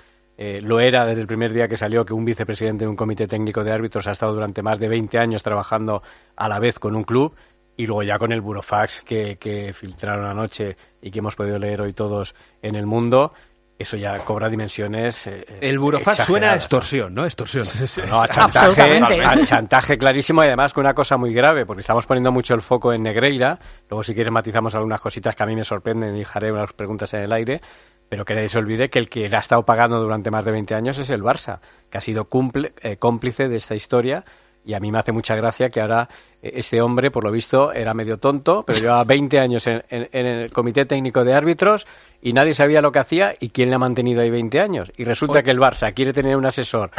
Eh, 0.40 0.61
lo 0.62 0.79
era 0.79 1.05
desde 1.05 1.20
el 1.20 1.27
primer 1.27 1.53
día 1.53 1.66
que 1.66 1.77
salió 1.77 2.05
que 2.07 2.14
un 2.14 2.24
vicepresidente 2.24 2.85
de 2.85 2.88
un 2.88 2.94
comité 2.94 3.27
técnico 3.27 3.64
de 3.64 3.72
árbitros 3.72 4.07
ha 4.07 4.12
estado 4.12 4.33
durante 4.33 4.62
más 4.62 4.79
de 4.79 4.87
20 4.88 5.18
años 5.18 5.42
trabajando 5.42 6.01
a 6.37 6.48
la 6.48 6.61
vez 6.61 6.79
con 6.79 6.94
un 6.94 7.03
club 7.03 7.35
y 7.77 7.87
luego 7.87 8.05
ya 8.05 8.18
con 8.20 8.31
el 8.33 8.40
burofax 8.40 9.03
que, 9.03 9.37
que 9.37 9.72
filtraron 9.72 10.27
anoche 10.27 10.77
y 11.03 11.11
que 11.11 11.18
hemos 11.18 11.35
podido 11.35 11.59
leer 11.59 11.81
hoy 11.81 11.92
todos 11.92 12.37
en 12.62 12.77
el 12.77 12.87
mundo. 12.87 13.33
Eso 13.81 13.96
ya 13.96 14.18
cobra 14.18 14.48
dimensiones. 14.48 15.27
eh, 15.29 15.44
El 15.61 15.79
burofax 15.79 16.24
suena 16.24 16.53
a 16.53 16.57
extorsión, 16.57 17.14
¿no? 17.14 17.24
Extorsión. 17.24 17.64
No, 18.09 18.20
a 18.20 18.27
chantaje, 18.29 19.01
a 19.24 19.44
chantaje 19.44 19.98
clarísimo 19.98 20.42
y 20.42 20.46
además 20.48 20.72
con 20.72 20.83
una 20.85 20.94
cosa 20.94 21.16
muy 21.16 21.33
grave, 21.33 21.64
porque 21.66 21.81
estamos 21.83 22.05
poniendo 22.07 22.33
mucho 22.33 22.55
el 22.55 22.62
foco 22.62 22.92
en 22.92 23.05
Negreira. 23.05 23.59
Luego, 23.88 24.03
si 24.03 24.14
quieres, 24.14 24.33
matizamos 24.33 24.74
algunas 24.74 25.01
cositas 25.01 25.37
que 25.37 25.42
a 25.44 25.46
mí 25.46 25.55
me 25.55 25.62
sorprenden 25.64 26.14
y 26.16 26.20
dejaré 26.20 26.51
unas 26.51 26.72
preguntas 26.72 27.14
en 27.14 27.20
el 27.20 27.33
aire. 27.33 27.61
Pero 28.08 28.24
que 28.24 28.34
nadie 28.34 28.48
se 28.48 28.58
olvide 28.58 28.88
que 28.88 28.98
el 28.98 29.08
que 29.08 29.28
la 29.28 29.38
ha 29.38 29.40
estado 29.40 29.62
pagando 29.64 30.00
durante 30.00 30.30
más 30.30 30.44
de 30.44 30.52
20 30.52 30.74
años 30.74 30.98
es 30.98 31.10
el 31.10 31.22
Barça, 31.22 31.58
que 31.90 31.98
ha 31.98 32.00
sido 32.00 32.24
cumple- 32.24 32.72
eh, 32.82 32.96
cómplice 32.96 33.48
de 33.48 33.56
esta 33.56 33.74
historia. 33.74 34.24
Y 34.64 34.74
a 34.74 34.80
mí 34.80 34.90
me 34.92 34.98
hace 34.98 35.12
mucha 35.12 35.34
gracia 35.36 35.70
que 35.70 35.80
ahora 35.80 36.08
eh, 36.42 36.52
este 36.56 36.80
hombre, 36.80 37.10
por 37.10 37.24
lo 37.24 37.30
visto, 37.30 37.72
era 37.72 37.94
medio 37.94 38.16
tonto, 38.18 38.64
pero 38.66 38.78
llevaba 38.78 39.04
20 39.04 39.38
años 39.38 39.66
en, 39.66 39.82
en- 39.90 40.08
en 40.12 40.26
el 40.26 40.52
Comité 40.52 40.84
Técnico 40.86 41.24
de 41.24 41.34
Árbitros 41.34 41.86
y 42.22 42.32
nadie 42.32 42.54
sabía 42.54 42.80
lo 42.80 42.92
que 42.92 42.98
hacía 42.98 43.34
y 43.38 43.50
quién 43.50 43.68
le 43.68 43.76
ha 43.76 43.78
mantenido 43.78 44.22
ahí 44.22 44.30
20 44.30 44.60
años. 44.60 44.92
Y 44.96 45.04
resulta 45.04 45.42
que 45.42 45.50
el 45.50 45.58
Barça 45.60 45.92
quiere 45.94 46.12
tener 46.12 46.36
un 46.36 46.46
asesor 46.46 46.90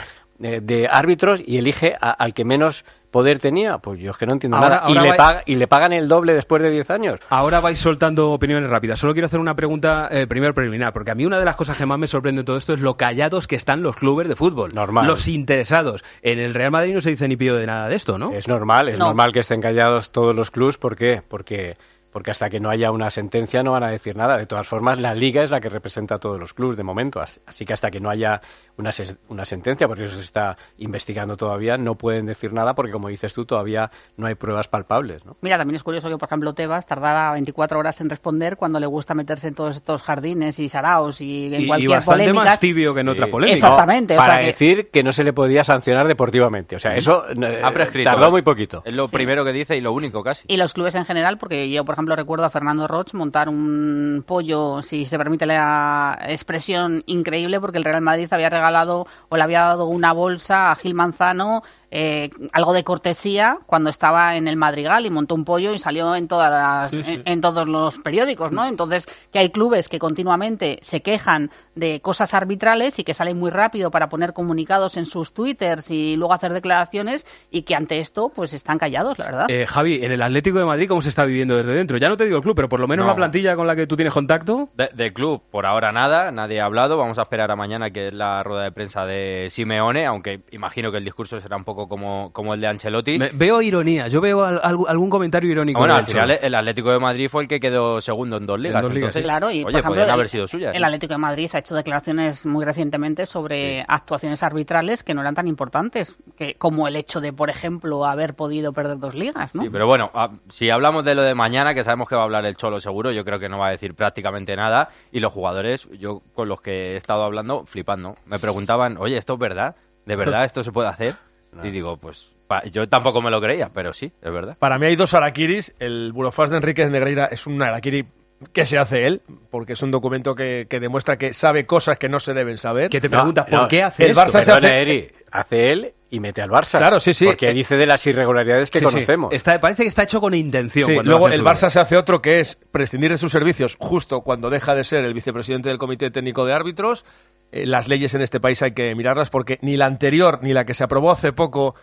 eh, 0.41 0.61
de 0.61 0.87
árbitros 0.89 1.41
y 1.45 1.57
elige 1.57 1.95
a- 1.99 2.11
al 2.11 2.33
que 2.33 2.45
menos 2.45 2.85
poder 3.11 3.39
tenía. 3.39 3.77
Pues 3.79 3.99
yo 3.99 4.11
es 4.11 4.17
que 4.17 4.25
no 4.25 4.33
entiendo 4.33 4.57
Ahora- 4.57 4.69
nada. 4.69 4.81
ahora 4.87 5.01
y, 5.05 5.09
le 5.09 5.13
paga- 5.17 5.43
y 5.45 5.55
le 5.55 5.67
pagan 5.67 5.93
el 5.93 6.07
doble 6.07 6.33
después 6.33 6.61
de 6.61 6.69
10 6.69 6.89
años. 6.91 7.19
Ahora 7.29 7.59
vais 7.59 7.79
soltando 7.79 8.31
opiniones 8.31 8.69
rápidas. 8.69 8.99
Solo 8.99 9.13
quiero 9.13 9.25
hacer 9.25 9.39
una 9.39 9.55
pregunta 9.55 10.07
eh, 10.11 10.27
primero 10.27 10.53
preliminar, 10.53 10.93
porque 10.93 11.11
a 11.11 11.15
mí 11.15 11.25
una 11.25 11.39
de 11.39 11.45
las 11.45 11.55
cosas 11.55 11.77
que 11.77 11.85
más 11.85 11.97
me 11.99 12.07
sorprende 12.07 12.41
de 12.41 12.45
todo 12.45 12.57
esto 12.57 12.73
es 12.73 12.79
lo 12.81 12.97
callados 12.97 13.47
que 13.47 13.55
están 13.55 13.81
los 13.81 13.95
clubes 13.95 14.27
de 14.27 14.35
fútbol. 14.35 14.73
Normal. 14.73 15.07
Los 15.07 15.27
interesados. 15.27 16.03
En 16.21 16.39
el 16.39 16.53
Real 16.53 16.71
Madrid 16.71 16.93
no 16.93 17.01
se 17.01 17.09
dice 17.09 17.27
ni 17.27 17.35
pío 17.37 17.55
de 17.55 17.65
nada 17.65 17.87
de 17.89 17.95
esto, 17.95 18.17
¿no? 18.17 18.31
Es 18.33 18.47
normal, 18.47 18.89
es 18.89 18.99
No. 18.99 19.05
normal 19.07 19.31
que 19.33 19.39
estén 19.39 19.61
callados 19.61 20.11
todos 20.11 20.35
los 20.35 20.51
clubs. 20.51 20.77
¿Por 20.77 20.95
qué? 20.95 21.21
Porque, 21.27 21.77
porque 22.11 22.31
hasta 22.31 22.49
que 22.49 22.59
no 22.59 22.69
haya 22.69 22.91
una 22.91 23.09
sentencia 23.09 23.61
no 23.63 23.71
van 23.73 23.83
a 23.83 23.89
decir 23.89 24.15
nada. 24.15 24.37
De 24.37 24.45
todas 24.45 24.67
formas, 24.67 24.99
la 24.99 25.13
liga 25.13 25.43
es 25.43 25.51
la 25.51 25.59
que 25.61 25.69
representa 25.69 26.15
a 26.15 26.17
todos 26.17 26.39
los 26.39 26.53
clubs 26.53 26.75
de 26.77 26.83
momento. 26.83 27.19
As- 27.21 27.39
Así 27.45 27.65
que 27.65 27.73
hasta 27.73 27.91
que 27.91 27.99
no 27.99 28.09
haya 28.09 28.41
una, 28.77 28.89
una 29.27 29.45
sentencia, 29.45 29.87
porque 29.87 30.05
eso 30.05 30.15
se 30.15 30.21
está 30.21 30.57
investigando 30.77 31.35
todavía, 31.37 31.77
no 31.77 31.95
pueden 31.95 32.25
decir 32.25 32.53
nada 32.53 32.73
porque, 32.73 32.91
como 32.91 33.09
dices 33.09 33.33
tú, 33.33 33.45
todavía 33.45 33.91
no 34.17 34.27
hay 34.27 34.35
pruebas 34.35 34.67
palpables. 34.67 35.25
¿no? 35.25 35.35
Mira, 35.41 35.57
también 35.57 35.75
es 35.75 35.83
curioso 35.83 36.09
que, 36.09 36.17
por 36.17 36.27
ejemplo, 36.27 36.53
Tebas 36.53 36.85
tardara 36.85 37.31
24 37.33 37.77
horas 37.79 37.99
en 38.01 38.09
responder 38.09 38.55
cuando 38.57 38.79
le 38.79 38.85
gusta 38.87 39.13
meterse 39.13 39.47
en 39.49 39.55
todos 39.55 39.75
estos 39.75 40.01
jardines 40.01 40.57
y 40.59 40.69
saraos 40.69 41.21
y 41.21 41.53
en 41.53 41.61
Y- 41.61 41.63
y 41.63 41.67
cualquier 41.67 41.89
bastante 41.91 42.23
polémica. 42.23 42.45
más 42.45 42.59
tibio 42.59 42.93
que 42.93 43.01
en 43.01 43.09
otra 43.09 43.27
polémica. 43.27 43.53
Exactamente. 43.55 44.15
Para 44.15 44.33
sea 44.35 44.41
que- 44.41 44.47
decir 44.47 44.89
que 44.91 45.03
no 45.03 45.11
se 45.13 45.23
le 45.23 45.33
podía 45.33 45.63
sancionar 45.63 46.07
deportivamente. 46.07 46.75
O 46.75 46.79
sea, 46.79 46.95
eso 46.95 47.25
eh, 47.29 47.61
Ha 47.63 47.71
prescrito. 47.71 48.09
tardó 48.09 48.27
¿eh? 48.27 48.31
muy 48.31 48.41
poquito. 48.41 48.81
Es 48.85 48.93
lo 48.93 49.07
primero 49.09 49.43
que 49.43 49.51
dice 49.51 49.75
y 49.77 49.81
lo 49.81 49.91
único 49.91 50.23
casi. 50.23 50.45
Y 50.47 50.57
los 50.57 50.73
clubes 50.73 50.95
en 50.95 51.05
general, 51.05 51.37
porque 51.37 51.69
yo, 51.69 51.83
por 51.85 51.93
ejemplo, 51.99 52.15
recuerdo 52.15 52.45
a 52.45 52.49
Fernando 52.49 52.87
Roch 52.87 53.13
montar 53.13 53.49
un 53.49 54.23
pollo, 54.25 54.81
si 54.81 55.05
se 55.05 55.17
permite 55.17 55.45
la 55.45 56.17
expresión, 56.27 57.03
increíble, 57.07 57.59
porque 57.59 57.77
el 57.77 57.83
Real 57.83 58.01
Madrid 58.01 58.27
había 58.31 58.49
regalado 58.49 59.05
o 59.27 59.35
le 59.35 59.43
había 59.43 59.61
dado 59.61 59.85
una 59.85 60.13
bolsa 60.13 60.71
a 60.71 60.75
Gil 60.75 60.93
Manzano, 60.93 61.63
eh, 61.91 62.29
algo 62.53 62.73
de 62.73 62.83
cortesía, 62.83 63.57
cuando 63.65 63.89
estaba 63.89 64.35
en 64.35 64.47
el 64.47 64.55
Madrigal 64.57 65.05
y 65.05 65.09
montó 65.09 65.35
un 65.35 65.45
pollo 65.45 65.73
y 65.73 65.79
salió 65.79 66.15
en, 66.15 66.27
todas 66.27 66.51
las, 66.51 66.91
Sí, 66.91 67.03
sí. 67.03 67.13
En, 67.15 67.23
en 67.25 67.41
todos 67.41 67.67
los 67.67 67.97
periódicos, 67.97 68.51
¿no? 68.51 68.65
Entonces, 68.65 69.07
que 69.33 69.39
hay 69.39 69.49
clubes 69.49 69.89
que 69.89 69.99
continuamente 69.99 70.79
se 70.81 71.01
quejan 71.01 71.49
de 71.75 72.01
cosas 72.01 72.33
arbitrales 72.33 72.99
y 72.99 73.03
que 73.03 73.13
salen 73.13 73.39
muy 73.39 73.49
rápido 73.51 73.89
para 73.89 74.09
poner 74.09 74.33
comunicados 74.33 74.97
en 74.97 75.05
sus 75.05 75.33
twitters 75.33 75.89
y 75.89 76.15
luego 76.15 76.33
hacer 76.33 76.51
declaraciones 76.53 77.25
y 77.51 77.61
que 77.63 77.73
ante 77.75 77.99
esto, 77.99 78.31
pues 78.35 78.53
están 78.53 78.77
callados, 78.77 79.17
la 79.17 79.25
verdad. 79.25 79.45
Eh, 79.49 79.65
Javi, 79.65 80.03
en 80.03 80.11
el 80.11 80.21
Atlético 80.21 80.59
de 80.59 80.65
Madrid, 80.65 80.87
¿cómo 80.87 81.01
se 81.01 81.09
está 81.09 81.25
viviendo 81.25 81.55
desde 81.55 81.73
dentro? 81.73 81.97
Ya 81.97 82.09
no 82.09 82.17
te 82.17 82.25
digo 82.25 82.37
el 82.37 82.43
club, 82.43 82.55
pero 82.55 82.69
por 82.69 82.79
lo 82.79 82.87
menos 82.87 83.05
No. 83.05 83.11
la 83.11 83.15
plantilla 83.15 83.55
con 83.55 83.65
la 83.65 83.75
que 83.75 83.87
tú 83.87 83.95
tienes 83.95 84.13
contacto. 84.13 84.69
De- 84.75 84.89
del 84.93 85.13
club, 85.13 85.41
por 85.51 85.65
ahora 85.65 85.91
nada, 85.91 86.31
nadie 86.31 86.59
ha 86.61 86.65
hablado. 86.65 86.97
Vamos 86.97 87.17
a 87.17 87.21
esperar 87.23 87.49
a 87.51 87.55
mañana, 87.55 87.89
que 87.91 88.09
es 88.09 88.13
la 88.13 88.43
rueda 88.43 88.63
de 88.63 88.71
prensa 88.71 89.05
de 89.05 89.47
Simeone, 89.49 90.05
aunque 90.05 90.41
imagino 90.51 90.91
que 90.91 90.97
el 90.97 91.05
discurso 91.05 91.39
será 91.39 91.55
un 91.55 91.63
poco 91.63 91.78
como, 91.87 92.31
como 92.33 92.53
el 92.53 92.61
de 92.61 92.67
Ancelotti. 92.67 93.17
Me- 93.17 93.29
veo 93.33 93.61
ironía, 93.61 94.07
yo 94.07 94.21
veo 94.21 94.43
al- 94.43 94.59
al- 94.63 94.77
algún 94.87 95.09
comentario 95.09 95.49
irónico. 95.51 95.79
bueno, 95.79 95.95
al 95.95 96.05
final 96.05 96.31
el 96.41 96.55
Atlético 96.55 96.91
de 96.91 96.99
Madrid 96.99 97.29
fue 97.29 97.43
el 97.43 97.47
que 97.47 97.59
quedó 97.59 98.01
segundo 98.01 98.37
en 98.37 98.45
dos 98.45 98.59
ligas. 98.59 98.81
dos 98.81 98.91
ligas, 98.93 99.15
entonces, 99.15 99.21
sí. 99.21 99.23
Claro, 99.25 99.51
y 99.51 99.61
por 99.61 99.69
oye, 99.71 99.79
ejemplo, 99.79 100.03
el- 100.03 100.09
haber 100.09 100.29
sido 100.29 100.47
suyas. 100.47 100.75
El 100.75 100.81
¿no? 100.81 100.87
Atlético 100.87 101.13
de 101.13 101.17
Madrid 101.19 101.49
ha 101.53 101.59
hecho 101.59 101.75
declaraciones 101.75 102.45
muy 102.45 102.65
recientemente 102.65 103.25
sobre 103.25 103.85
actuaciones 103.87 104.43
arbitrales 104.43 105.03
que 105.03 105.13
no 105.13 105.21
eran 105.21 105.35
tan 105.35 105.47
importantes, 105.47 106.15
que 106.37 106.55
como 106.55 106.87
el 106.87 106.95
hecho 106.95 107.21
de, 107.21 107.31
por 107.33 107.49
ejemplo, 107.49 108.05
haber 108.05 108.33
podido 108.33 108.73
perder 108.73 108.97
dos 108.99 109.15
ligas, 109.15 109.53
¿no? 109.55 109.61
Sí, 109.63 109.69
pero 109.69 109.85
bueno, 109.87 110.09
ah, 110.13 110.29
si 110.49 110.69
hablamos 110.69 111.05
de 111.05 111.15
lo 111.15 111.23
de 111.23 111.35
mañana, 111.35 111.73
que 111.73 111.83
sabemos 111.83 112.09
que 112.09 112.15
va 112.15 112.21
a 112.21 112.25
hablar 112.25 112.45
el 112.45 112.55
Cholo 112.55 112.79
seguro, 112.79 113.11
yo 113.11 113.23
creo 113.23 113.39
que 113.39 113.49
no 113.49 113.57
va 113.59 113.67
a 113.67 113.71
decir 113.71 113.93
prácticamente 113.93 114.55
nada. 114.55 114.89
Y 115.11 115.19
los 115.19 115.31
jugadores, 115.33 115.87
yo 115.99 116.21
con 116.33 116.47
los 116.49 116.61
que 116.61 116.93
he 116.93 116.95
estado 116.95 117.23
hablando, 117.23 117.65
flipando. 117.65 118.15
Me 118.25 118.39
preguntaban, 118.39 118.97
oye, 118.97 119.17
¿esto 119.17 119.33
es 119.33 119.39
verdad? 119.39 119.75
¿De 120.05 120.15
verdad 120.15 120.43
esto 120.45 120.63
se 120.63 120.71
puede 120.71 120.87
hacer? 120.89 121.15
Y 121.63 121.69
digo, 121.71 121.97
pues 121.97 122.27
pa- 122.47 122.63
yo 122.65 122.87
tampoco 122.87 123.21
me 123.21 123.29
lo 123.31 123.39
creía, 123.41 123.69
pero 123.73 123.93
sí, 123.93 124.11
es 124.21 124.33
verdad. 124.33 124.55
Para 124.59 124.77
mí 124.77 124.85
hay 124.87 124.95
dos 124.95 125.13
araquiris. 125.13 125.73
El 125.79 126.11
Burofax 126.13 126.49
de 126.51 126.57
Enrique 126.57 126.85
Negreira 126.85 127.25
es 127.25 127.47
un 127.47 127.61
araquiri 127.61 128.05
que 128.53 128.65
se 128.65 128.77
hace 128.77 129.05
él, 129.05 129.21
porque 129.51 129.73
es 129.73 129.81
un 129.81 129.91
documento 129.91 130.33
que, 130.33 130.65
que 130.69 130.79
demuestra 130.79 131.17
que 131.17 131.33
sabe 131.33 131.65
cosas 131.65 131.97
que 131.97 132.07
no 132.07 132.19
se 132.19 132.33
deben 132.33 132.57
saber. 132.57 132.89
Que 132.89 133.01
te 133.01 133.09
No, 133.09 133.17
preguntas, 133.17 133.45
¿por 133.45 133.59
no, 133.61 133.67
qué 133.67 133.83
hace 133.83 134.05
el 134.05 134.11
esto? 134.11 134.21
Barça 134.23 134.43
se 134.43 134.51
hace, 134.51 134.81
Eri, 134.81 135.09
hace 135.31 135.71
él 135.73 135.91
y 136.11 136.19
mete 136.21 136.41
al 136.41 136.49
Barça. 136.49 136.77
Claro, 136.77 136.99
sí, 137.01 137.13
sí. 137.13 137.25
Porque 137.25 137.49
Eh, 137.49 137.53
dice 137.53 137.75
de 137.75 137.85
las 137.85 138.07
irregularidades 138.07 138.71
que 138.71 138.79
Sí, 138.79 138.85
sí. 138.85 138.91
conocemos. 138.93 139.33
Está- 139.33 139.59
parece 139.59 139.83
que 139.83 139.89
está 139.89 140.03
hecho 140.03 140.21
con 140.21 140.33
intención. 140.33 140.89
Sí, 140.89 140.97
luego 141.03 141.27
el 141.27 141.43
Barça 141.43 141.69
se 141.69 141.79
hace 141.81 141.97
otro 141.97 142.21
que 142.21 142.39
es 142.39 142.55
prescindir 142.71 143.11
de 143.11 143.17
sus 143.17 143.31
servicios 143.31 143.75
justo 143.77 144.21
cuando 144.21 144.49
deja 144.49 144.73
de 144.73 144.85
ser 144.85 145.03
el 145.03 145.13
vicepresidente 145.13 145.67
del 145.67 145.77
Comité 145.77 146.09
Técnico 146.09 146.45
de 146.45 146.53
Árbitros. 146.53 147.03
Eh, 147.51 147.65
las 147.65 147.87
leyes 147.87 148.13
en 148.13 148.21
este 148.21 148.39
país 148.39 148.61
hay 148.61 148.71
que 148.71 148.93
mirarlas 148.95 149.29
porque 149.29 149.59
ni 149.61 149.77
la 149.77 149.85
anterior 149.85 150.39
ni 150.41 150.53
la 150.53 150.65
que 150.65 150.73
se 150.73 150.83
aprobó 150.83 151.11
hace 151.11 151.33
poco 151.33 151.75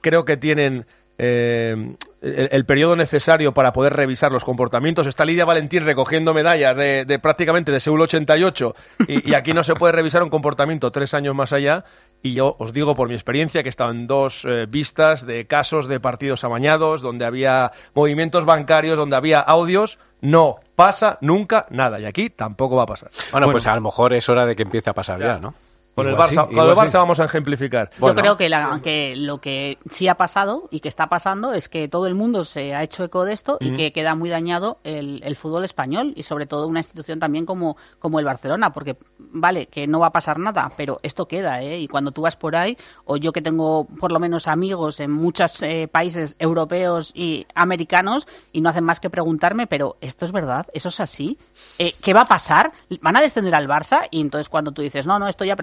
creo 0.00 0.24
que 0.24 0.36
tienen 0.36 0.86
eh, 1.18 1.76
el, 2.22 2.64
periodo 2.64 2.96
necesario 2.96 3.52
para 3.52 3.72
poder 3.72 3.92
revisar 3.92 4.32
los 4.32 4.44
comportamientos. 4.44 5.06
Está 5.06 5.24
Lidia 5.24 5.44
Valentín 5.44 5.84
recogiendo 5.84 6.32
medallas 6.32 6.76
de, 6.76 7.04
de 7.04 7.18
prácticamente 7.18 7.70
de 7.70 7.80
Seúl 7.80 8.00
88 8.00 8.74
y, 9.06 9.30
y 9.30 9.34
aquí 9.34 9.52
no 9.52 9.62
se 9.62 9.74
puede 9.74 9.92
revisar 9.92 10.22
un 10.22 10.30
comportamiento 10.30 10.90
tres 10.90 11.14
años 11.14 11.34
más 11.34 11.52
allá. 11.52 11.84
Y 12.22 12.34
yo 12.34 12.54
os 12.58 12.72
digo 12.72 12.94
por 12.94 13.08
mi 13.08 13.14
experiencia 13.14 13.62
que 13.62 13.68
he 13.68 13.70
estado 13.70 13.90
en 13.90 14.06
dos 14.06 14.44
eh, 14.44 14.66
vistas 14.68 15.26
de 15.26 15.44
casos 15.46 15.88
de 15.88 15.98
partidos 15.98 16.44
amañados, 16.44 17.02
donde 17.02 17.24
había 17.24 17.72
movimientos 17.94 18.44
bancarios, 18.44 18.96
donde 18.96 19.16
había 19.16 19.40
audios. 19.40 19.98
No 20.20 20.60
pasa 20.86 21.18
nunca 21.20 21.66
nada. 21.70 22.00
Y 22.00 22.04
aquí 22.04 22.30
tampoco 22.30 22.76
va 22.76 22.82
a 22.82 22.86
pasar. 22.86 23.10
Bueno, 23.30 23.50
pues 23.50 23.66
a 23.66 23.74
lo 23.74 23.80
mejor 23.80 24.12
es 24.12 24.28
hora 24.28 24.46
de 24.46 24.56
que 24.56 24.62
empiece 24.62 24.90
a 24.90 24.92
pasar 24.92 25.20
ya, 25.20 25.38
¿no? 25.38 25.54
Con 25.94 26.08
el 26.08 26.14
Barça, 26.16 26.28
sí, 26.30 26.36
con 26.36 26.46
el 26.48 26.52
igual 26.70 26.76
Barça 26.76 26.90
sí. 26.90 26.96
vamos 26.96 27.20
a 27.20 27.24
ejemplificar. 27.24 27.90
Yo 28.00 28.14
creo 28.14 28.36
que, 28.36 28.48
la- 28.48 28.80
que 28.82 29.14
lo 29.16 29.38
que 29.38 29.78
sí 29.90 30.08
ha 30.08 30.14
pasado 30.14 30.68
y 30.70 30.80
que 30.80 30.88
está 30.88 31.08
pasando 31.08 31.52
es 31.52 31.68
que 31.68 31.86
todo 31.88 32.06
el 32.06 32.14
mundo 32.14 32.44
se 32.44 32.74
ha 32.74 32.82
hecho 32.82 33.04
eco 33.04 33.24
de 33.24 33.34
esto 33.34 33.58
y 33.60 33.74
que 33.76 33.92
queda 33.92 34.14
muy 34.14 34.30
dañado 34.30 34.78
el, 34.84 35.20
el 35.22 35.36
fútbol 35.36 35.64
español 35.64 36.12
y 36.16 36.22
sobre 36.22 36.46
todo 36.46 36.66
una 36.66 36.80
institución 36.80 37.18
también 37.20 37.44
como, 37.44 37.76
como 37.98 38.18
el 38.18 38.24
Barcelona, 38.24 38.72
porque 38.72 38.96
vale, 39.18 39.66
que 39.66 39.86
no 39.86 40.00
va 40.00 40.06
a 40.06 40.10
pasar 40.12 40.38
nada, 40.38 40.72
pero 40.76 40.98
esto 41.02 41.26
queda, 41.26 41.60
¿eh? 41.62 41.78
Y 41.80 41.88
cuando 41.88 42.10
tú 42.12 42.22
vas 42.22 42.36
por 42.36 42.56
ahí, 42.56 42.76
o 43.04 43.16
yo 43.18 43.32
que 43.32 43.42
tengo 43.42 43.86
por 44.00 44.12
lo 44.12 44.18
menos 44.18 44.48
amigos 44.48 44.98
en 45.00 45.10
muchos 45.10 45.62
eh, 45.62 45.88
países 45.92 46.36
europeos 46.38 47.12
y 47.14 47.46
americanos 47.54 48.26
y 48.52 48.60
no 48.60 48.70
hacen 48.70 48.84
más 48.84 48.98
que 49.00 49.10
preguntarme, 49.10 49.66
pero 49.66 49.96
¿esto 50.00 50.24
es 50.24 50.32
verdad? 50.32 50.66
¿Eso 50.72 50.88
es 50.88 51.00
así? 51.00 51.38
Eh, 51.78 51.94
¿Qué 52.02 52.14
va 52.14 52.22
a 52.22 52.26
pasar? 52.26 52.72
¿Van 53.00 53.16
a 53.16 53.20
descender 53.20 53.54
al 53.54 53.68
Barça? 53.68 54.08
Y 54.10 54.20
entonces 54.20 54.48
cuando 54.48 54.72
tú 54.72 54.82
dices, 54.82 55.06
no, 55.06 55.18
no, 55.18 55.28
esto 55.28 55.44
ya 55.44 55.52
ha 55.54 55.56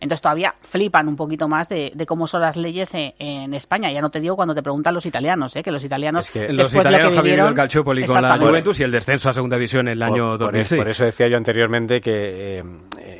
entonces 0.00 0.20
todavía 0.22 0.54
flipan 0.60 1.08
un 1.08 1.16
poquito 1.16 1.48
más 1.48 1.68
de, 1.68 1.92
de 1.94 2.06
cómo 2.06 2.26
son 2.26 2.40
las 2.42 2.56
leyes 2.56 2.92
en, 2.94 3.12
en 3.18 3.54
España. 3.54 3.90
Ya 3.92 4.00
no 4.00 4.10
te 4.10 4.20
digo 4.20 4.36
cuando 4.36 4.54
te 4.54 4.62
preguntan 4.62 4.94
los 4.94 5.06
italianos, 5.06 5.54
¿eh? 5.56 5.62
que 5.62 5.70
los 5.70 5.84
italianos... 5.84 6.30
Los 6.34 6.72
después 6.72 6.72
de 6.72 6.76
lo 6.76 6.80
italianos 6.80 7.08
que 7.10 7.12
que 7.14 7.18
han 7.18 7.24
vivido 7.24 7.36
vivieron- 7.36 7.48
el 7.48 7.54
Calciopoli 7.54 8.04
con 8.04 8.22
la. 8.22 8.38
Juventus 8.38 8.80
y 8.80 8.82
el 8.84 8.90
descenso 8.90 9.30
a 9.30 9.32
segunda 9.32 9.56
división 9.56 9.88
en 9.88 9.92
el 9.92 10.02
año 10.02 10.30
Por- 10.30 10.38
por, 10.38 10.52
2006. 10.52 10.72
es- 10.72 10.78
por 10.78 10.88
eso 10.88 11.04
decía 11.04 11.28
yo 11.28 11.36
anteriormente 11.36 12.00
que 12.00 12.58
eh, 12.58 12.64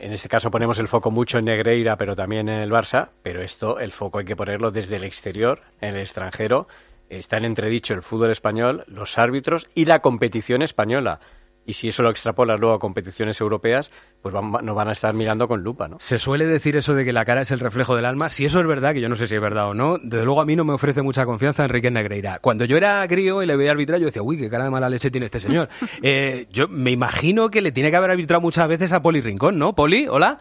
en 0.03 0.13
este 0.13 0.29
caso 0.29 0.51
ponemos 0.51 0.79
el 0.79 0.89
foco 0.89 1.11
mucho 1.11 1.39
en 1.39 1.45
Negreira, 1.47 1.97
pero 1.97 2.15
también 2.17 2.49
en 2.49 2.61
el 2.61 2.71
Barça, 2.71 3.09
pero 3.23 3.43
esto 3.43 3.79
el 3.79 3.93
foco 3.93 4.19
hay 4.19 4.25
que 4.25 4.37
ponerlo 4.37 4.71
desde 4.71 4.97
el 4.97 5.05
exterior, 5.05 5.61
en 5.81 5.95
el 5.97 6.01
extranjero. 6.01 6.67
Está 7.11 7.39
en 7.39 7.47
entredicho 7.47 7.95
el 7.95 8.03
fútbol 8.03 8.31
español, 8.31 8.85
los 8.87 9.17
árbitros 9.17 9.67
y 9.75 9.87
la 9.87 10.01
competición 10.01 10.61
española. 10.61 11.21
Y 11.69 11.75
si 11.75 11.89
eso 11.89 12.03
lo 12.03 12.09
extrapolas 12.09 12.59
luego 12.59 12.75
a 12.75 12.79
competiciones 12.79 13.39
europeas, 13.43 13.91
pues 14.23 14.33
van- 14.35 14.51
nos 14.65 14.75
van 14.75 14.89
a 14.89 14.93
estar 14.93 15.13
mirando 15.13 15.47
con 15.47 15.63
lupa, 15.63 15.87
¿no? 15.87 15.99
Se 16.01 16.19
suele 16.19 16.47
decir 16.47 16.79
eso 16.79 16.95
de 16.95 17.05
que 17.05 17.13
la 17.13 17.27
cara 17.27 17.43
es 17.43 17.51
el 17.51 17.61
reflejo 17.61 17.95
del 17.95 18.07
alma. 18.07 18.31
Si 18.31 18.47
eso 18.47 18.59
es 18.59 18.67
verdad, 18.67 18.95
que 18.95 19.03
yo 19.03 19.11
no 19.11 19.17
sé 19.17 19.27
si 19.27 19.35
es 19.35 19.41
verdad 19.41 19.69
o 19.69 19.75
no, 19.75 19.99
desde 19.99 20.25
luego 20.25 20.41
a 20.41 20.47
mí 20.47 20.57
no 20.57 20.65
me 20.65 20.73
ofrece 20.73 21.03
mucha 21.03 21.27
confianza 21.27 21.65
Enrique 21.67 21.91
Negreira. 21.91 22.39
Cuando 22.41 22.65
yo 22.65 22.79
era 22.79 23.07
crío 23.07 23.43
y 23.43 23.47
le 23.47 23.55
veía 23.55 23.73
arbitrar, 23.73 24.01
yo 24.01 24.07
decía, 24.07 24.23
uy, 24.23 24.39
qué 24.39 24.49
cara 24.49 24.65
de 24.65 24.71
mala 24.71 24.89
leche 24.89 25.11
tiene 25.11 25.27
este 25.27 25.41
señor. 25.41 25.69
Eh, 26.03 26.47
yo 26.51 26.69
me 26.69 26.91
imagino 26.91 27.51
que 27.51 27.61
le 27.61 27.71
tiene 27.71 27.91
que 27.91 27.97
haber 27.97 28.11
arbitrado 28.13 28.41
muchas 28.41 28.67
veces 28.67 28.93
a 28.95 29.03
Poli 29.03 29.21
Rincón, 29.21 29.59
¿no? 29.59 29.75
Poli, 29.75 30.07
hola. 30.09 30.39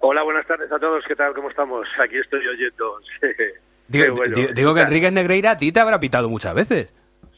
Hola, 0.00 0.24
buenas 0.24 0.46
tardes 0.48 0.70
a 0.72 0.78
todos. 0.80 1.04
¿Qué 1.06 1.14
tal? 1.14 1.32
¿Cómo 1.32 1.48
estamos? 1.48 1.86
Aquí 2.02 2.16
estoy 2.18 2.40
oyendo. 2.44 2.98
Digo, 3.88 4.04
Qué 4.04 4.10
bueno. 4.10 4.34
digo- 4.36 4.52
digo 4.52 4.74
que 4.74 4.80
Enrique 4.80 5.10
Negreira 5.12 5.52
a 5.52 5.56
ti 5.56 5.70
te 5.70 5.78
habrá 5.78 6.00
pitado 6.00 6.28
muchas 6.28 6.54
veces. 6.56 6.88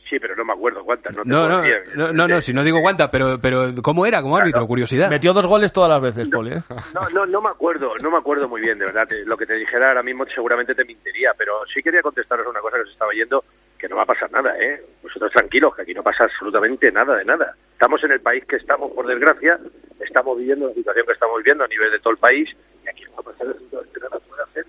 Sí, 0.08 0.18
pero 0.18 0.34
no 0.36 0.44
me 0.44 0.52
acuerdo 0.54 0.82
cuántas. 0.84 1.14
No, 1.14 1.22
te 1.22 1.28
No, 1.28 1.48
no, 1.48 1.60
decir. 1.60 1.82
no, 1.94 2.12
no, 2.12 2.26
no, 2.28 2.40
si 2.40 2.54
no 2.54 2.64
digo 2.64 2.80
cuánta, 2.80 3.10
pero, 3.10 3.38
pero 3.38 3.74
¿cómo 3.82 4.06
era 4.06 4.22
como 4.22 4.36
árbitro? 4.38 4.66
Curiosidad. 4.66 5.10
Metió 5.10 5.34
dos 5.34 5.46
goles 5.46 5.70
todas 5.72 5.90
las 5.90 6.00
veces, 6.00 6.28
Poli. 6.30 6.52
¿eh? 6.52 6.62
No, 6.94 7.08
no, 7.10 7.26
no 7.26 7.42
me 7.42 7.50
acuerdo, 7.50 7.92
no 7.98 8.10
me 8.10 8.16
acuerdo 8.16 8.48
muy 8.48 8.62
bien, 8.62 8.78
de 8.78 8.86
verdad. 8.86 9.06
Lo 9.26 9.36
que 9.36 9.44
te 9.44 9.54
dijera 9.54 9.88
ahora 9.88 10.02
mismo 10.02 10.24
seguramente 10.34 10.74
te 10.74 10.84
mentiría, 10.84 11.32
pero 11.36 11.60
sí 11.72 11.82
quería 11.82 12.00
contestaros 12.00 12.46
una 12.46 12.60
cosa 12.60 12.76
que 12.76 12.84
os 12.84 12.90
estaba 12.90 13.12
yendo, 13.12 13.44
que 13.78 13.86
no 13.88 13.96
va 13.96 14.02
a 14.04 14.06
pasar 14.06 14.30
nada, 14.32 14.56
¿eh? 14.58 14.80
Vosotros 15.02 15.30
tranquilos, 15.32 15.74
que 15.76 15.82
aquí 15.82 15.92
no 15.92 16.02
pasa 16.02 16.24
absolutamente 16.24 16.90
nada 16.90 17.16
de 17.16 17.24
nada. 17.26 17.54
Estamos 17.72 18.02
en 18.04 18.12
el 18.12 18.20
país 18.20 18.44
que 18.46 18.56
estamos, 18.56 18.90
por 18.92 19.06
desgracia, 19.06 19.58
estamos 20.00 20.38
viviendo 20.38 20.68
la 20.68 20.74
situación 20.74 21.04
que 21.06 21.12
estamos 21.12 21.36
viviendo 21.38 21.64
a 21.64 21.68
nivel 21.68 21.90
de 21.90 21.98
todo 21.98 22.12
el 22.12 22.18
país, 22.18 22.48
y 22.84 22.88
aquí 22.88 23.04
no 23.04 23.10
va 23.12 23.20
a 23.20 23.22
pasar 23.24 23.46
absolutamente 23.48 24.00
nada, 24.00 24.18
puede 24.26 24.42
hacer 24.42 24.64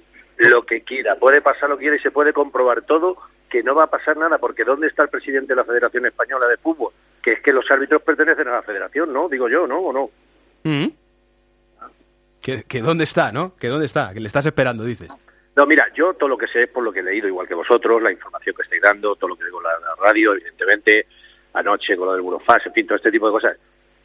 lo 0.52 0.64
que 0.64 0.82
quiera, 0.82 1.16
puede 1.16 1.42
pasar 1.42 1.70
lo 1.70 1.78
que 1.78 1.84
quiera 1.84 1.96
y 1.96 2.00
se 2.00 2.12
puede 2.12 2.34
comprobar 2.34 2.82
todo 2.82 3.16
que 3.50 3.64
no 3.64 3.76
va 3.76 3.86
a 3.86 3.90
pasar 3.90 4.16
nada, 4.18 4.38
porque 4.38 4.64
¿dónde 4.64 4.88
está 4.88 5.04
el 5.04 5.10
presidente 5.10 5.54
de 5.54 5.56
la 5.56 5.64
Federación 5.64 6.06
Española 6.06 6.48
de 6.48 6.58
Fútbol? 6.58 6.94
Que 7.22 7.34
es 7.34 7.42
que 7.42 7.52
los 7.52 7.70
árbitros 7.70 8.02
pertenecen 8.02 8.48
a 8.48 8.52
la 8.52 8.62
federación, 8.62 9.12
¿no? 9.12 9.28
Digo 9.28 9.50
yo, 9.50 9.68
¿no? 9.68 9.80
¿O 9.80 9.94
no? 9.94 10.10
Mm. 10.64 10.88
Que, 12.42 12.64
que 12.64 12.82
dónde 12.82 13.04
está, 13.04 13.32
¿no? 13.32 13.56
Que 13.58 13.68
dónde 13.68 13.86
está, 13.86 14.14
que 14.14 14.20
le 14.20 14.28
estás 14.28 14.46
esperando, 14.46 14.84
dices. 14.86 15.10
No, 15.56 15.66
mira, 15.66 15.88
yo 15.94 16.14
todo 16.14 16.30
lo 16.30 16.38
que 16.38 16.48
sé 16.48 16.64
es 16.64 16.70
por 16.70 16.84
lo 16.84 16.92
que 16.92 17.00
he 17.00 17.04
leído, 17.04 17.28
igual 17.28 17.48
que 17.48 17.54
vosotros, 17.54 18.02
la 18.02 18.12
información 18.12 18.56
que 18.56 18.62
estáis 18.62 18.82
dando, 18.82 19.16
todo 19.16 19.30
lo 19.30 19.36
que 19.36 19.46
digo 19.46 19.60
en 19.60 19.66
la, 19.66 19.90
la 19.90 19.96
radio, 20.02 20.34
evidentemente, 20.34 21.06
anoche 21.54 21.98
con 21.98 22.08
lo 22.08 22.14
del 22.14 22.22
Burofax, 22.22 22.68
en 22.68 22.74
fin, 22.74 22.88
todo 22.88 22.96
este 22.96 23.12
tipo 23.12 23.28
de 23.28 23.34
cosas. 23.34 23.58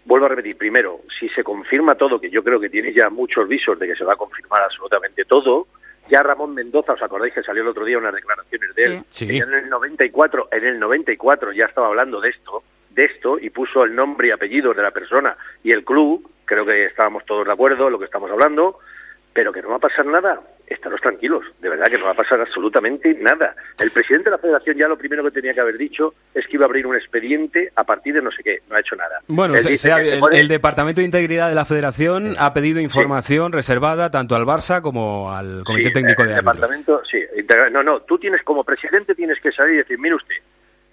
Vuelvo 0.05 0.27
a 0.27 0.31
repetir, 0.31 0.57
primero, 0.57 1.01
si 1.19 1.29
se 1.29 1.45
confirma 1.45 1.95
todo, 1.95 2.21
que 2.21 2.29
yo 2.29 2.43
creo 2.43 2.59
que 2.59 2.69
tiene 2.69 2.93
ya 2.93 3.09
muchos 3.09 3.49
visos 3.49 3.79
de 3.79 3.87
que 3.87 3.95
se 3.95 4.05
va 4.05 4.15
a 4.15 4.17
confirmar 4.17 4.63
absolutamente 4.63 5.25
todo, 5.25 5.67
ya 6.09 6.23
Ramón 6.23 6.55
Mendoza, 6.55 6.93
¿os 6.93 7.03
acordáis 7.03 7.35
que 7.35 7.43
salió 7.43 7.63
el 7.63 7.69
otro 7.69 7.85
día 7.85 7.99
unas 7.99 8.15
declaraciones 8.15 8.75
de 8.75 8.85
él? 8.85 9.03
Sí. 9.11 9.27
Que 9.27 9.39
ya 9.39 9.45
en 9.45 9.55
el 9.55 9.69
94, 9.69 10.49
en 10.53 10.65
el 10.65 10.79
94 10.79 11.53
ya 11.53 11.67
estaba 11.67 11.89
hablando 11.89 12.21
de 12.21 12.31
esto, 12.31 12.63
de 12.91 13.05
esto, 13.05 13.39
y 13.39 13.51
puso 13.51 13.85
el 13.85 13.95
nombre 13.95 14.29
y 14.29 14.31
apellido 14.31 14.75
de 14.75 14.83
la 14.83 14.91
persona 14.91 15.37
y 15.63 15.73
el 15.73 15.85
club, 15.85 16.29
creo 16.45 16.65
que 16.65 16.87
estábamos 16.87 17.25
todos 17.25 17.47
de 17.47 17.53
acuerdo 17.53 17.87
en 17.87 17.93
lo 17.93 17.99
que 17.99 18.05
estamos 18.05 18.31
hablando, 18.31 18.79
pero 19.35 19.53
que 19.53 19.61
no 19.63 19.69
va 19.71 19.77
a 19.77 19.81
pasar 19.81 20.07
nada, 20.07 20.41
estaros 20.67 21.01
tranquilos, 21.01 21.43
de 21.61 21.69
verdad 21.69 21.87
que 21.87 21.99
no 21.99 22.05
va 22.05 22.13
a 22.13 22.15
pasar 22.15 22.41
absolutamente 22.41 23.13
nada. 23.21 23.55
El 23.81 23.91
presidente 23.91 24.27
de 24.27 24.31
la 24.31 24.39
federación 24.39 24.77
ya 24.77 24.87
lo 24.89 24.97
primero 24.97 25.25
que 25.25 25.33
tenía 25.33 25.53
que 25.53 25.61
haber 25.61 25.77
dicho 25.77 26.15
es 26.33 26.47
que 26.47 26.53
iba 26.57 26.65
a 26.65 26.69
abrir 26.69 26.87
un 26.87 26.95
expediente 26.95 27.71
a 27.75 27.83
partir 27.85 28.15
de 28.15 28.23
no 28.23 28.31
sé 28.31 28.43
qué, 28.45 28.59
no 28.71 28.77
ha 28.77 28.81
hecho 28.81 28.95
nada. 28.95 29.19
Bueno, 29.27 29.57
se- 29.59 29.75
se 29.77 29.91
ha- 29.93 30.01
el, 30.01 30.21
el 30.33 30.47
Departamento 30.49 31.01
de 31.01 31.05
Integridad 31.07 31.49
de 31.49 31.57
la 31.57 31.65
Federación 31.65 32.37
ha 32.39 32.55
pedido 32.55 32.81
información 32.81 33.51
reservada 33.53 34.11
tanto 34.11 34.37
al 34.37 34.45
Barça 34.45 34.81
como 34.81 35.33
al 35.33 35.65
Comité 35.65 35.89
Sí, 35.89 35.95
Técnico 35.95 36.23
el 36.23 36.29
de 36.29 36.35
Árbitros. 36.35 36.55
departamento, 36.55 37.03
sí, 37.11 37.19
no, 37.73 37.83
no, 37.83 38.01
tú 38.01 38.19
tienes 38.19 38.43
como 38.43 38.63
presidente 38.63 39.15
tienes 39.17 39.41
que 39.41 39.51
salir 39.51 39.75
y 39.75 39.79
decir, 39.79 39.99
mire 39.99 40.15
usted, 40.15 40.37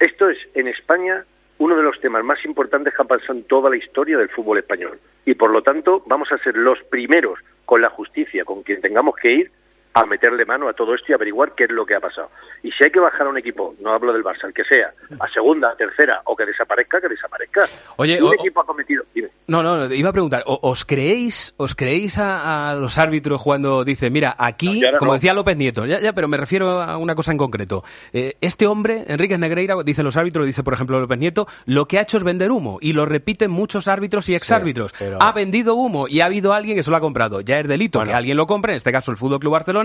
esto 0.00 0.28
es 0.28 0.38
en 0.54 0.66
España 0.66 1.24
uno 1.62 1.76
de 1.76 1.84
los 1.84 2.00
temas 2.00 2.24
más 2.24 2.44
importantes 2.44 2.92
que 2.92 3.02
ha 3.02 3.04
pasado 3.04 3.34
en 3.34 3.44
toda 3.44 3.70
la 3.70 3.76
historia 3.76 4.18
del 4.18 4.28
fútbol 4.28 4.58
español. 4.58 4.98
Y 5.24 5.34
por 5.34 5.50
lo 5.50 5.62
tanto 5.62 6.02
vamos 6.06 6.32
a 6.32 6.38
ser 6.38 6.56
los 6.56 6.82
primeros 6.82 7.38
con 7.64 7.80
la 7.80 7.88
justicia, 7.88 8.44
con 8.44 8.64
quien 8.64 8.80
tengamos 8.80 9.14
que 9.14 9.32
ir 9.32 9.50
a 9.94 10.06
meterle 10.06 10.44
mano 10.44 10.68
a 10.68 10.72
todo 10.72 10.94
esto 10.94 11.06
y 11.10 11.14
averiguar 11.14 11.52
qué 11.54 11.64
es 11.64 11.70
lo 11.70 11.84
que 11.84 11.94
ha 11.94 12.00
pasado. 12.00 12.28
Y 12.62 12.70
si 12.72 12.84
hay 12.84 12.90
que 12.90 13.00
bajar 13.00 13.26
a 13.26 13.30
un 13.30 13.36
equipo, 13.38 13.74
no 13.80 13.92
hablo 13.92 14.12
del 14.12 14.22
Barça, 14.24 14.44
el 14.46 14.54
que 14.54 14.64
sea, 14.64 14.90
a 15.20 15.28
segunda, 15.28 15.70
a 15.70 15.76
tercera 15.76 16.20
o 16.24 16.36
que 16.36 16.46
desaparezca, 16.46 17.00
que 17.00 17.08
desaparezca. 17.08 17.66
Oye, 17.96 18.22
un 18.22 18.30
o- 18.30 18.34
equipo 18.34 18.60
ha 18.60 18.64
cometido, 18.66 19.02
dime. 19.14 19.28
No, 19.48 19.62
no, 19.62 19.92
iba 19.92 20.08
a 20.08 20.12
preguntar, 20.12 20.44
¿o- 20.46 20.58
¿os 20.62 20.84
creéis, 20.84 21.54
os 21.56 21.74
creéis 21.74 22.16
a, 22.18 22.70
a 22.70 22.74
los 22.74 22.96
árbitros 22.98 23.42
cuando 23.42 23.84
dicen, 23.84 24.12
mira, 24.12 24.34
aquí, 24.38 24.82
como 24.98 25.10
no. 25.10 25.14
decía 25.14 25.34
López 25.34 25.56
Nieto, 25.56 25.84
ya, 25.84 26.00
ya, 26.00 26.12
pero 26.12 26.28
me 26.28 26.36
refiero 26.36 26.80
a 26.80 26.96
una 26.96 27.14
cosa 27.14 27.32
en 27.32 27.38
concreto. 27.38 27.82
Eh, 28.12 28.36
este 28.40 28.66
hombre, 28.66 29.04
Enríquez 29.08 29.38
Negreira, 29.40 29.74
dice 29.84 30.02
los 30.02 30.16
árbitros, 30.16 30.46
dice 30.46 30.62
por 30.62 30.72
ejemplo 30.74 31.00
López 31.00 31.18
Nieto, 31.18 31.46
lo 31.66 31.86
que 31.86 31.98
ha 31.98 32.02
hecho 32.02 32.16
es 32.16 32.24
vender 32.24 32.50
humo 32.52 32.78
y 32.80 32.92
lo 32.94 33.04
repiten 33.04 33.50
muchos 33.50 33.88
árbitros 33.88 34.28
y 34.28 34.34
exárbitros. 34.36 34.92
pero- 34.98 35.18
Ha 35.20 35.32
vendido 35.32 35.74
humo 35.74 36.06
y 36.08 36.20
ha 36.20 36.26
habido 36.26 36.52
alguien 36.54 36.76
que 36.76 36.82
se 36.82 36.90
lo 36.90 36.96
ha 36.96 37.00
comprado. 37.00 37.40
Ya 37.40 37.58
es 37.58 37.66
delito 37.68 38.00
que 38.04 38.12
alguien 38.14 38.36
lo 38.36 38.46
compre, 38.46 38.72
en 38.72 38.76
este 38.78 38.92
caso 38.92 39.10
el 39.10 39.16
Fútbol 39.16 39.40
Club 39.40 39.52
Barcelona, 39.52 39.81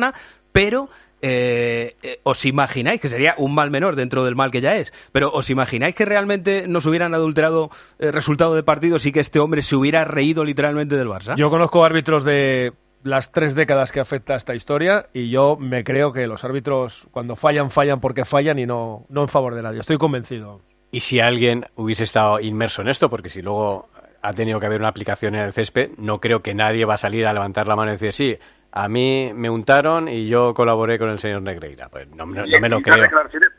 pero 0.51 0.89
eh, 1.21 1.95
eh, 2.03 2.19
os 2.23 2.45
imagináis 2.45 3.01
que 3.01 3.09
sería 3.09 3.33
un 3.37 3.55
mal 3.55 3.71
menor 3.71 3.95
dentro 3.95 4.23
del 4.23 4.35
mal 4.35 4.51
que 4.51 4.61
ya 4.61 4.75
es, 4.75 4.93
pero 5.11 5.31
os 5.33 5.49
imagináis 5.49 5.95
que 5.95 6.05
realmente 6.05 6.65
nos 6.67 6.85
hubieran 6.85 7.13
adulterado 7.15 7.71
el 7.97 8.13
resultado 8.13 8.53
de 8.53 8.63
partidos 8.63 9.05
y 9.05 9.11
que 9.11 9.19
este 9.19 9.39
hombre 9.39 9.63
se 9.63 9.75
hubiera 9.75 10.05
reído 10.05 10.43
literalmente 10.43 10.95
del 10.95 11.07
Barça. 11.07 11.35
Yo 11.35 11.49
conozco 11.49 11.83
árbitros 11.83 12.23
de 12.23 12.73
las 13.03 13.31
tres 13.31 13.55
décadas 13.55 13.91
que 13.91 13.99
afecta 13.99 14.35
esta 14.35 14.53
historia 14.53 15.07
y 15.13 15.29
yo 15.29 15.57
me 15.59 15.83
creo 15.83 16.13
que 16.13 16.27
los 16.27 16.43
árbitros 16.43 17.07
cuando 17.11 17.35
fallan, 17.35 17.71
fallan 17.71 17.99
porque 17.99 18.25
fallan 18.25 18.59
y 18.59 18.65
no, 18.65 19.05
no 19.09 19.23
en 19.23 19.29
favor 19.29 19.55
de 19.55 19.63
nadie. 19.63 19.79
Estoy 19.79 19.97
convencido. 19.97 20.61
Y 20.91 20.99
si 20.99 21.19
alguien 21.19 21.65
hubiese 21.75 22.03
estado 22.03 22.39
inmerso 22.39 22.81
en 22.81 22.89
esto, 22.89 23.09
porque 23.09 23.29
si 23.29 23.41
luego 23.41 23.89
ha 24.21 24.33
tenido 24.33 24.59
que 24.59 24.65
haber 24.65 24.79
una 24.79 24.89
aplicación 24.89 25.35
en 25.35 25.41
el 25.41 25.53
césped, 25.53 25.91
no 25.97 26.19
creo 26.19 26.41
que 26.41 26.53
nadie 26.53 26.85
va 26.85 26.95
a 26.95 26.97
salir 26.97 27.25
a 27.25 27.33
levantar 27.33 27.67
la 27.67 27.75
mano 27.75 27.91
y 27.91 27.93
decir, 27.93 28.13
sí, 28.13 28.37
a 28.83 28.89
mí 28.89 29.31
me 29.33 29.49
untaron 29.49 30.07
y 30.07 30.27
yo 30.27 30.53
colaboré 30.53 30.97
con 30.99 31.09
el 31.09 31.19
señor 31.19 31.41
Negreira. 31.41 31.89
Pues 31.89 32.07
no, 32.09 32.25
no- 32.25 32.45
no 32.45 32.59
me 32.59 32.69
lo 32.69 32.81
creo. 32.81 33.09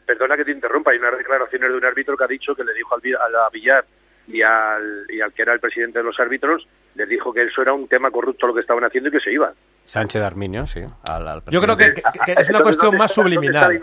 perdona 0.06 0.36
que 0.36 0.44
te 0.44 0.52
interrumpa, 0.52 0.90
hay 0.92 0.98
unas 0.98 1.18
declaraciones 1.18 1.70
de 1.70 1.76
un 1.76 1.84
árbitro 1.84 2.16
que 2.16 2.24
ha 2.24 2.28
dicho 2.28 2.54
que 2.54 2.64
le 2.64 2.72
dijo 2.74 2.94
al, 2.94 3.00
a 3.16 3.28
la 3.28 3.48
Villar 3.52 3.84
y 4.28 4.42
al, 4.42 5.06
y 5.08 5.20
al 5.20 5.32
que 5.32 5.42
era 5.42 5.54
el 5.54 5.60
presidente 5.60 5.98
de 5.98 6.04
los 6.04 6.18
árbitros, 6.20 6.66
les 6.94 7.08
dijo 7.08 7.32
que 7.32 7.44
eso 7.44 7.62
era 7.62 7.72
un 7.72 7.88
tema 7.88 8.10
corrupto 8.10 8.46
lo 8.46 8.54
que 8.54 8.60
estaban 8.60 8.84
haciendo 8.84 9.08
y 9.08 9.12
que 9.12 9.20
se 9.20 9.32
iban. 9.32 9.52
Sánchez 9.86 10.22
Arminio, 10.22 10.66
sí. 10.66 10.80
al- 11.08 11.28
al 11.28 11.42
Yo 11.50 11.62
creo 11.62 11.76
que, 11.76 11.94
que- 11.94 12.02
que 12.26 12.32
es 12.40 12.50
una 12.50 12.60
cuestión 12.60 12.90
¿dónde 12.90 12.98
más 12.98 13.12
subliminal. 13.12 13.80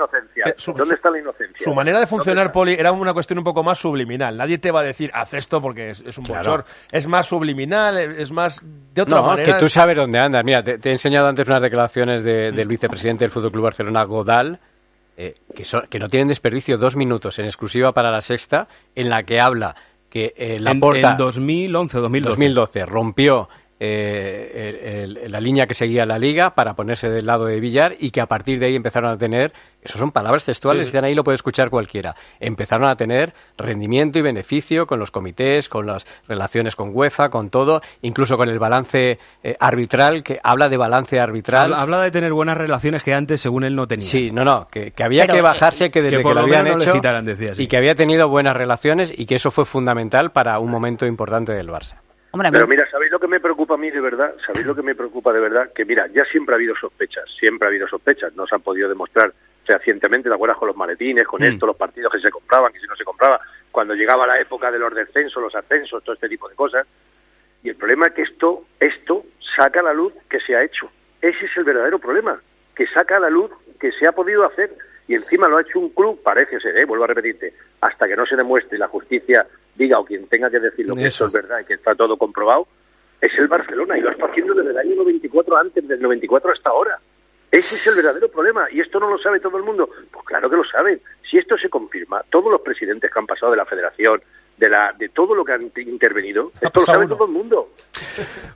Su- 0.57 0.73
¿Dónde 0.73 0.95
está 0.95 1.09
la 1.09 1.19
inocencia? 1.19 1.63
Su 1.63 1.73
manera 1.73 1.99
de 1.99 2.07
funcionar, 2.07 2.51
Poli, 2.51 2.73
era 2.73 2.91
una 2.91 3.13
cuestión 3.13 3.37
un 3.39 3.43
poco 3.43 3.63
más 3.63 3.77
subliminal. 3.79 4.37
Nadie 4.37 4.57
te 4.57 4.71
va 4.71 4.81
a 4.81 4.83
decir, 4.83 5.11
haz 5.13 5.33
esto 5.33 5.61
porque 5.61 5.91
es, 5.91 6.01
es 6.01 6.17
un 6.17 6.25
Claro. 6.25 6.39
bochor. 6.51 6.65
Es 6.91 7.07
más 7.07 7.25
subliminal, 7.27 7.97
es 7.97 8.31
más 8.31 8.61
de 8.93 9.01
otra 9.01 9.19
no, 9.21 9.27
manera. 9.27 9.53
que 9.53 9.59
tú 9.59 9.69
sabes 9.69 9.95
dónde 9.97 10.19
andas. 10.19 10.43
Mira, 10.43 10.63
te, 10.63 10.77
te 10.77 10.89
he 10.89 10.91
enseñado 10.93 11.27
antes 11.27 11.47
unas 11.47 11.61
declaraciones 11.61 12.23
de- 12.23 12.51
del 12.51 12.67
vicepresidente 12.67 13.23
del 13.25 13.31
Fútbol 13.31 13.51
Club 13.51 13.63
Barcelona, 13.63 14.03
Godal, 14.03 14.59
eh, 15.17 15.33
que, 15.55 15.63
son- 15.63 15.87
que 15.89 15.97
no 15.99 16.09
tienen 16.09 16.27
desperdicio 16.27 16.77
dos 16.77 16.95
minutos 16.95 17.39
en 17.39 17.45
exclusiva 17.45 17.91
para 17.93 18.11
la 18.11 18.21
sexta, 18.21 18.67
en 18.95 19.09
la 19.09 19.23
que 19.23 19.39
habla 19.39 19.75
que 20.09 20.33
eh, 20.37 20.59
la 20.61 20.71
en, 20.71 20.79
porta 20.79 21.11
en 21.11 21.17
2011 21.17 21.97
o 21.97 22.01
2012. 22.01 22.29
2012 22.29 22.85
rompió 22.85 23.49
eh, 23.79 25.03
el- 25.03 25.17
el- 25.17 25.31
la 25.31 25.39
línea 25.41 25.65
que 25.65 25.73
seguía 25.73 26.05
la 26.05 26.17
liga 26.17 26.55
para 26.55 26.75
ponerse 26.75 27.09
del 27.09 27.25
lado 27.25 27.45
de 27.45 27.59
Villar 27.59 27.95
y 27.99 28.11
que 28.11 28.21
a 28.21 28.25
partir 28.25 28.57
de 28.59 28.67
ahí 28.67 28.75
empezaron 28.75 29.11
a 29.11 29.17
tener, 29.17 29.51
eso 29.83 29.97
son 29.97 30.11
palabras 30.11 30.45
textuales, 30.45 30.85
Sí. 30.85 30.89
están 30.89 31.03
ahí, 31.03 31.13
lo 31.13 31.23
puede 31.23 31.35
escuchar 31.35 31.69
cualquiera, 31.69 32.15
empezaron 32.39 32.87
a 32.89 32.95
tener 32.95 33.33
rendimiento 33.57 34.17
y 34.17 34.21
beneficio 34.21 34.87
con 34.87 34.99
los 34.99 35.11
comités, 35.11 35.67
con 35.69 35.85
las 35.87 36.05
relaciones 36.27 36.75
con 36.75 36.91
UEFA, 36.93 37.29
con 37.29 37.49
todo, 37.49 37.81
incluso 38.01 38.37
con 38.37 38.49
el 38.49 38.59
balance 38.59 39.19
eh, 39.43 39.55
arbitral, 39.59 40.23
que 40.23 40.39
habla 40.43 40.69
de 40.69 40.77
balance 40.77 41.19
arbitral. 41.19 41.63
Habla, 41.73 41.81
habla 41.81 42.01
de 42.01 42.11
tener 42.11 42.31
buenas 42.33 42.57
relaciones 42.57 43.03
que 43.03 43.13
antes, 43.13 43.41
según 43.41 43.63
él, 43.65 43.75
no 43.75 43.87
tenía. 43.87 44.07
Sí, 44.07 44.31
no, 44.31 44.43
no, 44.45 44.67
que, 44.71 44.91
que 44.91 45.03
había 45.03 45.23
Pero, 45.23 45.33
que 45.35 45.41
bajarse, 45.41 45.91
que 45.91 46.01
desde 46.01 46.17
que 46.17 46.17
que, 46.19 46.23
por 46.23 46.35
lo 46.35 46.41
lo 46.41 46.47
habían 46.47 46.65
no 46.77 46.81
hecho 46.81 46.93
citaran, 46.93 47.25
decía 47.25 47.51
así. 47.51 47.63
y 47.63 47.67
que 47.67 47.77
había 47.77 47.95
tenido 47.95 48.29
buenas 48.29 48.55
relaciones 48.55 49.11
y 49.15 49.25
que 49.25 49.35
eso 49.35 49.51
fue 49.51 49.65
fundamental 49.65 50.31
para 50.31 50.57
un 50.59 50.71
momento 50.71 51.05
importante 51.05 51.51
del 51.51 51.67
Barça. 51.69 51.95
Pero 52.51 52.67
mira, 52.67 52.89
¿sabéis 52.89 53.11
lo 53.11 53.19
que 53.19 53.27
me 53.27 53.39
preocupa 53.39 53.73
a 53.75 53.77
mí 53.77 53.89
de 53.91 54.01
verdad? 54.01 54.33
¿Sabéis 54.45 54.65
lo 54.65 54.75
que 54.75 54.81
me 54.81 54.95
preocupa 54.95 55.31
de 55.33 55.39
verdad? 55.39 55.71
Que 55.73 55.85
mira, 55.85 56.07
ya 56.13 56.23
siempre 56.25 56.53
ha 56.53 56.57
habido 56.57 56.75
sospechas, 56.75 57.23
siempre 57.39 57.67
ha 57.67 57.69
habido 57.69 57.87
sospechas, 57.87 58.35
no 58.35 58.45
se 58.47 58.55
han 58.55 58.61
podido 58.61 58.89
demostrar 58.89 59.31
fehacientemente, 59.65 60.29
¿te 60.29 60.35
acuerdas 60.35 60.57
con 60.57 60.67
los 60.67 60.77
maletines, 60.77 61.25
con 61.27 61.41
Mm. 61.41 61.45
esto, 61.45 61.65
los 61.65 61.75
partidos 61.75 62.11
que 62.11 62.19
se 62.19 62.29
compraban, 62.29 62.71
que 62.71 62.79
si 62.79 62.85
no 62.87 62.95
se 62.95 63.03
compraba, 63.03 63.39
cuando 63.71 63.93
llegaba 63.95 64.27
la 64.27 64.39
época 64.39 64.71
de 64.71 64.77
los 64.79 64.93
descensos, 64.93 65.41
los 65.41 65.55
ascensos, 65.55 66.03
todo 66.03 66.13
este 66.13 66.29
tipo 66.29 66.47
de 66.47 66.55
cosas? 66.55 66.85
Y 67.63 67.69
el 67.69 67.75
problema 67.75 68.05
es 68.07 68.13
que 68.13 68.21
esto, 68.21 68.63
esto 68.79 69.23
saca 69.55 69.79
a 69.79 69.83
la 69.83 69.93
luz 69.93 70.13
que 70.29 70.39
se 70.39 70.55
ha 70.55 70.63
hecho. 70.63 70.89
Ese 71.21 71.45
es 71.45 71.57
el 71.57 71.63
verdadero 71.63 71.97
problema, 71.97 72.39
que 72.75 72.85
saca 72.87 73.17
a 73.17 73.19
la 73.21 73.29
luz 73.29 73.49
que 73.79 73.91
se 73.93 74.07
ha 74.07 74.11
podido 74.11 74.45
hacer 74.45 74.71
y 75.07 75.15
encima 75.15 75.47
lo 75.47 75.57
ha 75.57 75.61
hecho 75.61 75.79
un 75.79 75.89
club, 75.89 76.21
parece 76.23 76.59
ser, 76.59 76.77
¿eh? 76.77 76.85
vuelvo 76.85 77.05
a 77.05 77.07
repetirte, 77.07 77.53
hasta 77.81 78.07
que 78.07 78.15
no 78.15 78.25
se 78.25 78.35
demuestre 78.35 78.77
la 78.77 78.87
justicia 78.87 79.45
diga 79.75 79.99
o 79.99 80.05
quien 80.05 80.27
tenga 80.27 80.49
que 80.49 80.59
decirlo 80.59 80.95
que 80.95 81.07
eso 81.07 81.25
es 81.25 81.31
verdad 81.31 81.59
y 81.61 81.65
que 81.65 81.73
está 81.75 81.93
todo 81.95 82.17
comprobado, 82.17 82.67
es 83.21 83.31
el 83.37 83.47
Barcelona 83.47 83.97
y 83.97 84.01
lo 84.01 84.11
está 84.11 84.25
haciendo 84.25 84.53
desde 84.53 84.71
el 84.71 84.77
año 84.77 84.95
94 84.95 85.57
antes, 85.57 85.87
del 85.87 86.01
94 86.01 86.51
hasta 86.51 86.69
ahora. 86.69 86.97
Ese 87.51 87.75
es 87.75 87.87
el 87.87 87.95
verdadero 87.95 88.27
problema 88.29 88.65
y 88.71 88.81
esto 88.81 88.99
no 88.99 89.09
lo 89.09 89.17
sabe 89.17 89.39
todo 89.39 89.57
el 89.57 89.63
mundo. 89.63 89.89
Pues 90.11 90.25
claro 90.25 90.49
que 90.49 90.57
lo 90.57 90.63
saben. 90.65 90.99
Si 91.29 91.37
esto 91.37 91.57
se 91.57 91.69
confirma, 91.69 92.21
todos 92.29 92.51
los 92.51 92.61
presidentes 92.61 93.09
que 93.11 93.19
han 93.19 93.25
pasado 93.25 93.51
de 93.51 93.57
la 93.57 93.65
Federación, 93.65 94.21
de 94.57 94.69
la 94.69 94.93
de 94.97 95.09
todo 95.09 95.33
lo 95.35 95.43
que 95.45 95.53
han 95.53 95.69
intervenido, 95.85 96.51
esto 96.61 96.79
lo 96.81 96.85
sabe 96.85 97.07
todo 97.07 97.25
el 97.25 97.31
mundo. 97.31 97.69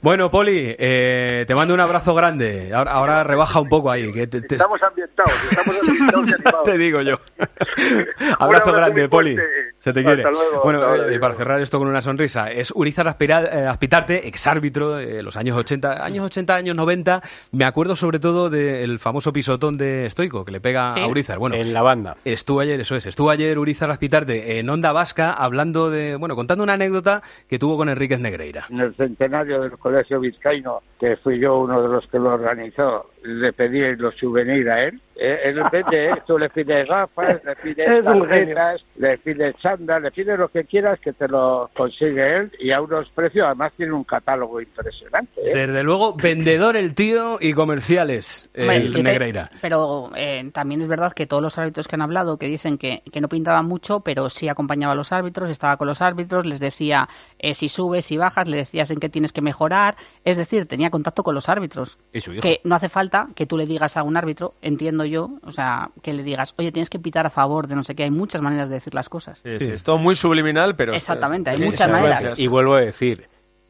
Bueno, 0.01 0.29
Poli, 0.31 0.75
eh, 0.77 1.43
te 1.47 1.55
mando 1.55 1.73
un 1.73 1.79
abrazo 1.79 2.13
grande. 2.13 2.71
Ahora, 2.73 2.91
ahora 2.91 3.23
rebaja 3.23 3.59
un 3.59 3.69
poco 3.69 3.89
ahí. 3.91 4.11
Que 4.11 4.27
te, 4.27 4.41
te- 4.41 4.55
Estamos 4.55 4.81
ambientados, 4.83 5.33
estamos 5.51 5.79
ambientados 5.87 6.29
y 6.29 6.33
animados. 6.33 6.63
te 6.63 6.77
digo 6.77 7.01
yo. 7.01 7.15
abrazo 7.37 8.43
abrazo 8.43 8.73
grande, 8.73 9.09
Poli. 9.09 9.35
fuerte. 9.35 9.58
Se 9.79 9.93
te 9.93 10.03
quiere. 10.03 10.23
luego, 10.23 10.61
bueno, 10.63 10.83
ahora, 10.83 11.11
eh, 11.11 11.19
para 11.19 11.33
cerrar 11.33 11.61
esto 11.61 11.79
con 11.79 11.87
una 11.87 12.01
sonrisa, 12.01 12.51
es 12.51 12.71
Urizar 12.75 13.07
Aspira- 13.07 13.45
eh, 13.51 13.65
Aspitarte, 13.65 14.27
exárbitro 14.27 14.95
de 14.95 15.23
los 15.23 15.37
años 15.37 15.57
80, 15.57 16.03
años 16.03 16.25
80, 16.25 16.55
años 16.55 16.75
90. 16.75 17.21
Me 17.51 17.63
acuerdo 17.65 17.95
sobre 17.95 18.19
todo 18.19 18.49
del 18.49 18.99
famoso 18.99 19.31
pisotón 19.31 19.77
de 19.77 20.09
Stoico 20.09 20.43
que 20.43 20.51
le 20.51 20.59
pega 20.59 20.93
Sí. 20.93 20.99
a 21.01 21.07
Urizar. 21.07 21.39
Bueno, 21.39 21.55
En 21.55 21.73
la 21.73 21.81
banda. 21.81 22.17
Estuvo 22.25 22.59
ayer, 22.59 22.79
eso 22.81 22.95
es, 22.95 23.05
estuvo 23.05 23.29
ayer 23.29 23.57
Urizar 23.57 23.89
Aspitarte 23.89 24.59
en 24.59 24.69
Onda 24.69 24.91
Vasca 24.91 25.31
hablando 25.31 25.89
de, 25.89 26.15
bueno, 26.17 26.35
contando 26.35 26.63
una 26.63 26.73
anécdota 26.73 27.21
que 27.49 27.57
tuvo 27.57 27.77
con 27.77 27.87
Enríquez 27.89 28.19
Negreira. 28.19 28.65
en 28.69 28.81
el 28.81 28.95
centenario 28.95 29.61
del 29.61 29.71
Colegio 29.77 30.19
Vizcaíno, 30.19 30.81
que 30.99 31.15
fui 31.17 31.39
yo 31.39 31.57
uno 31.59 31.81
de 31.81 31.87
los 31.87 32.05
que 32.07 32.19
lo 32.19 32.33
organizó, 32.33 33.09
le 33.23 33.51
pedí 33.53 33.95
los 33.97 34.15
souvenirs 34.15 34.67
a 34.69 34.83
él. 34.83 34.99
Eh, 35.21 35.37
Él 35.49 35.61
vende 35.69 36.11
esto, 36.17 36.37
le 36.39 36.49
pide 36.49 36.85
gafas, 36.85 37.43
le 37.43 37.53
pide 37.57 38.01
tarjetas, 38.01 38.81
le 38.95 39.17
pide 39.17 39.53
chándal, 39.61 40.03
le 40.03 40.11
pide 40.11 40.37
lo 40.37 40.47
que 40.47 40.63
quieras 40.63 40.97
que 41.01 41.11
te 41.11 41.27
lo 41.27 41.69
consigue 41.75 42.37
él 42.37 42.51
y 42.57 42.71
a 42.71 42.79
unos 42.81 43.09
precios, 43.09 43.45
además 43.45 43.73
tiene 43.75 43.91
un 43.91 44.05
catálogo 44.05 44.61
impresionante. 44.61 45.41
¿eh? 45.41 45.51
Desde 45.53 45.83
luego, 45.83 46.13
vendedor 46.15 46.77
el 46.77 46.95
tío 46.95 47.37
y 47.41 47.51
comerciales 47.51 48.49
el 48.53 48.93
te- 48.93 49.03
Negreira. 49.03 49.49
Pero 49.61 50.09
eh, 50.15 50.49
también 50.53 50.79
es 50.81 50.87
verdad 50.87 51.11
que 51.11 51.27
todos 51.27 51.43
los 51.43 51.57
árbitros 51.57 51.89
que 51.89 51.95
han 51.97 52.01
hablado, 52.01 52.37
que 52.37 52.45
dicen 52.47 52.77
que, 52.77 53.01
que 53.11 53.19
no 53.19 53.27
pintaba 53.27 53.61
mucho, 53.61 53.99
pero 53.99 54.29
sí 54.29 54.47
acompañaba 54.47 54.93
a 54.93 54.95
los 54.95 55.11
árbitros, 55.11 55.49
estaba 55.49 55.75
con 55.75 55.87
los 55.89 56.01
árbitros, 56.01 56.45
les 56.45 56.61
decía 56.61 57.09
eh, 57.39 57.53
si 57.53 57.69
subes, 57.69 58.05
si 58.05 58.17
bajas, 58.17 58.47
le 58.47 58.57
decías 58.57 58.91
en 58.91 58.99
qué 58.99 59.09
tienes 59.09 59.33
que 59.33 59.41
mejorar. 59.41 59.95
Es 60.25 60.37
decir, 60.37 60.65
tenía 60.65 60.89
contacto 60.89 61.23
con 61.23 61.33
los 61.33 61.49
árbitros. 61.49 61.97
Y 62.13 62.21
su 62.21 62.33
hijo. 62.33 62.41
Que 62.41 62.59
no 62.63 62.75
hace 62.75 62.89
falta 62.89 63.27
que 63.35 63.45
tú 63.45 63.57
le 63.57 63.65
digas 63.65 63.97
a 63.97 64.03
un 64.03 64.17
árbitro, 64.17 64.53
entiendo 64.61 65.05
yo, 65.05 65.29
o 65.43 65.51
sea, 65.51 65.89
que 66.03 66.13
le 66.13 66.23
digas, 66.23 66.53
oye, 66.57 66.71
tienes 66.71 66.89
que 66.89 66.99
pitar 66.99 67.25
a 67.25 67.29
favor 67.29 67.67
de 67.67 67.75
no 67.75 67.83
sé 67.83 67.95
qué. 67.95 68.03
Hay 68.03 68.11
muchas 68.11 68.41
maneras 68.41 68.69
de 68.69 68.75
decir 68.75 68.93
las 68.93 69.09
cosas. 69.09 69.39
Sí, 69.43 69.57
sí, 69.59 69.71
es 69.71 69.83
todo 69.83 69.97
muy 69.97 70.15
subliminal, 70.15 70.75
pero... 70.75 70.93
Exactamente, 70.93 71.49
hay 71.49 71.59
muchas 71.59 71.89
maneras. 71.89 72.37
Y 72.37 72.47
vuelvo 72.47 72.75
a 72.75 72.81
decir, 72.81 73.25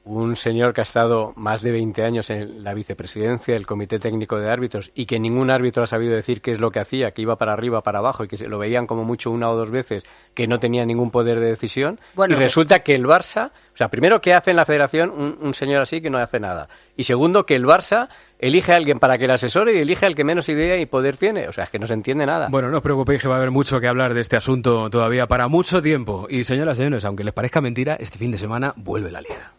un 0.09 0.35
señor 0.35 0.73
que 0.73 0.81
ha 0.81 0.83
estado 0.83 1.33
más 1.35 1.61
de 1.61 1.71
20 1.71 2.03
años 2.03 2.29
en 2.31 2.63
la 2.63 2.73
vicepresidencia 2.73 3.53
del 3.53 3.67
Comité 3.67 3.99
Técnico 3.99 4.39
de 4.39 4.49
Árbitros 4.49 4.91
y 4.95 5.05
que 5.05 5.19
ningún 5.19 5.51
árbitro 5.51 5.83
ha 5.83 5.87
sabido 5.87 6.15
decir 6.15 6.41
qué 6.41 6.51
es 6.51 6.59
lo 6.59 6.71
que 6.71 6.79
hacía, 6.79 7.11
que 7.11 7.21
iba 7.21 7.35
para 7.35 7.53
arriba, 7.53 7.81
para 7.81 7.99
abajo 7.99 8.23
y 8.23 8.27
que 8.27 8.37
se 8.37 8.47
lo 8.47 8.57
veían 8.57 8.87
como 8.87 9.03
mucho 9.03 9.29
una 9.29 9.49
o 9.49 9.55
dos 9.55 9.69
veces, 9.69 10.03
que 10.33 10.47
no 10.47 10.59
tenía 10.59 10.83
ningún 10.83 11.11
poder 11.11 11.39
de 11.39 11.45
decisión. 11.45 11.99
Bueno, 12.15 12.35
y 12.35 12.39
resulta 12.39 12.79
que 12.79 12.95
el 12.95 13.05
Barça, 13.05 13.51
o 13.73 13.77
sea, 13.77 13.89
primero 13.89 14.19
que 14.19 14.33
hace 14.33 14.49
en 14.49 14.57
la 14.57 14.65
federación 14.65 15.11
un, 15.11 15.37
un 15.39 15.53
señor 15.53 15.83
así 15.83 16.01
que 16.01 16.09
no 16.09 16.17
hace 16.17 16.39
nada. 16.39 16.67
Y 16.97 17.03
segundo 17.03 17.45
que 17.45 17.55
el 17.55 17.65
Barça 17.65 18.09
elige 18.39 18.73
a 18.73 18.77
alguien 18.77 18.97
para 18.97 19.19
que 19.19 19.27
le 19.27 19.33
asesore 19.33 19.75
y 19.75 19.77
elige 19.77 20.07
al 20.07 20.15
que 20.15 20.23
menos 20.23 20.49
idea 20.49 20.77
y 20.77 20.87
poder 20.87 21.17
tiene. 21.17 21.47
O 21.47 21.53
sea, 21.53 21.65
es 21.65 21.69
que 21.69 21.77
no 21.77 21.85
se 21.85 21.93
entiende 21.93 22.25
nada. 22.25 22.47
Bueno, 22.49 22.69
no 22.69 22.77
os 22.77 22.83
preocupéis 22.83 23.21
que 23.21 23.27
va 23.27 23.35
a 23.35 23.37
haber 23.37 23.51
mucho 23.51 23.79
que 23.79 23.87
hablar 23.87 24.15
de 24.15 24.21
este 24.21 24.37
asunto 24.37 24.89
todavía 24.89 25.27
para 25.27 25.47
mucho 25.47 25.83
tiempo. 25.83 26.25
Y 26.29 26.45
señoras 26.45 26.77
y 26.77 26.81
señores, 26.81 27.05
aunque 27.05 27.23
les 27.23 27.33
parezca 27.33 27.61
mentira, 27.61 27.95
este 27.99 28.17
fin 28.17 28.31
de 28.31 28.39
semana 28.39 28.73
vuelve 28.75 29.11
la 29.11 29.21
liga. 29.21 29.58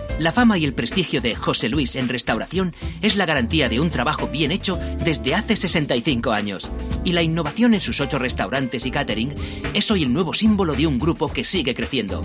La 0.21 0.31
fama 0.31 0.59
y 0.59 0.65
el 0.65 0.75
prestigio 0.75 1.19
de 1.19 1.35
José 1.35 1.67
Luis 1.67 1.95
en 1.95 2.07
restauración 2.07 2.75
es 3.01 3.15
la 3.15 3.25
garantía 3.25 3.69
de 3.69 3.79
un 3.79 3.89
trabajo 3.89 4.27
bien 4.27 4.51
hecho 4.51 4.77
desde 5.03 5.33
hace 5.33 5.55
65 5.55 6.31
años. 6.31 6.71
Y 7.03 7.13
la 7.13 7.23
innovación 7.23 7.73
en 7.73 7.79
sus 7.79 7.99
ocho 8.01 8.19
restaurantes 8.19 8.85
y 8.85 8.91
catering 8.91 9.33
es 9.73 9.89
hoy 9.89 10.03
el 10.03 10.13
nuevo 10.13 10.35
símbolo 10.35 10.75
de 10.75 10.85
un 10.85 10.99
grupo 10.99 11.33
que 11.33 11.43
sigue 11.43 11.73
creciendo. 11.73 12.23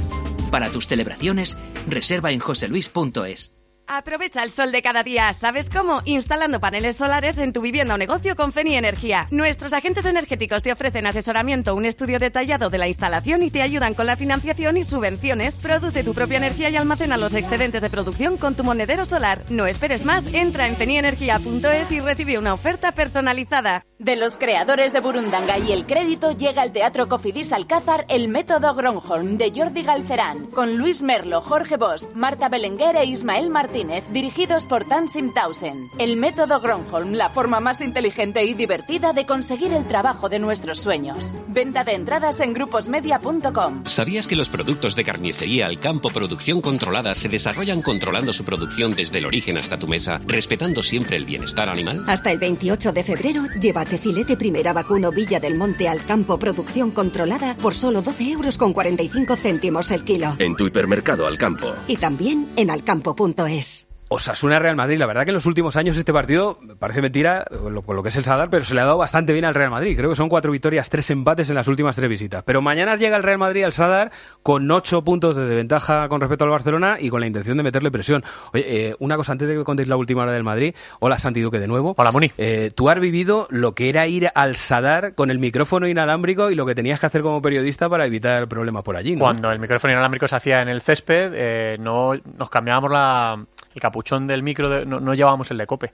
Para 0.50 0.68
tus 0.68 0.88
celebraciones, 0.88 1.56
reserva 1.88 2.32
en 2.32 2.38
joseluis.es. 2.38 3.54
Aprovecha 3.88 4.42
el 4.42 4.50
sol 4.50 4.72
de 4.72 4.82
cada 4.82 5.04
día. 5.04 5.32
¿Sabes 5.32 5.70
cómo? 5.70 6.02
Instalando 6.06 6.58
paneles 6.58 6.96
solares 6.96 7.38
en 7.38 7.52
tu 7.52 7.60
vivienda 7.60 7.94
o 7.94 7.98
negocio 7.98 8.34
con 8.34 8.50
Feni 8.50 8.74
Energía. 8.74 9.28
Nuestros 9.30 9.72
agentes 9.72 10.04
energéticos 10.06 10.64
te 10.64 10.72
ofrecen 10.72 11.06
asesoramiento, 11.06 11.72
un 11.76 11.84
estudio 11.84 12.18
detallado 12.18 12.68
de 12.68 12.78
la 12.78 12.88
instalación 12.88 13.44
y 13.44 13.50
te 13.52 13.62
ayudan 13.62 13.94
con 13.94 14.06
la 14.06 14.16
financiación 14.16 14.76
y 14.76 14.82
subvenciones. 14.82 15.60
Produce 15.60 16.02
tu 16.02 16.14
propia 16.14 16.38
energía 16.38 16.68
y 16.68 16.76
almacena 16.76 17.16
los 17.16 17.32
excedentes 17.34 17.80
de 17.80 17.88
producción 17.88 18.38
con 18.38 18.56
tu 18.56 18.64
monedero 18.64 19.04
solar. 19.04 19.44
No 19.50 19.68
esperes 19.68 20.04
más, 20.04 20.26
entra 20.26 20.66
en 20.66 20.76
fenienergia.es 20.76 21.92
y 21.92 22.00
recibe 22.00 22.38
una 22.38 22.54
oferta 22.54 22.90
personalizada. 22.90 23.84
De 24.00 24.16
los 24.16 24.36
creadores 24.36 24.92
de 24.92 25.00
Burundanga 25.00 25.58
y 25.58 25.70
el 25.70 25.86
crédito 25.86 26.32
llega 26.32 26.62
al 26.62 26.72
Teatro 26.72 27.06
Cofidis 27.06 27.52
Alcázar 27.52 28.04
El 28.08 28.26
Método 28.26 28.74
Gronholm 28.74 29.38
de 29.38 29.52
Jordi 29.54 29.84
Galcerán, 29.84 30.46
con 30.46 30.76
Luis 30.76 31.02
Merlo, 31.02 31.40
Jorge 31.40 31.76
Bosch, 31.76 32.08
Marta 32.14 32.48
Belenguer 32.48 32.96
e 32.96 33.04
Ismael 33.04 33.48
Martínez, 33.48 33.75
dirigidos 34.10 34.64
por 34.64 34.84
Tansim 34.84 35.34
Tausen. 35.34 35.90
El 35.98 36.16
Método 36.16 36.60
Gronholm, 36.60 37.12
la 37.12 37.28
forma 37.28 37.60
más 37.60 37.82
inteligente 37.82 38.42
y 38.44 38.54
divertida 38.54 39.12
de 39.12 39.26
conseguir 39.26 39.74
el 39.74 39.84
trabajo 39.84 40.30
de 40.30 40.38
nuestros 40.38 40.80
sueños. 40.80 41.34
Venta 41.48 41.84
de 41.84 41.92
entradas 41.92 42.40
en 42.40 42.54
gruposmedia.com. 42.54 43.84
¿Sabías 43.84 44.26
que 44.26 44.36
los 44.36 44.48
productos 44.48 44.96
de 44.96 45.04
carnicería 45.04 45.66
al 45.66 45.78
campo 45.78 46.08
producción 46.08 46.62
controlada 46.62 47.14
se 47.14 47.28
desarrollan 47.28 47.82
controlando 47.82 48.32
su 48.32 48.44
producción 48.44 48.94
desde 48.94 49.18
el 49.18 49.26
origen 49.26 49.58
hasta 49.58 49.78
tu 49.78 49.86
mesa, 49.86 50.22
respetando 50.26 50.82
siempre 50.82 51.16
el 51.18 51.26
bienestar 51.26 51.68
animal? 51.68 52.02
Hasta 52.06 52.32
el 52.32 52.38
28 52.38 52.92
de 52.92 53.04
febrero, 53.04 53.42
llévate 53.60 53.98
filete 53.98 54.38
primera 54.38 54.72
vacuno 54.72 55.10
Villa 55.10 55.38
del 55.38 55.54
Monte 55.54 55.86
al 55.86 56.02
campo 56.06 56.38
producción 56.38 56.92
controlada 56.92 57.54
por 57.56 57.74
solo 57.74 58.00
12 58.00 58.30
euros 58.30 58.56
con 58.56 58.72
45 58.72 59.36
céntimos 59.36 59.90
el 59.90 60.02
kilo. 60.02 60.34
En 60.38 60.56
tu 60.56 60.66
hipermercado 60.66 61.26
al 61.26 61.36
campo. 61.36 61.74
Y 61.88 61.98
también 61.98 62.48
en 62.56 62.70
alcampo.es. 62.70 63.65
Osasuna 64.08 64.60
Real 64.60 64.76
Madrid. 64.76 64.98
La 64.98 65.06
verdad 65.06 65.24
que 65.24 65.30
en 65.30 65.34
los 65.34 65.46
últimos 65.46 65.76
años 65.76 65.96
este 65.98 66.12
partido 66.12 66.58
parece 66.78 67.02
mentira 67.02 67.44
con 67.60 67.74
lo, 67.74 68.02
que 68.02 68.08
es 68.08 68.16
el 68.16 68.24
Sadar, 68.24 68.50
pero 68.50 68.64
se 68.64 68.74
le 68.74 68.80
ha 68.80 68.84
dado 68.84 68.98
bastante 68.98 69.32
bien 69.32 69.44
al 69.44 69.54
Real 69.54 69.70
Madrid. 69.70 69.96
Creo 69.96 70.10
que 70.10 70.16
son 70.16 70.28
cuatro 70.28 70.52
victorias, 70.52 70.88
tres 70.88 71.10
empates 71.10 71.48
en 71.48 71.56
las 71.56 71.66
últimas 71.66 71.96
tres 71.96 72.08
visitas. 72.08 72.44
Pero 72.44 72.62
mañana 72.62 72.94
llega 72.94 73.16
el 73.16 73.24
Real 73.24 73.38
Madrid 73.38 73.64
al 73.64 73.72
Sadar 73.72 74.12
con 74.44 74.70
ocho 74.70 75.02
puntos 75.02 75.34
de 75.34 75.46
desventaja 75.46 76.08
con 76.08 76.20
respecto 76.20 76.44
al 76.44 76.50
Barcelona 76.50 76.98
y 77.00 77.08
con 77.08 77.20
la 77.20 77.26
intención 77.26 77.56
de 77.56 77.64
meterle 77.64 77.90
presión. 77.90 78.22
Oye, 78.52 78.90
eh, 78.90 78.96
una 79.00 79.16
cosa 79.16 79.32
antes 79.32 79.48
de 79.48 79.56
que 79.56 79.64
contéis 79.64 79.88
la 79.88 79.96
última 79.96 80.22
hora 80.22 80.32
del 80.32 80.44
Madrid. 80.44 80.74
Hola 81.00 81.18
Santi 81.18 81.40
Duque 81.40 81.58
de 81.58 81.66
nuevo. 81.66 81.94
Hola 81.96 82.12
Moni. 82.12 82.30
Eh, 82.38 82.70
tú 82.74 82.88
has 82.88 83.00
vivido 83.00 83.48
lo 83.50 83.74
que 83.74 83.88
era 83.88 84.06
ir 84.06 84.30
al 84.36 84.54
Sadar 84.54 85.14
con 85.14 85.32
el 85.32 85.40
micrófono 85.40 85.88
inalámbrico 85.88 86.50
y 86.50 86.54
lo 86.54 86.64
que 86.64 86.76
tenías 86.76 87.00
que 87.00 87.06
hacer 87.06 87.22
como 87.22 87.42
periodista 87.42 87.88
para 87.88 88.06
evitar 88.06 88.46
problemas 88.46 88.84
por 88.84 88.96
allí. 88.96 89.16
¿no? 89.16 89.24
Cuando 89.24 89.50
el 89.50 89.58
micrófono 89.58 89.92
inalámbrico 89.92 90.28
se 90.28 90.36
hacía 90.36 90.62
en 90.62 90.68
el 90.68 90.80
césped, 90.80 91.32
eh, 91.34 91.76
no 91.80 92.12
nos 92.38 92.50
cambiábamos 92.50 92.90
la, 92.90 93.44
el 93.76 93.80
capuchón 93.80 94.26
del 94.26 94.42
micro, 94.42 94.68
de- 94.68 94.84
no, 94.86 94.98
no 94.98 95.14
llevábamos 95.14 95.50
el 95.52 95.58
de 95.58 95.66
cope. 95.66 95.92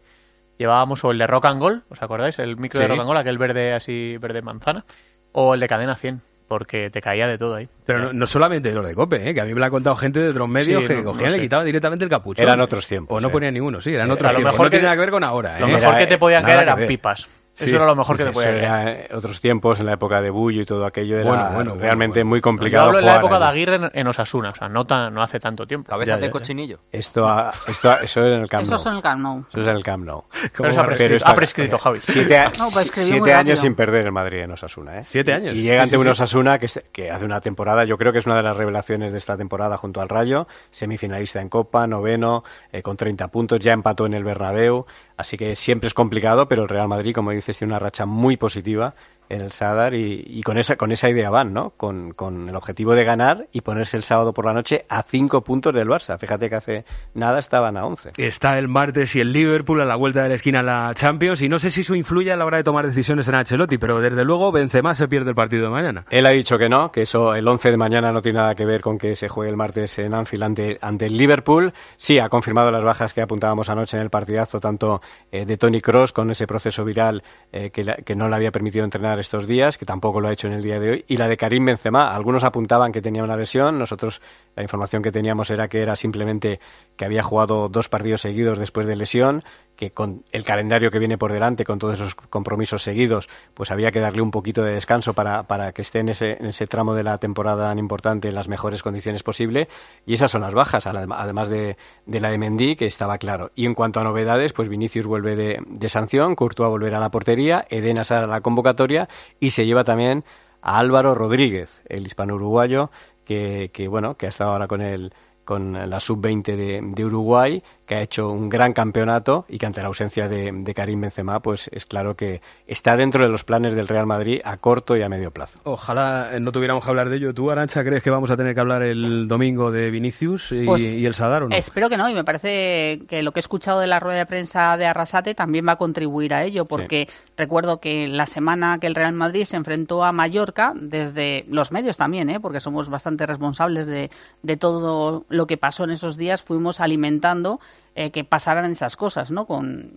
Llevábamos 0.59 1.03
o 1.05 1.11
el 1.11 1.19
de 1.19 1.27
rock 1.27 1.47
and 1.47 1.61
roll, 1.61 1.83
¿os 1.91 2.01
acordáis? 2.03 2.39
El 2.39 2.57
micro 2.57 2.81
de 2.81 2.89
rock 2.89 3.01
and 3.01 3.09
roll, 3.09 3.17
aquel 3.19 3.37
verde 3.39 3.75
así, 3.75 4.17
verde 4.21 4.41
manzana, 4.43 4.85
o 5.33 5.55
el 5.55 5.61
de 5.61 5.67
cadena 5.69 5.97
100, 5.97 6.21
porque 6.47 6.89
te 6.91 7.01
caía 7.03 7.27
de 7.27 7.39
todo 7.39 7.57
ahí. 7.57 7.69
Pero 7.85 7.99
no, 7.99 8.13
no 8.13 8.27
solamente 8.29 8.71
los 8.73 8.87
de 8.87 8.95
COPE, 8.95 9.31
¿eh? 9.31 9.35
que 9.35 9.41
a 9.41 9.45
mí 9.45 9.53
me 9.55 9.59
lo 9.61 9.67
ha 9.67 9.71
contado 9.71 9.97
gente 9.97 10.21
de 10.21 10.29
otros 10.29 10.49
medios 10.49 10.83
Sí, 10.83 10.89
que 10.89 10.95
no- 10.97 11.05
cogían 11.05 11.25
no 11.25 11.31
y 11.31 11.33
sé. 11.33 11.37
le 11.39 11.43
quitaban 11.43 11.67
directamente 11.67 12.05
el 12.05 12.11
capuchón. 12.11 12.45
Eran 12.45 12.61
otros 12.61 12.87
tiempos, 12.87 13.17
O 13.17 13.21
no 13.21 13.29
eh. 13.29 13.31
ponían 13.33 13.55
ninguno, 13.55 13.81
sí, 13.81 13.93
eran 13.93 14.09
Eh, 14.09 14.13
otros 14.13 14.29
a 14.29 14.33
lo 14.33 14.37
tiempos. 14.37 14.53
mejor 14.55 14.67
no 14.67 14.71
tiene 14.71 14.81
que- 14.83 14.85
nada 14.85 14.95
que 14.97 15.01
ver 15.01 15.11
con 15.11 15.25
ahora. 15.25 15.59
Lo 15.59 15.67
¿eh? 15.67 15.73
mejor 15.73 15.97
que 15.97 16.07
te 16.07 16.19
podían 16.19 16.43
Nada 16.43 16.55
caer 16.55 16.67
eran 16.69 16.79
ver. 16.79 16.87
pipas. 16.89 17.27
Sí, 17.55 17.67
Eso 17.67 17.77
era 17.77 17.85
lo 17.85 17.95
mejor 17.95 18.17
que 18.17 18.25
te 18.25 18.31
eso 18.31 18.41
podía 18.41 19.09
otros 19.15 19.39
tiempos, 19.43 19.79
en 19.79 19.85
la 19.87 19.93
época 19.93 20.23
de 20.23 20.31
Bullo 20.31 20.63
y 20.63 20.65
todo 20.65 20.87
aquello, 20.87 21.19
era 21.19 21.29
Bueno, 21.29 21.51
bueno, 21.53 21.75
realmente 21.75 22.21
bueno, 22.21 22.31
muy 22.31 22.39
Yo 22.39 22.43
complicado. 22.43 22.87
hablo 22.87 22.99
en 23.01 23.05
la 23.05 23.17
época 23.17 23.39
de. 23.39 23.45
Aguirre 23.45 23.75
en, 23.77 23.91
en 23.93 24.07
Osasuna, 24.07 24.49
o 24.49 24.55
sea, 24.55 24.69
no, 24.71 24.87
tan, 24.87 25.13
no 25.13 25.23
hace 25.23 25.39
tanto 25.39 25.67
tiempo. 25.67 25.91
Cabezas 25.91 26.19
de 26.19 26.31
cochinillo. 26.31 26.79
Esto, 26.91 27.29
ha- 27.29 27.53
esto, 27.69 27.91
ha- 27.91 27.97
eso 27.97 28.25
es 28.25 28.35
en 28.37 28.41
el 28.43 28.49
Camp 28.49 28.63
Eso 28.63 28.71
Nou. 28.73 28.81
es 28.81 28.87
en 28.87 28.93
el 28.97 29.03
Camp 29.03 29.21
Nou. 29.23 29.45
Eso 29.51 29.61
es 29.61 29.67
en 29.67 29.77
el 29.77 29.83
Camp 29.85 30.05
Nou. 30.07 30.25
Pero 30.57 30.69
eso 30.71 30.81
ha 30.81 30.87
prescrito- 30.87 31.17
está- 31.17 31.31
ha 31.31 31.35
prescrito, 31.35 31.79
Javi. 31.79 31.99
Siete, 32.01 32.39
a- 32.39 32.53
No, 32.59 32.71
pues 32.71 32.91
siete 32.95 33.21
muy 33.21 33.31
años 33.31 33.59
sin 33.59 33.75
perder 33.75 34.07
el 34.07 34.13
Madrid 34.13 34.39
en 34.41 34.53
Osasuna. 34.53 34.99
¿eh? 35.01 35.05
Siete 35.05 35.35
años. 35.35 35.55
Y 35.55 35.61
llega 35.61 35.75
Sí, 35.75 35.81
ante 35.81 35.91
sí, 35.91 35.97
un 35.99 36.05
sí. 36.05 36.11
Osasuna 36.11 36.59
que, 36.59 36.69
se- 36.69 36.85
que 36.91 37.11
hace 37.11 37.27
una 37.27 37.43
temporada, 37.43 37.85
yo 37.85 37.99
creo 37.99 38.13
que 38.15 38.19
es 38.21 38.27
una 38.27 38.37
de 38.37 38.43
las 38.45 38.57
revelaciones 38.57 39.13
de 39.13 39.19
esta 39.19 39.37
temporada 39.37 39.77
junto 39.77 40.01
al 40.01 40.09
Rayo, 40.09 40.47
semifinalista 40.71 41.41
en 41.43 41.51
Copa, 41.51 41.87
noveno, 41.87 42.45
eh, 42.73 42.81
con 42.83 42.97
30 42.97 43.29
puntos, 43.29 43.61
ya 43.61 43.73
empató 43.73 44.07
en 44.07 44.15
el 44.15 44.25
Bernabéu, 44.25 44.87
así 45.23 45.37
que 45.37 45.57
siempre 45.57 45.89
es 45.89 45.95
complicado, 45.95 46.47
pero 46.47 46.63
el 46.63 46.69
Real 46.69 46.89
Madrid, 46.89 47.15
como 47.15 47.31
dices, 47.31 47.57
tiene 47.57 47.73
una 47.73 47.79
racha 47.79 48.05
muy 48.07 48.37
positiva 48.37 48.95
en 49.33 49.41
el 49.41 49.53
Sadar 49.53 49.95
y, 49.95 50.25
y 50.27 50.43
con 50.43 50.59
esa 50.59 50.77
con 50.77 50.93
esa 50.93 51.09
idea 51.11 51.31
van, 51.31 51.53
¿no? 51.53 51.71
Con, 51.77 52.13
con 52.13 52.49
el 52.49 52.55
objetivo 52.57 52.93
de 52.95 53.05
ganar 53.05 53.47
y 53.53 53.63
ponerse 53.63 53.97
el 53.97 54.05
sábado 54.05 54.33
por 54.33 54.45
la 54.45 54.53
noche 54.53 54.85
a 54.89 55.03
cinco 55.03 55.43
puntos 55.43 55.75
del 55.75 55.89
Barça. 55.89 56.19
Fíjate 56.19 56.49
que 56.49 56.55
hace 56.57 56.85
nada 57.15 57.39
estaban 57.39 57.77
a 57.77 57.87
11. 57.87 58.13
Está 58.17 58.59
el 58.59 58.69
martes 58.69 59.17
y 59.17 59.21
el 59.21 59.33
Liverpool 59.33 59.81
a 59.81 59.85
la 59.85 59.97
vuelta 59.97 60.23
de 60.23 60.29
la 60.29 60.35
esquina 60.35 60.61
a 60.61 60.63
la 60.63 60.93
Champions 60.95 61.43
y 61.43 61.49
no 61.49 61.59
sé 61.59 61.71
si 61.71 61.81
eso 61.81 61.95
influye 61.95 62.31
a 62.33 62.37
la 62.37 62.45
hora 62.45 62.59
de 62.59 62.65
tomar 62.65 62.87
decisiones 62.87 63.27
en 63.29 63.35
Ancelotti, 63.35 63.79
pero 63.79 64.01
desde 64.01 64.25
luego 64.25 64.53
Benzema 64.53 64.95
se 64.95 65.09
pierde 65.09 65.31
el 65.31 65.35
partido 65.37 65.65
de 65.65 65.71
mañana. 65.71 66.05
Él 66.11 66.27
ha 66.27 66.31
dicho 66.31 66.59
que 66.59 66.69
no, 66.69 66.93
que 66.93 67.03
eso 67.03 67.35
el 67.35 67.49
11 67.49 67.71
de 67.71 67.77
mañana 67.77 68.13
no 68.13 68.21
tiene 68.23 68.39
nada 68.41 68.55
que 68.55 68.65
ver 68.67 68.81
con 68.83 68.99
que 68.99 69.17
se 69.17 69.29
juegue 69.29 69.51
el 69.51 69.57
martes 69.57 69.99
en 69.99 70.15
Anfield 70.15 70.43
ante, 70.45 70.79
ante 70.83 71.07
el 71.07 71.17
Liverpool. 71.17 71.73
Sí, 71.97 72.19
ha 72.19 72.29
confirmado 72.29 72.71
las 72.71 72.85
bajas 72.85 73.15
que 73.15 73.23
apuntábamos 73.23 73.69
anoche 73.71 73.97
en 73.97 74.03
el 74.03 74.11
partidazo, 74.11 74.61
tanto 74.61 75.01
eh, 75.31 75.47
de 75.47 75.57
Tony 75.57 75.81
Cross 75.81 76.13
con 76.13 76.31
ese 76.31 76.47
proceso 76.47 76.85
viral 76.85 77.23
eh, 77.53 77.71
que, 77.71 77.85
la- 77.85 77.97
que 77.97 78.15
no 78.15 78.29
le 78.29 78.37
había 78.37 78.51
permitido 78.51 78.85
entrenar 78.85 79.19
estos 79.23 79.47
días, 79.47 79.79
que 79.79 79.87
tampoco 79.87 80.21
lo 80.21 80.29
ha 80.29 80.33
hecho 80.33 80.47
en 80.47 80.53
el 80.53 80.63
día 80.63 80.79
de 80.79 80.91
hoy, 80.91 81.05
y 81.09 81.17
la 81.17 81.29
de 81.29 81.39
Karim 81.39 81.65
Benzema. 81.65 82.15
Algunos 82.15 82.45
apuntaban 82.45 82.93
que 82.93 83.01
tenía 83.01 83.25
una 83.25 83.37
lesión, 83.37 83.79
nosotros 83.79 84.21
la 84.55 84.63
información 84.63 85.03
que 85.03 85.11
teníamos 85.11 85.49
era 85.51 85.69
que 85.69 85.81
era 85.81 85.97
simplemente 85.97 86.61
que 86.97 87.05
había 87.05 87.23
jugado 87.23 87.69
dos 87.69 87.89
partidos 87.89 88.21
seguidos 88.21 88.59
después 88.59 88.87
de 88.87 88.97
lesión, 88.97 89.43
que 89.83 89.91
con 89.91 90.23
el 90.31 90.45
calendario 90.45 90.93
que 90.93 91.01
viene 91.01 91.19
por 91.19 91.33
delante, 91.33 91.65
con 91.65 91.81
todos 91.81 91.95
esos 91.95 92.15
compromisos 92.15 92.85
seguidos, 92.85 93.29
pues 93.53 93.73
había 93.73 93.91
que 93.91 93.99
darle 93.99 94.23
un 94.23 94.31
poquito 94.31 94.63
de 94.63 94.75
descanso 94.75 95.13
para, 95.13 95.43
para 95.43 95.73
que 95.73 95.83
esté 95.83 95.99
en 95.99 96.09
ese, 96.11 96.37
en 96.39 96.47
ese 96.47 96.69
tramo 96.69 96.95
de 96.95 97.03
la 97.03 97.19
temporada 97.19 97.69
tan 97.69 97.81
importante 97.81 98.29
en 98.29 98.37
las 98.37 98.47
mejores 98.47 98.81
condiciones 98.81 99.25
posible. 99.25 99.67
Y 100.07 100.15
esas 100.15 100.31
son 100.31 100.43
las 100.43 100.55
bajas, 100.55 100.87
adem- 100.87 101.13
además 101.19 101.49
de, 101.49 101.77
de 102.07 102.21
la 102.21 102.31
de 102.31 102.39
Mendy, 102.39 102.77
que 102.77 102.87
estaba 102.87 103.19
claro. 103.19 103.51
Y 103.57 103.67
en 103.67 103.75
cuanto 103.75 103.99
a 103.99 104.05
novedades, 104.05 104.53
pues 104.53 104.69
Vinicius 104.69 105.05
vuelve 105.07 105.35
de, 105.35 105.61
de 105.67 105.89
sanción, 105.89 106.37
Courtois 106.37 106.71
volverá 106.71 106.99
a 106.99 107.01
la 107.01 107.11
portería, 107.11 107.67
Eden 107.69 107.99
Hazard 107.99 108.23
a 108.23 108.27
la 108.29 108.41
convocatoria 108.41 109.09
y 109.41 109.51
se 109.51 109.67
lleva 109.67 109.83
también 109.83 110.23
a 110.63 110.79
Álvaro 110.79 111.17
Rodríguez, 111.17 111.81
el 111.89 112.07
hispano-uruguayo, 112.07 112.91
que, 113.27 113.71
que, 113.73 113.89
bueno, 113.89 114.15
que 114.15 114.27
ha 114.27 114.29
estado 114.29 114.53
ahora 114.53 114.69
con 114.69 114.81
el 114.81 115.13
con 115.45 115.73
la 115.91 115.99
sub-20 115.99 116.45
de, 116.55 116.81
de 116.85 117.05
Uruguay, 117.05 117.65
que 117.93 117.99
ha 117.99 118.01
hecho 118.01 118.31
un 118.31 118.49
gran 118.49 118.73
campeonato 118.73 119.45
y 119.51 119.59
que 119.59 119.67
ante 119.67 119.83
la 119.83 119.89
ausencia 119.89 120.27
de, 120.27 120.51
de 120.51 120.75
Karim 120.75 121.03
Benzema, 121.03 121.41
pues 121.41 121.69
es 121.73 121.85
claro 121.85 122.17
que 122.17 122.41
está 122.67 122.97
dentro 122.97 123.23
de 123.23 123.29
los 123.29 123.45
planes 123.45 123.75
del 123.75 123.87
Real 123.87 124.07
Madrid 124.07 124.41
a 124.45 124.57
corto 124.57 124.97
y 124.97 125.03
a 125.03 125.11
medio 125.11 125.31
plazo. 125.31 125.61
Ojalá 125.65 126.31
eh, 126.33 126.41
no 126.41 126.53
tuviéramos 126.53 126.83
que 126.83 126.89
hablar 126.89 127.11
de 127.11 127.17
ello. 127.17 127.35
¿Tú, 127.35 127.51
Arancha, 127.51 127.85
crees 127.85 128.03
que 128.03 128.09
vamos 128.09 128.31
a 128.31 128.37
tener 128.39 128.55
que 128.55 128.61
hablar 128.63 128.83
el 128.83 129.29
domingo 129.29 129.71
de 129.71 129.91
Vinicius 129.91 130.53
y, 130.53 130.65
Pues, 130.65 130.81
y 130.81 131.05
el 131.05 131.15
Sadar 131.15 131.43
o 131.43 131.49
no? 131.51 131.55
Espero 131.55 131.91
que 131.91 131.99
no, 131.99 132.09
y 132.09 132.15
me 132.15 132.25
parece 132.25 133.03
que 133.11 133.23
lo 133.23 133.33
que 133.33 133.41
he 133.41 133.45
escuchado 133.45 133.81
de 133.81 133.89
la 133.89 134.01
rueda 134.01 134.21
de 134.21 134.27
prensa 134.27 134.75
de 134.79 134.87
Arrasate 134.87 135.35
también 135.35 135.69
va 135.69 135.73
a 135.73 135.77
contribuir 135.77 136.33
a 136.33 136.45
ello, 136.45 136.65
porque 136.65 137.09
recuerdo 137.37 137.79
que 137.79 138.09
la 138.09 138.25
semana 138.25 138.79
que 138.81 138.87
el 138.87 138.95
Real 138.95 139.13
Madrid 139.13 139.45
se 139.45 139.57
enfrentó 139.57 140.03
a 140.03 140.13
Mallorca, 140.13 140.73
desde 140.75 141.45
los 141.51 141.73
medios 141.73 141.99
también, 141.99 142.31
¿eh? 142.31 142.41
porque 142.41 142.61
somos 142.61 142.89
bastante 142.89 143.27
responsables 143.27 143.87
de, 143.87 144.11
de 144.43 144.57
todo 144.57 145.27
lo 145.29 145.47
que 145.47 145.59
pasó 145.59 145.85
en 145.85 145.91
esos 145.91 146.17
días, 146.17 146.41
fuimos 146.41 146.81
alimentando 146.81 147.61
eh, 147.95 148.11
que 148.11 148.25
pasaran 148.25 148.71
esas 148.71 148.97
cosas, 148.97 149.31
¿no? 149.31 149.47
Con 149.47 149.91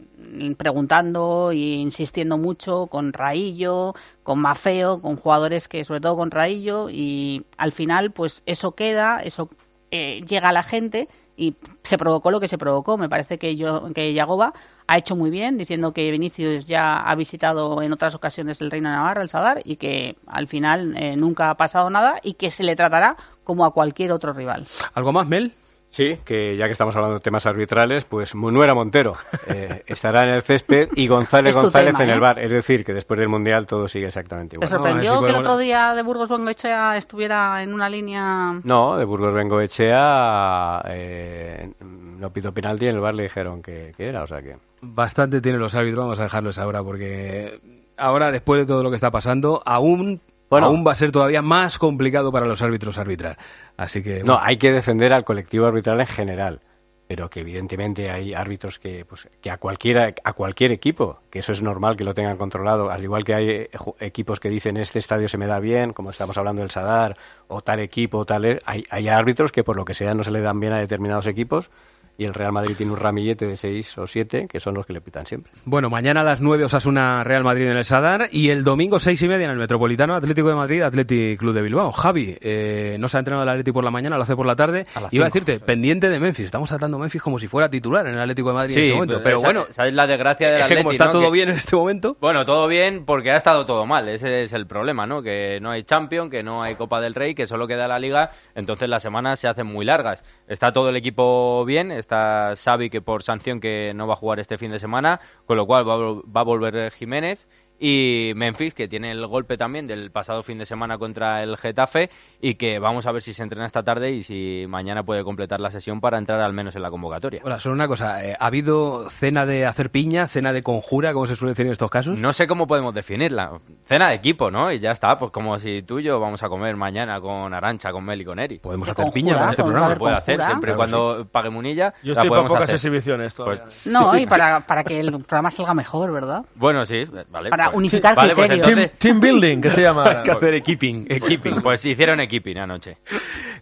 preguntando 0.57 1.51
e 1.51 1.79
insistiendo 1.79 2.37
mucho 2.37 2.87
con 2.87 3.13
Raillo, 3.13 3.95
con 4.23 4.39
Mafeo, 4.39 5.01
con 5.01 5.15
jugadores 5.15 5.67
que 5.67 5.85
sobre 5.85 6.01
todo 6.01 6.17
con 6.17 6.29
Raillo 6.29 6.89
y 6.89 7.45
al 7.57 7.71
final 7.71 8.11
pues 8.11 8.43
eso 8.45 8.71
queda, 8.71 9.21
eso 9.23 9.49
eh, 9.91 10.23
llega 10.27 10.49
a 10.49 10.51
la 10.51 10.63
gente 10.63 11.07
y 11.37 11.53
se 11.83 11.97
provocó 11.97 12.31
lo 12.31 12.39
que 12.39 12.47
se 12.47 12.57
provocó. 12.57 12.97
Me 12.97 13.07
parece 13.07 13.37
que 13.37 13.55
yo 13.55 13.93
que 13.93 14.13
Yagoba 14.13 14.53
ha 14.87 14.97
hecho 14.97 15.15
muy 15.15 15.29
bien 15.29 15.57
diciendo 15.57 15.93
que 15.93 16.11
Vinicius 16.11 16.67
ya 16.67 16.97
ha 16.97 17.15
visitado 17.15 17.81
en 17.81 17.93
otras 17.93 18.13
ocasiones 18.13 18.61
el 18.61 18.71
Reino 18.71 18.89
de 18.89 18.95
Navarra, 18.95 19.21
el 19.21 19.29
Sadar, 19.29 19.61
y 19.63 19.77
que 19.77 20.15
al 20.27 20.47
final 20.47 20.95
eh, 20.97 21.15
nunca 21.15 21.49
ha 21.49 21.55
pasado 21.55 21.89
nada 21.89 22.19
y 22.23 22.33
que 22.33 22.51
se 22.51 22.63
le 22.63 22.75
tratará 22.75 23.15
como 23.43 23.65
a 23.65 23.71
cualquier 23.71 24.11
otro 24.11 24.33
rival. 24.33 24.65
¿Algo 24.93 25.11
más, 25.11 25.27
Mel? 25.27 25.53
Sí, 25.95 26.17
que 26.25 26.57
ya 26.57 26.65
que 26.65 26.73
estamos 26.73 26.93
hablando 26.97 27.19
de 27.19 27.21
temas 27.21 27.45
arbitrales, 27.45 28.03
pues 28.03 28.35
Munuera 28.35 28.73
Montero 28.73 29.13
eh, 29.47 29.81
estará 29.87 30.23
en 30.23 30.33
el 30.33 30.41
césped 30.41 30.89
y 30.93 31.07
González 31.07 31.55
González 31.55 31.93
tema, 31.93 32.03
en 32.03 32.09
¿eh? 32.09 32.13
el 32.15 32.19
bar. 32.19 32.37
Es 32.37 32.51
decir, 32.51 32.83
que 32.83 32.93
después 32.93 33.17
del 33.17 33.29
Mundial 33.29 33.65
todo 33.65 33.87
sigue 33.87 34.07
exactamente 34.07 34.57
¿Te 34.57 34.65
igual. 34.65 34.69
sorprendió 34.69 35.21
que 35.21 35.29
el 35.29 35.35
otro 35.37 35.57
día 35.57 35.93
de 35.93 36.01
Burgos 36.01 36.27
Bengoechea 36.27 36.97
estuviera 36.97 37.63
en 37.63 37.73
una 37.73 37.87
línea 37.87 38.59
No, 38.65 38.97
de 38.97 39.05
Burgos 39.05 39.33
Bengoechea 39.33 40.81
eh, 40.89 41.71
no 41.79 42.29
pidió 42.29 42.51
penalti 42.51 42.83
y 42.83 42.87
en 42.89 42.95
el 42.95 43.01
bar 43.01 43.13
le 43.15 43.23
dijeron 43.23 43.61
que, 43.61 43.93
que 43.95 44.09
era, 44.09 44.23
o 44.23 44.27
sea 44.27 44.41
que... 44.41 44.57
Bastante 44.81 45.39
tienen 45.39 45.61
los 45.61 45.75
árbitros, 45.75 46.03
vamos 46.03 46.19
a 46.19 46.23
dejarlos 46.23 46.57
ahora, 46.57 46.83
porque 46.83 47.57
ahora, 47.95 48.31
después 48.31 48.59
de 48.59 48.65
todo 48.65 48.83
lo 48.83 48.89
que 48.89 48.95
está 48.95 49.11
pasando, 49.11 49.61
aún, 49.65 50.19
Bueno. 50.61 50.67
aún 50.67 50.85
va 50.85 50.91
a 50.93 50.95
ser 50.95 51.11
todavía 51.11 51.41
más 51.41 51.77
complicado 51.77 52.31
para 52.31 52.45
los 52.45 52.61
árbitros 52.61 52.97
arbitrar. 52.97 53.37
Así 53.77 54.03
que... 54.03 54.23
No, 54.23 54.39
hay 54.41 54.57
que 54.57 54.71
defender 54.71 55.13
al 55.13 55.23
colectivo 55.23 55.65
arbitral 55.65 55.99
en 55.99 56.07
general, 56.07 56.59
pero 57.07 57.29
que 57.29 57.41
evidentemente 57.41 58.09
hay 58.09 58.33
árbitros 58.33 58.79
que, 58.79 59.05
pues, 59.05 59.27
que 59.41 59.51
a 59.51 59.57
cualquiera, 59.57 60.13
a 60.23 60.33
cualquier 60.33 60.71
equipo, 60.71 61.19
que 61.29 61.39
eso 61.39 61.51
es 61.51 61.61
normal 61.61 61.95
que 61.95 62.03
lo 62.03 62.13
tengan 62.13 62.37
controlado, 62.37 62.89
al 62.89 63.03
igual 63.03 63.23
que 63.23 63.33
hay 63.33 63.49
eh, 63.49 63.69
equipos 63.99 64.39
que 64.39 64.49
dicen 64.49 64.77
este 64.77 64.99
estadio 64.99 65.27
se 65.27 65.37
me 65.37 65.47
da 65.47 65.59
bien, 65.59 65.93
como 65.93 66.09
estamos 66.09 66.37
hablando 66.37 66.61
del 66.61 66.71
Sadar, 66.71 67.15
o 67.47 67.61
tal 67.61 67.79
equipo, 67.79 68.19
o 68.19 68.25
tal, 68.25 68.45
e-", 68.45 68.61
hay, 68.65 68.83
hay 68.89 69.07
árbitros 69.07 69.51
que 69.51 69.63
por 69.63 69.75
lo 69.75 69.85
que 69.85 69.93
sea 69.93 70.13
no 70.13 70.23
se 70.23 70.31
le 70.31 70.41
dan 70.41 70.59
bien 70.59 70.73
a 70.73 70.79
determinados 70.79 71.27
equipos, 71.27 71.69
y 72.17 72.25
el 72.25 72.33
Real 72.33 72.51
Madrid 72.51 72.75
tiene 72.77 72.91
un 72.91 72.97
ramillete 72.99 73.45
de 73.45 73.57
seis 73.57 73.97
o 73.97 74.07
siete 74.07 74.47
que 74.47 74.59
son 74.59 74.73
los 74.73 74.85
que 74.85 74.93
le 74.93 75.01
pitan 75.01 75.25
siempre. 75.25 75.51
Bueno, 75.65 75.89
mañana 75.89 76.21
a 76.21 76.23
las 76.23 76.39
9 76.41 76.65
Osasuna 76.65 77.23
Real 77.23 77.43
Madrid 77.43 77.67
en 77.67 77.77
el 77.77 77.85
Sadar 77.85 78.29
y 78.31 78.49
el 78.49 78.63
domingo 78.63 78.99
seis 78.99 79.21
y 79.21 79.27
media 79.27 79.45
en 79.45 79.51
el 79.51 79.57
Metropolitano 79.57 80.15
Atlético 80.15 80.49
de 80.49 80.55
Madrid 80.55 80.81
Atlético 80.81 81.39
Club 81.39 81.53
de 81.53 81.61
Bilbao. 81.61 81.91
Javi, 81.91 82.37
eh, 82.41 82.97
no 82.99 83.07
se 83.09 83.17
ha 83.17 83.19
entrenado 83.19 83.43
el 83.43 83.49
Atlético 83.49 83.75
por 83.75 83.83
la 83.83 83.91
mañana, 83.91 84.15
lo 84.17 84.23
hace 84.23 84.35
por 84.35 84.45
la 84.45 84.55
tarde. 84.55 84.85
A 84.95 85.07
Iba 85.11 85.25
a 85.25 85.27
decirte, 85.29 85.59
pendiente 85.59 86.09
de 86.09 86.19
Memphis. 86.19 86.45
Estamos 86.45 86.69
tratando 86.69 86.97
Memphis 86.99 87.21
como 87.21 87.39
si 87.39 87.47
fuera 87.47 87.69
titular 87.69 88.05
en 88.07 88.13
el 88.13 88.19
Atlético 88.21 88.49
de 88.49 88.55
Madrid 88.55 88.77
en 88.77 88.81
este 88.83 88.93
momento. 88.93 89.21
Pero 89.23 89.41
bueno, 89.41 89.65
¿sabes 89.71 89.93
la 89.93 90.07
desgracia 90.07 90.51
del 90.51 90.61
es 90.61 90.67
que 90.67 90.77
como 90.77 90.91
está 90.91 91.05
no? 91.05 91.11
todo 91.11 91.25
Que- 91.25 91.31
bien 91.31 91.49
en 91.49 91.55
este 91.57 91.75
momento. 91.75 92.15
Bueno, 92.21 92.45
todo 92.45 92.67
bien 92.67 93.03
porque 93.05 93.31
ha 93.31 93.37
estado 93.37 93.65
todo 93.65 93.85
mal. 93.85 94.07
Ese 94.09 94.43
es 94.43 94.53
el 94.53 94.65
problema, 94.67 95.05
¿no? 95.05 95.21
Que 95.21 95.59
no 95.61 95.71
hay 95.71 95.83
Champions, 95.83 96.31
que 96.31 96.43
no 96.43 96.63
hay 96.63 96.75
Copa 96.75 97.01
del 97.01 97.13
Rey, 97.15 97.35
que 97.35 97.47
solo 97.47 97.67
queda 97.67 97.87
la 97.87 97.99
Liga. 97.99 98.31
Entonces 98.55 98.87
las 98.87 99.03
semanas 99.03 99.39
se 99.39 99.47
hacen 99.47 99.67
muy 99.67 99.85
largas. 99.85 100.23
Está 100.47 100.71
todo 100.71 100.89
el 100.89 100.95
equipo 100.95 101.65
bien. 101.65 101.91
Está 101.91 102.04
Xavi, 102.09 102.89
que 102.89 103.01
por 103.01 103.23
sanción 103.23 103.59
que 103.59 103.93
no 103.95 104.07
va 104.07 104.13
a 104.13 104.17
jugar 104.17 104.39
este 104.39 104.57
fin 104.57 104.71
de 104.71 104.79
semana. 104.79 105.19
Con 105.45 105.57
lo 105.57 105.65
cual 105.65 105.87
va 105.87 105.95
va 106.35 106.41
a 106.41 106.43
volver 106.43 106.91
Jiménez. 106.91 107.47
Y 107.79 108.31
Memphis, 108.35 108.73
que 108.73 108.87
tiene 108.87 109.11
el 109.11 109.27
golpe 109.27 109.57
también 109.57 109.85
del 109.87 110.09
pasado 110.11 110.43
fin 110.43 110.57
de 110.57 110.65
semana 110.65 110.97
contra 110.97 111.43
el 111.43 111.57
Getafe. 111.57 112.09
Y 112.41 112.55
que 112.55 112.79
vamos 112.79 113.05
a 113.05 113.11
ver 113.11 113.21
si 113.21 113.33
se 113.33 113.43
entrena 113.43 113.65
esta 113.65 113.83
tarde 113.83 114.11
y 114.11 114.23
si 114.23 114.65
mañana 114.69 115.03
puede 115.03 115.23
completar 115.23 115.59
la 115.59 115.71
sesión 115.71 115.99
para 115.99 116.17
entrar 116.17 116.39
al 116.41 116.53
menos 116.53 116.75
en 116.75 116.81
la 116.81 116.89
convocatoria. 116.91 117.41
Hola, 117.43 117.59
solo 117.59 117.75
una 117.75 117.87
cosa. 117.87 118.23
eh, 118.25 118.35
¿Ha 118.39 118.45
habido 118.45 119.09
cena 119.09 119.45
de 119.45 119.65
hacer 119.65 119.89
piña, 119.89 120.27
cena 120.27 120.53
de 120.53 120.63
conjura, 120.63 121.11
como 121.13 121.27
se 121.27 121.35
suele 121.35 121.51
decir 121.51 121.65
en 121.65 121.71
estos 121.73 121.89
casos? 121.89 122.17
No 122.17 122.31
sé 122.33 122.47
cómo 122.47 122.65
podemos 122.67 122.93
definirla. 122.93 123.51
Cena 123.87 124.09
de 124.09 124.15
equipo, 124.15 124.49
¿no? 124.51 124.71
Y 124.71 124.79
ya 124.79 124.91
está, 124.91 125.17
pues 125.17 125.31
como 125.31 125.59
si 125.59 125.81
tú 125.81 125.99
y 125.99 126.03
yo 126.03 126.19
vamos 126.19 126.41
a 126.43 126.49
comer 126.49 126.75
mañana 126.75 127.19
con 127.19 127.53
Arancha, 127.53 127.91
con 127.91 128.03
Mel 128.05 128.21
y 128.21 128.25
con 128.25 128.39
Eri. 128.39 128.59
Podemos 128.59 128.85
De 128.87 128.91
hacer 128.93 129.11
piña 129.11 129.37
con 129.37 129.49
este 129.49 129.63
programa. 129.63 129.89
Se 129.89 129.95
puede 129.97 130.15
hacer, 130.15 130.41
siempre 130.43 130.71
y 130.71 130.75
cuando 130.75 131.27
pague 131.31 131.49
Munilla. 131.49 131.93
Yo 132.03 132.13
estoy 132.13 132.29
para 132.29 132.43
pocas 132.43 132.63
hacer. 132.63 132.75
exhibiciones 132.75 133.35
todavía. 133.35 133.63
Pues- 133.63 133.87
No, 133.87 134.17
y 134.17 134.25
para, 134.25 134.61
para 134.61 134.83
que 134.83 134.99
el 134.99 135.11
programa 135.23 135.51
salga 135.51 135.73
mejor, 135.73 136.11
¿verdad? 136.11 136.43
Bueno, 136.55 136.85
sí, 136.85 137.05
vale. 137.29 137.49
Para 137.49 137.64
unificar 137.73 138.15
vale, 138.15 138.33
pues 138.35 138.47
criterios. 138.49 138.77
entonces- 138.79 138.99
Team 138.99 139.19
building, 139.19 139.61
que 139.61 139.69
se 139.71 139.81
llama. 139.81 140.03
Hay 140.09 140.23
que 140.23 140.31
hacer 140.31 140.53
equipping, 140.55 141.05
equipping. 141.09 141.61
Pues 141.61 141.85
hicieron 141.85 142.19
equipping 142.19 142.57
anoche. 142.57 142.97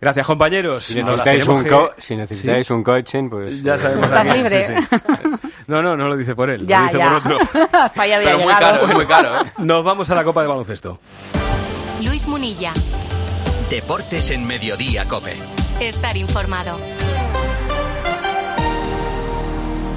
Gracias, 0.01 0.25
compañeros. 0.25 0.83
Si 0.85 0.95
Nos 1.01 1.11
necesitáis, 1.17 1.47
un, 1.47 1.63
co- 1.63 1.91
si 1.97 2.15
necesitáis 2.15 2.69
un 2.71 2.83
coaching, 2.83 3.29
pues... 3.29 3.63
Ya 3.63 3.75
eh, 3.75 3.79
sabemos. 3.79 4.05
Estás 4.05 4.37
libre. 4.37 4.67
Sí, 4.79 4.85
sí. 4.89 5.49
No, 5.67 5.81
no, 5.81 5.95
no 5.95 6.09
lo 6.09 6.17
dice 6.17 6.35
por 6.35 6.49
él, 6.49 6.67
Ya, 6.67 6.79
lo 6.81 6.85
dice 6.87 6.97
ya. 6.99 7.07
por 7.21 7.33
otro. 7.33 7.37
Hasta 7.71 8.01
ahí 8.01 8.11
había 8.11 8.27
Pero 8.27 8.39
muy 8.39 8.53
llegado. 8.53 8.79
caro, 8.81 8.93
muy 8.95 9.05
caro, 9.07 9.41
¿eh? 9.45 9.51
Nos 9.59 9.83
vamos 9.83 10.09
a 10.09 10.15
la 10.15 10.23
Copa 10.23 10.41
de 10.41 10.47
Baloncesto. 10.47 10.99
Luis 12.03 12.27
Munilla. 12.27 12.73
Deportes 13.69 14.29
en 14.31 14.45
Mediodía, 14.45 15.05
Cope. 15.05 15.37
Estar 15.79 16.17
informado. 16.17 16.77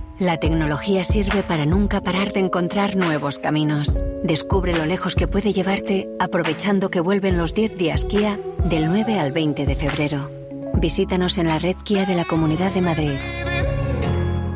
La 0.21 0.37
tecnología 0.37 1.03
sirve 1.03 1.41
para 1.41 1.65
nunca 1.65 1.99
parar 2.01 2.31
de 2.31 2.41
encontrar 2.41 2.95
nuevos 2.95 3.39
caminos. 3.39 4.03
Descubre 4.23 4.71
lo 4.75 4.85
lejos 4.85 5.15
que 5.15 5.27
puede 5.27 5.51
llevarte 5.51 6.07
aprovechando 6.19 6.91
que 6.91 6.99
vuelven 6.99 7.39
los 7.39 7.55
10 7.55 7.75
días 7.75 8.05
Kia 8.05 8.39
del 8.63 8.85
9 8.85 9.19
al 9.19 9.31
20 9.31 9.65
de 9.65 9.75
febrero. 9.75 10.29
Visítanos 10.75 11.39
en 11.39 11.47
la 11.47 11.57
red 11.57 11.75
Kia 11.83 12.05
de 12.05 12.13
la 12.13 12.25
Comunidad 12.25 12.71
de 12.71 12.81
Madrid. 12.83 13.17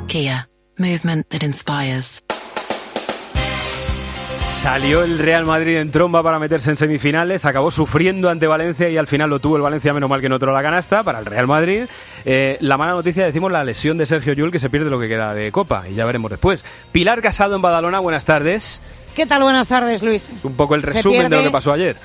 Kia, 0.06 0.48
movement 0.78 1.30
that 1.30 1.42
inspires. 1.42 2.22
Salió 4.66 5.04
el 5.04 5.20
Real 5.20 5.46
Madrid 5.46 5.78
en 5.78 5.92
tromba 5.92 6.24
para 6.24 6.40
meterse 6.40 6.72
en 6.72 6.78
semifinales, 6.78 7.46
acabó 7.46 7.70
sufriendo 7.70 8.32
ante 8.32 8.48
Valencia 8.48 8.90
y 8.90 8.98
al 8.98 9.06
final 9.06 9.30
lo 9.30 9.38
tuvo 9.38 9.58
el 9.58 9.62
Valencia, 9.62 9.94
menos 9.94 10.10
mal 10.10 10.22
que 10.22 10.28
no 10.28 10.38
otro 10.38 10.52
la 10.52 10.64
canasta, 10.64 11.04
para 11.04 11.20
el 11.20 11.26
Real 11.28 11.46
Madrid. 11.46 11.84
Eh, 12.26 12.58
la 12.62 12.76
mala 12.76 12.94
noticia, 12.94 13.24
decimos, 13.28 13.52
la 13.52 13.64
lesión 13.64 14.00
de 14.00 14.08
Sergio 14.08 14.34
Llull, 14.34 14.52
que 14.52 14.58
se 14.58 14.72
pierde 14.72 14.90
lo 14.90 15.00
que 15.00 15.08
queda 15.08 15.36
de 15.36 15.52
Copa, 15.52 15.84
y 15.88 15.94
ya 15.94 16.04
veremos 16.04 16.32
después. 16.32 16.64
Pilar 16.92 17.22
Casado 17.22 17.56
en 17.56 17.62
Badalona, 17.62 18.00
buenas 18.00 18.26
tardes. 18.26 18.82
¿Qué 19.14 19.28
tal? 19.28 19.44
Buenas 19.44 19.68
tardes, 19.68 20.02
Luis. 20.02 20.42
Un 20.44 20.56
poco 20.56 20.74
el 20.74 20.82
resumen 20.82 21.30
de 21.30 21.38
lo 21.38 21.44
que 21.44 21.52
pasó 21.52 21.72
ayer. 21.72 21.96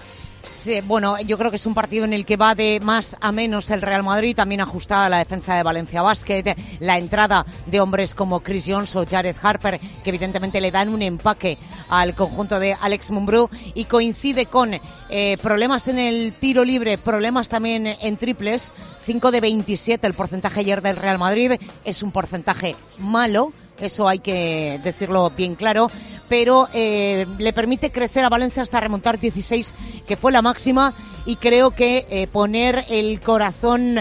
Bueno, 0.85 1.21
yo 1.21 1.37
creo 1.37 1.51
que 1.51 1.57
es 1.57 1.67
un 1.67 1.75
partido 1.75 2.05
en 2.05 2.13
el 2.13 2.25
que 2.25 2.37
va 2.37 2.55
de 2.55 2.81
más 2.81 3.17
a 3.21 3.31
menos 3.31 3.71
el 3.71 3.83
Real 3.83 4.03
Madrid, 4.03 4.35
también 4.35 4.61
ajustada 4.61 5.09
la 5.09 5.19
defensa 5.19 5.55
de 5.55 5.63
Valencia 5.63 6.03
Basket, 6.03 6.57
la 6.81 6.99
entrada 6.99 7.45
de 7.67 7.81
hombres 7.81 8.15
como 8.15 8.41
Chris 8.41 8.65
Jones 8.67 8.97
o 8.97 9.07
Jared 9.07 9.37
Harper, 9.41 9.79
que 9.79 10.11
evidentemente 10.11 10.61
le 10.61 10.71
dan 10.71 10.89
un 10.89 11.03
empaque 11.03 11.59
al 11.89 12.15
conjunto 12.15 12.59
de 12.59 12.75
Alex 12.81 13.11
Mumbrú 13.11 13.51
y 13.75 13.85
coincide 13.85 14.47
con 14.47 14.73
eh, 15.11 15.37
problemas 15.43 15.89
en 15.89 15.99
el 15.99 16.33
tiro 16.33 16.65
libre, 16.65 16.99
problemas 16.99 17.49
también 17.49 17.87
en 17.87 18.17
triples, 18.17 18.73
5 19.05 19.31
de 19.31 19.41
27 19.41 20.07
el 20.07 20.15
porcentaje 20.15 20.61
ayer 20.61 20.83
del 20.83 20.97
Real 20.97 21.19
Madrid, 21.19 21.53
es 21.85 22.03
un 22.03 22.13
porcentaje 22.13 22.77
malo, 22.99 23.53
eso 23.81 24.09
hay 24.09 24.19
que 24.19 24.81
decirlo 24.83 25.31
bien 25.31 25.55
claro, 25.55 25.91
pero 26.31 26.69
eh, 26.73 27.27
le 27.39 27.53
permite 27.53 27.91
crecer 27.91 28.25
a 28.25 28.29
Valencia 28.29 28.63
hasta 28.63 28.79
remontar 28.79 29.19
16, 29.19 29.75
que 30.07 30.17
fue 30.17 30.31
la 30.31 30.43
máxima, 30.43 30.95
y 31.27 31.35
creo 31.35 31.73
que 31.73 32.07
eh, 32.09 32.29
poner 32.29 32.85
el 32.89 33.19
corazón 33.21 33.97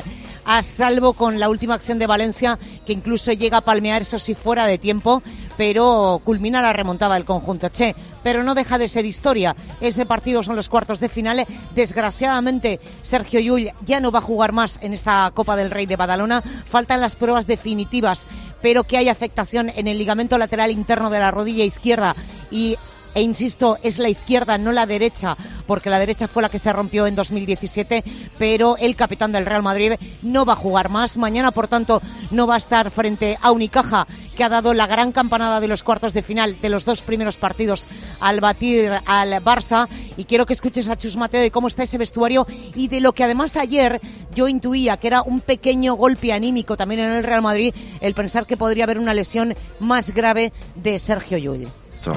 a 0.45 0.61
salvo 0.61 1.13
con 1.13 1.39
la 1.39 1.49
última 1.49 1.73
acción 1.73 1.97
de 1.97 2.05
Valencia, 2.05 2.59
que 2.85 2.93
incluso 2.93 3.33
llega 3.33 3.57
a 3.57 3.61
palmear, 3.61 4.03
eso 4.03 4.19
sí, 4.19 4.35
fuera 4.35 4.67
de 4.67 4.77
tiempo, 4.77 5.23
pero 5.59 6.21
culmina 6.23 6.61
la 6.61 6.71
remontada 6.71 7.15
del 7.15 7.25
conjunto 7.25 7.67
Che. 7.67 7.93
Pero 8.23 8.43
no 8.43 8.55
deja 8.55 8.77
de 8.77 8.87
ser 8.87 9.05
historia. 9.05 9.57
Ese 9.81 10.05
partido 10.05 10.41
son 10.41 10.55
los 10.55 10.69
cuartos 10.69 11.01
de 11.01 11.09
final. 11.09 11.45
Desgraciadamente, 11.75 12.79
Sergio 13.01 13.41
Llull 13.41 13.71
ya 13.83 13.99
no 13.99 14.09
va 14.09 14.19
a 14.19 14.21
jugar 14.21 14.53
más 14.53 14.79
en 14.81 14.93
esta 14.93 15.29
Copa 15.33 15.57
del 15.57 15.69
Rey 15.69 15.85
de 15.85 15.97
Badalona. 15.97 16.41
Faltan 16.41 17.01
las 17.01 17.17
pruebas 17.17 17.45
definitivas, 17.45 18.25
pero 18.61 18.85
que 18.85 18.95
hay 18.95 19.09
afectación 19.09 19.69
en 19.75 19.87
el 19.87 19.97
ligamento 19.97 20.37
lateral 20.37 20.71
interno 20.71 21.09
de 21.09 21.19
la 21.19 21.29
rodilla 21.29 21.65
izquierda 21.65 22.15
y 22.49 22.77
e 23.13 23.21
insisto, 23.21 23.77
es 23.83 23.99
la 23.99 24.09
izquierda, 24.09 24.57
no 24.57 24.71
la 24.71 24.85
derecha, 24.85 25.35
porque 25.67 25.89
la 25.89 25.99
derecha 25.99 26.27
fue 26.27 26.41
la 26.41 26.49
que 26.49 26.59
se 26.59 26.71
rompió 26.73 27.07
en 27.07 27.15
2017, 27.15 28.03
pero 28.37 28.77
el 28.77 28.95
capitán 28.95 29.31
del 29.31 29.45
Real 29.45 29.63
Madrid 29.63 29.93
no 30.21 30.45
va 30.45 30.53
a 30.53 30.57
jugar 30.57 30.89
más. 30.89 31.17
Mañana, 31.17 31.51
por 31.51 31.67
tanto, 31.67 32.01
no 32.31 32.47
va 32.47 32.55
a 32.55 32.57
estar 32.59 32.91
frente 32.91 33.37
a 33.41 33.51
Unicaja, 33.51 34.07
que 34.35 34.43
ha 34.43 34.49
dado 34.49 34.73
la 34.73 34.87
gran 34.87 35.11
campanada 35.11 35.59
de 35.59 35.67
los 35.67 35.83
cuartos 35.83 36.13
de 36.13 36.21
final 36.21 36.59
de 36.61 36.69
los 36.69 36.85
dos 36.85 37.01
primeros 37.01 37.37
partidos 37.37 37.87
al 38.19 38.39
batir 38.39 38.91
al 39.05 39.31
Barça. 39.43 39.87
Y 40.15 40.25
quiero 40.25 40.45
que 40.45 40.53
escuches 40.53 40.87
a 40.87 40.97
Chus 40.97 41.17
Mateo 41.17 41.41
de 41.41 41.51
cómo 41.51 41.67
está 41.67 41.83
ese 41.83 41.97
vestuario 41.97 42.47
y 42.75 42.87
de 42.87 43.01
lo 43.01 43.13
que 43.13 43.23
además 43.23 43.57
ayer 43.57 43.99
yo 44.33 44.47
intuía 44.47 44.97
que 44.97 45.07
era 45.07 45.23
un 45.23 45.41
pequeño 45.41 45.95
golpe 45.95 46.31
anímico 46.31 46.77
también 46.77 47.01
en 47.01 47.13
el 47.13 47.23
Real 47.23 47.41
Madrid, 47.41 47.73
el 48.01 48.13
pensar 48.13 48.45
que 48.45 48.57
podría 48.57 48.85
haber 48.85 48.99
una 48.99 49.13
lesión 49.13 49.53
más 49.79 50.13
grave 50.13 50.53
de 50.75 50.99
Sergio 50.99 51.37
Llull. 51.37 51.67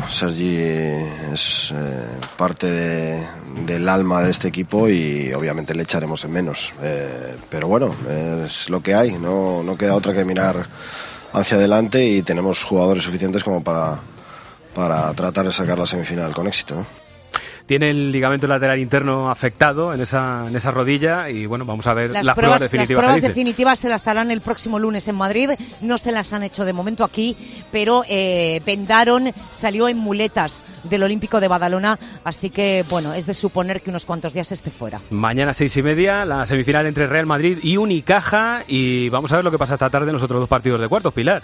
Sergi 0.08 0.56
es 0.56 1.72
eh, 1.74 2.04
parte 2.36 3.26
del 3.66 3.88
alma 3.88 4.22
de 4.22 4.30
este 4.30 4.48
equipo 4.48 4.88
y 4.88 5.32
obviamente 5.32 5.74
le 5.74 5.82
echaremos 5.82 6.24
en 6.24 6.32
menos. 6.32 6.72
Eh, 6.82 7.36
pero 7.48 7.68
bueno, 7.68 7.94
es 8.44 8.70
lo 8.70 8.80
que 8.80 8.94
hay, 8.94 9.12
no, 9.18 9.62
no 9.62 9.76
queda 9.76 9.94
otra 9.94 10.12
que 10.12 10.24
mirar 10.24 10.66
hacia 11.32 11.56
adelante 11.56 12.06
y 12.06 12.22
tenemos 12.22 12.62
jugadores 12.62 13.04
suficientes 13.04 13.42
como 13.42 13.62
para, 13.62 14.00
para 14.74 15.12
tratar 15.14 15.46
de 15.46 15.52
sacar 15.52 15.78
la 15.78 15.86
semifinal 15.86 16.32
con 16.32 16.46
éxito. 16.46 16.86
Tiene 17.66 17.90
el 17.90 18.12
ligamento 18.12 18.46
lateral 18.46 18.78
interno 18.78 19.30
afectado 19.30 19.94
en 19.94 20.00
esa, 20.00 20.44
en 20.48 20.56
esa 20.56 20.70
rodilla 20.70 21.28
y 21.28 21.46
bueno, 21.46 21.64
vamos 21.64 21.86
a 21.86 21.94
ver 21.94 22.10
las, 22.10 22.34
pruebas, 22.34 22.60
definitivas. 22.60 23.02
Las 23.02 23.12
pruebas 23.12 23.22
definitivas 23.22 23.78
se 23.78 23.88
las 23.88 24.04
darán 24.04 24.30
el 24.30 24.40
próximo 24.40 24.78
lunes 24.78 25.08
en 25.08 25.14
Madrid, 25.14 25.50
no 25.80 25.98
se 25.98 26.12
las 26.12 26.32
han 26.32 26.42
hecho 26.42 26.64
de 26.64 26.72
momento 26.72 27.04
aquí, 27.04 27.36
pero 27.70 28.02
eh, 28.08 28.60
Vendaron 28.64 29.32
salió 29.50 29.88
en 29.88 29.98
muletas 29.98 30.62
del 30.84 31.02
Olímpico 31.02 31.40
de 31.40 31.48
Badalona, 31.48 31.98
así 32.24 32.50
que 32.50 32.84
bueno, 32.88 33.14
es 33.14 33.26
de 33.26 33.34
suponer 33.34 33.80
que 33.80 33.90
unos 33.90 34.06
cuantos 34.06 34.32
días 34.32 34.52
esté 34.52 34.70
fuera. 34.70 35.00
Mañana 35.10 35.54
seis 35.54 35.76
y 35.76 35.82
media, 35.82 36.24
la 36.24 36.46
semifinal 36.46 36.86
entre 36.86 37.06
Real 37.06 37.26
Madrid 37.26 37.58
y 37.62 37.76
Unicaja 37.76 38.62
y 38.66 39.08
vamos 39.08 39.32
a 39.32 39.36
ver 39.36 39.44
lo 39.44 39.50
que 39.50 39.58
pasa 39.58 39.74
esta 39.74 39.90
tarde 39.90 40.08
en 40.08 40.14
los 40.14 40.22
otros 40.22 40.40
dos 40.40 40.48
partidos 40.48 40.80
de 40.80 40.88
cuartos, 40.88 41.12
Pilar. 41.12 41.42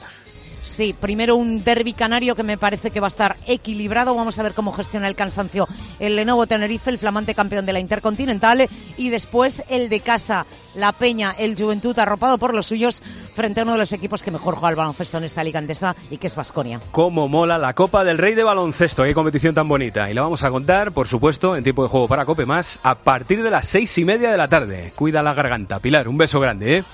Sí, 0.63 0.95
primero 0.99 1.37
un 1.37 1.65
derby 1.65 1.93
canario 1.93 2.37
que 2.37 2.43
me 2.43 2.59
parece 2.59 2.91
que 2.91 3.01
va 3.01 3.07
a 3.07 3.09
estar 3.09 3.37
equilibrado. 3.47 4.15
Vamos 4.15 4.39
a 4.39 4.43
ver 4.43 4.55
cómo 4.55 4.73
gestiona 4.73 5.09
el 5.09 5.15
cansancio 5.15 5.67
el 5.99 6.17
Lenovo 6.17 6.47
Tenerife, 6.47 6.91
el 6.91 6.99
flamante 6.99 7.35
campeón 7.35 7.67
de 7.67 7.73
la 7.73 7.81
Intercontinental. 7.81 8.69
Y 8.97 9.11
después 9.11 9.65
el 9.69 9.89
de 9.89 10.01
casa, 10.01 10.47
la 10.75 10.93
Peña, 10.93 11.35
el 11.39 11.57
Juventud, 11.57 11.99
arropado 11.99 12.39
por 12.39 12.55
los 12.55 12.67
suyos, 12.67 13.03
frente 13.35 13.61
a 13.61 13.63
uno 13.63 13.73
de 13.73 13.79
los 13.79 13.93
equipos 13.93 14.23
que 14.23 14.31
mejor 14.31 14.55
juega 14.55 14.71
el 14.71 14.77
baloncesto 14.77 15.19
en 15.19 15.25
esta 15.25 15.45
liga 15.45 15.59
andesa 15.59 15.97
y 16.11 16.19
que 16.19 16.27
es 16.27 16.37
Vasconia. 16.37 16.81
Cómo 16.93 17.29
mola 17.29 17.59
la 17.59 17.75
Copa 17.75 18.05
del 18.05 18.19
Rey 18.19 18.35
de 18.35 18.45
Baloncesto. 18.45 19.05
Qué 19.05 19.15
competición 19.15 19.55
tan 19.55 19.69
bonita. 19.69 20.11
Y 20.11 20.15
la 20.15 20.23
vamos 20.23 20.45
a 20.45 20.51
contar, 20.51 20.93
por 20.93 21.09
supuesto, 21.09 21.57
en 21.57 21.65
tiempo 21.65 21.83
de 21.83 21.89
juego 21.89 22.09
para 22.09 22.25
Cope 22.27 22.47
Más, 22.47 22.81
a 22.83 22.97
partir 22.97 23.43
de 23.43 23.51
las 23.51 23.67
seis 23.67 23.97
y 23.99 24.05
media 24.05 24.31
de 24.31 24.37
la 24.37 24.49
tarde. 24.49 24.93
Cuida 24.95 25.23
la 25.23 25.35
garganta. 25.35 25.79
Pilar, 25.79 26.09
un 26.09 26.19
beso 26.19 26.41
grande, 26.41 26.79
¿eh? 26.79 26.85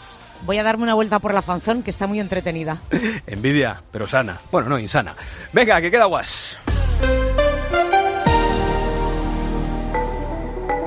Voy 0.45 0.59
a 0.59 0.63
darme 0.63 0.83
una 0.83 0.95
vuelta 0.95 1.19
por 1.19 1.33
la 1.33 1.43
fanzón 1.43 1.83
que 1.83 1.91
está 1.91 2.07
muy 2.07 2.21
entretenida. 2.21 2.79
Envidia, 3.27 3.81
pero 3.91 4.07
sana. 4.07 4.41
Bueno, 4.53 4.69
no, 4.69 4.79
insana. 4.79 5.15
Venga, 5.53 5.81
que 5.81 5.91
queda 5.91 6.05
guas. 6.05 6.59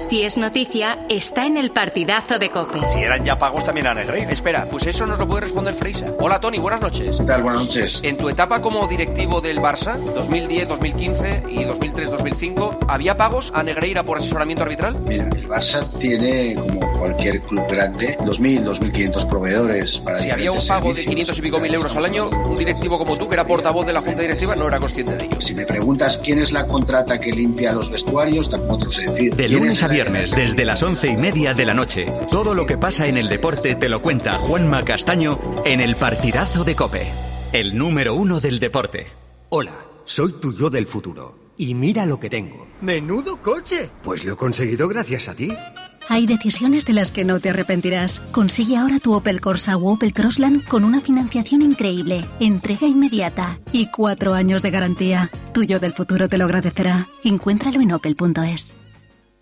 Si 0.07 0.23
es 0.23 0.37
noticia, 0.37 0.99
está 1.09 1.45
en 1.47 1.57
el 1.57 1.71
partidazo 1.71 2.39
de 2.39 2.49
Cope. 2.49 2.79
Si 2.93 2.99
eran 2.99 3.25
ya 3.25 3.37
pagos, 3.37 3.65
también 3.65 3.87
eran 3.87 3.97
el 3.97 4.07
rey. 4.07 4.25
Espera, 4.29 4.65
pues 4.65 4.87
eso 4.87 5.05
nos 5.05 5.19
lo 5.19 5.27
puede 5.27 5.41
responder 5.41 5.73
Freisa. 5.73 6.05
Hola, 6.19 6.39
Tony, 6.39 6.59
buenas 6.59 6.79
noches. 6.79 7.17
¿Qué 7.17 7.25
tal? 7.25 7.43
Buenas 7.43 7.63
noches. 7.63 7.99
En 8.03 8.15
tu 8.15 8.29
etapa 8.29 8.61
como 8.61 8.87
directivo 8.87 9.41
del 9.41 9.59
Barça, 9.59 9.97
2010, 9.97 10.69
2015 10.69 11.43
y 11.49 11.65
2003, 11.65 12.09
2005, 12.11 12.79
¿había 12.87 13.17
pagos 13.17 13.51
a 13.53 13.63
Negreira 13.63 14.03
por 14.03 14.19
asesoramiento 14.19 14.63
arbitral? 14.63 14.97
Mira, 15.05 15.27
el 15.35 15.45
Barça 15.45 15.85
tiene, 15.99 16.55
como 16.55 16.79
cualquier 16.97 17.41
club 17.41 17.67
grande, 17.69 18.17
2.000, 18.19 18.63
2.500 18.63 19.27
proveedores 19.27 19.97
para 19.99 20.19
Si 20.19 20.31
había 20.31 20.53
un 20.53 20.65
pago 20.65 20.93
de 20.93 21.03
500 21.03 21.37
y 21.37 21.41
pico 21.41 21.59
mil 21.59 21.73
euros 21.73 21.93
al 21.97 22.05
año, 22.05 22.29
un 22.29 22.55
directivo 22.55 22.97
como 22.97 23.17
tú, 23.17 23.27
que 23.27 23.33
era 23.33 23.45
portavoz 23.45 23.85
de 23.85 23.91
la 23.91 23.99
Junta 23.99 24.21
Directiva, 24.21 24.55
no 24.55 24.69
era 24.69 24.79
consciente 24.79 25.17
de 25.17 25.25
ello. 25.25 25.41
Si 25.41 25.53
me 25.53 25.65
preguntas 25.65 26.17
quién 26.23 26.39
es 26.39 26.53
la 26.53 26.65
contrata 26.65 27.19
que 27.19 27.33
limpia 27.33 27.73
los 27.73 27.89
vestuarios, 27.89 28.49
tampoco 28.49 28.77
te 28.79 28.85
lo 28.85 28.91
sé 28.93 29.11
decir. 29.11 29.35
De 29.35 29.49
lunes 29.49 29.83
a 29.83 29.96
viernes, 29.97 30.29
desde 30.29 30.63
las 30.63 30.83
once 30.83 31.07
y 31.07 31.17
media 31.17 31.55
de 31.55 31.65
la 31.65 31.73
noche, 31.73 32.05
todo 32.29 32.53
lo 32.53 32.67
que 32.67 32.77
pasa 32.77 33.07
en 33.07 33.17
el 33.17 33.29
deporte 33.29 33.73
te 33.73 33.89
lo 33.89 33.99
cuenta 33.99 34.37
Juanma 34.37 34.83
Castaño 34.83 35.39
en 35.65 35.81
el 35.81 35.95
partidazo 35.95 36.63
de 36.63 36.75
Cope. 36.75 37.07
El 37.51 37.75
número 37.75 38.13
uno 38.13 38.39
del 38.39 38.59
deporte. 38.59 39.07
Hola, 39.49 39.73
soy 40.05 40.33
tu 40.33 40.53
yo 40.53 40.69
del 40.69 40.85
futuro. 40.85 41.39
Y 41.57 41.73
mira 41.73 42.05
lo 42.05 42.19
que 42.19 42.29
tengo. 42.29 42.67
¡Menudo 42.79 43.41
coche! 43.41 43.89
Pues 44.03 44.23
lo 44.23 44.33
he 44.33 44.35
conseguido 44.35 44.87
gracias 44.87 45.29
a 45.29 45.33
ti. 45.33 45.51
Hay 46.07 46.27
decisiones 46.27 46.85
de 46.85 46.93
las 46.93 47.11
que 47.11 47.25
no 47.25 47.39
te 47.39 47.49
arrepentirás. 47.49 48.19
Consigue 48.31 48.77
ahora 48.77 48.99
tu 48.99 49.13
Opel 49.13 49.41
Corsa 49.41 49.77
o 49.77 49.93
Opel 49.93 50.13
Crossland 50.13 50.63
con 50.65 50.83
una 50.83 51.01
financiación 51.01 51.63
increíble, 51.63 52.23
entrega 52.39 52.85
inmediata 52.85 53.57
y 53.71 53.89
cuatro 53.89 54.35
años 54.35 54.61
de 54.61 54.69
garantía. 54.69 55.31
Tuyo 55.55 55.79
del 55.79 55.93
futuro 55.93 56.29
te 56.29 56.37
lo 56.37 56.45
agradecerá. 56.45 57.07
Encuéntralo 57.23 57.81
en 57.81 57.93
opel.es. 57.93 58.75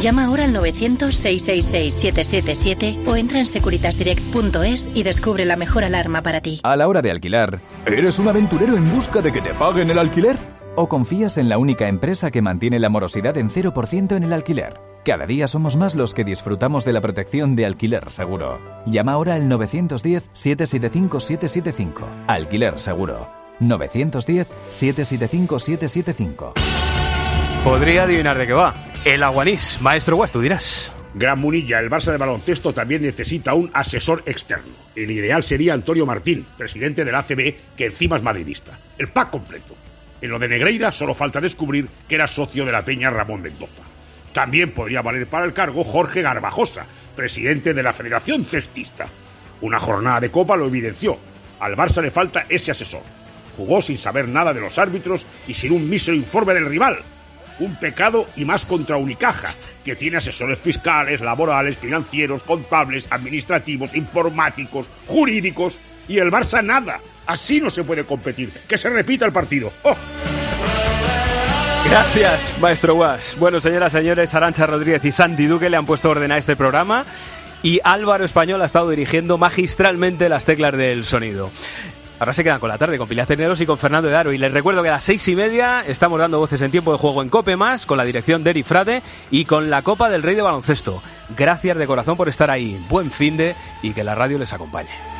Llama 0.00 0.24
ahora 0.26 0.44
al 0.44 0.54
900-666-777 0.54 3.04
o 3.06 3.16
entra 3.16 3.40
en 3.40 3.46
securitasdirect.es 3.46 4.92
y 4.94 5.02
descubre 5.02 5.44
la 5.44 5.56
mejor 5.56 5.82
alarma 5.82 6.22
para 6.22 6.40
ti. 6.40 6.60
A 6.62 6.76
la 6.76 6.86
hora 6.86 7.02
de 7.02 7.10
alquilar, 7.10 7.58
¿eres 7.84 8.20
un 8.20 8.28
aventurero 8.28 8.76
en 8.76 8.88
busca 8.94 9.20
de 9.22 9.32
que 9.32 9.40
te 9.40 9.52
paguen 9.54 9.90
el 9.90 9.98
alquiler? 9.98 10.38
¿O 10.76 10.88
confías 10.88 11.36
en 11.38 11.48
la 11.48 11.58
única 11.58 11.88
empresa 11.88 12.30
que 12.30 12.42
mantiene 12.42 12.78
la 12.78 12.90
morosidad 12.90 13.36
en 13.36 13.50
0% 13.50 14.14
en 14.14 14.22
el 14.22 14.32
alquiler? 14.32 14.74
Cada 15.04 15.26
día 15.26 15.48
somos 15.48 15.76
más 15.76 15.96
los 15.96 16.14
que 16.14 16.22
disfrutamos 16.22 16.84
de 16.84 16.92
la 16.92 17.00
protección 17.00 17.56
de 17.56 17.66
alquiler 17.66 18.12
seguro. 18.12 18.60
Llama 18.86 19.10
ahora 19.12 19.34
al 19.34 19.48
910-775-775. 19.48 22.04
Alquiler 22.28 22.78
seguro. 22.78 23.26
910-775-775. 23.58 26.52
Podría 27.64 28.04
adivinar 28.04 28.38
de 28.38 28.46
qué 28.46 28.52
va. 28.52 28.74
El 29.04 29.22
aguanís. 29.22 29.78
Maestro 29.80 30.16
West, 30.16 30.32
tú 30.32 30.40
dirás. 30.40 30.92
Gran 31.14 31.40
Munilla, 31.40 31.80
el 31.80 31.90
Barça 31.90 32.12
de 32.12 32.18
baloncesto 32.18 32.72
también 32.72 33.02
necesita 33.02 33.54
un 33.54 33.70
asesor 33.74 34.22
externo. 34.26 34.72
El 34.94 35.10
ideal 35.10 35.42
sería 35.42 35.74
Antonio 35.74 36.06
Martín, 36.06 36.46
presidente 36.56 37.04
del 37.04 37.14
ACB, 37.14 37.54
que 37.76 37.86
encima 37.86 38.16
es 38.16 38.22
madridista. 38.22 38.78
El 38.96 39.08
pack 39.08 39.30
completo. 39.30 39.74
En 40.20 40.30
lo 40.30 40.38
de 40.38 40.48
Negreira 40.48 40.92
solo 40.92 41.14
falta 41.14 41.40
descubrir 41.40 41.88
que 42.08 42.14
era 42.14 42.28
socio 42.28 42.64
de 42.64 42.72
la 42.72 42.84
Peña 42.84 43.10
Ramón 43.10 43.42
Mendoza. 43.42 43.82
También 44.32 44.72
podría 44.72 45.02
valer 45.02 45.26
para 45.26 45.44
el 45.44 45.52
cargo 45.52 45.82
Jorge 45.82 46.22
Garbajosa, 46.22 46.86
presidente 47.16 47.74
de 47.74 47.82
la 47.82 47.92
Federación 47.92 48.44
Cestista. 48.44 49.06
Una 49.60 49.80
jornada 49.80 50.20
de 50.20 50.30
Copa 50.30 50.56
lo 50.56 50.66
evidenció. 50.66 51.18
Al 51.60 51.76
Barça 51.76 52.02
le 52.02 52.10
falta 52.10 52.46
ese 52.48 52.70
asesor. 52.70 53.02
Jugó 53.56 53.82
sin 53.82 53.98
saber 53.98 54.28
nada 54.28 54.54
de 54.54 54.60
los 54.60 54.78
árbitros 54.78 55.26
y 55.48 55.54
sin 55.54 55.72
un 55.72 55.88
mísero 55.90 56.16
informe 56.16 56.54
del 56.54 56.66
rival. 56.66 56.98
Un 57.58 57.76
pecado 57.76 58.26
y 58.36 58.44
más 58.44 58.64
contra 58.64 58.96
Unicaja, 58.96 59.48
que 59.84 59.96
tiene 59.96 60.18
asesores 60.18 60.58
fiscales, 60.58 61.20
laborales, 61.20 61.78
financieros, 61.78 62.42
contables, 62.42 63.10
administrativos, 63.10 63.94
informáticos, 63.94 64.86
jurídicos. 65.06 65.78
Y 66.06 66.18
el 66.18 66.30
Barça 66.30 66.64
nada. 66.64 67.00
Así 67.26 67.60
no 67.60 67.68
se 67.68 67.84
puede 67.84 68.04
competir. 68.04 68.50
Que 68.66 68.78
se 68.78 68.88
repita 68.88 69.26
el 69.26 69.32
partido. 69.32 69.72
¡Oh! 69.82 69.96
Gracias, 71.84 72.54
maestro 72.60 72.96
Was. 72.96 73.36
Bueno, 73.38 73.60
señoras, 73.60 73.92
señores, 73.92 74.34
Arancha 74.34 74.66
Rodríguez 74.66 75.04
y 75.04 75.12
Santi 75.12 75.46
Duque 75.46 75.70
le 75.70 75.76
han 75.76 75.86
puesto 75.86 76.10
orden 76.10 76.32
a 76.32 76.38
este 76.38 76.54
programa 76.54 77.06
y 77.62 77.80
Álvaro 77.82 78.24
Español 78.24 78.62
ha 78.62 78.66
estado 78.66 78.90
dirigiendo 78.90 79.38
magistralmente 79.38 80.28
las 80.28 80.44
teclas 80.44 80.76
del 80.76 81.04
sonido. 81.04 81.50
Ahora 82.18 82.32
se 82.32 82.42
quedan 82.42 82.58
con 82.58 82.68
la 82.68 82.78
tarde 82.78 82.98
con 82.98 83.08
Pilar 83.08 83.26
y 83.60 83.66
con 83.66 83.78
Fernando 83.78 84.08
Edaro. 84.08 84.32
Y 84.32 84.38
les 84.38 84.52
recuerdo 84.52 84.82
que 84.82 84.88
a 84.88 84.92
las 84.92 85.04
seis 85.04 85.26
y 85.28 85.36
media 85.36 85.84
estamos 85.86 86.18
dando 86.18 86.38
voces 86.38 86.60
en 86.62 86.70
tiempo 86.70 86.92
de 86.92 86.98
juego 86.98 87.22
en 87.22 87.28
Cope 87.28 87.56
Más, 87.56 87.86
con 87.86 87.96
la 87.96 88.04
dirección 88.04 88.42
de 88.42 88.50
Eri 88.50 88.62
Frade 88.64 89.02
y 89.30 89.44
con 89.44 89.70
la 89.70 89.82
Copa 89.82 90.10
del 90.10 90.22
Rey 90.22 90.34
de 90.34 90.42
Baloncesto. 90.42 91.02
Gracias 91.36 91.76
de 91.76 91.86
corazón 91.86 92.16
por 92.16 92.28
estar 92.28 92.50
ahí. 92.50 92.84
Buen 92.88 93.10
fin 93.10 93.36
de 93.36 93.54
y 93.82 93.92
que 93.92 94.02
la 94.02 94.14
radio 94.14 94.38
les 94.38 94.52
acompañe. 94.52 95.17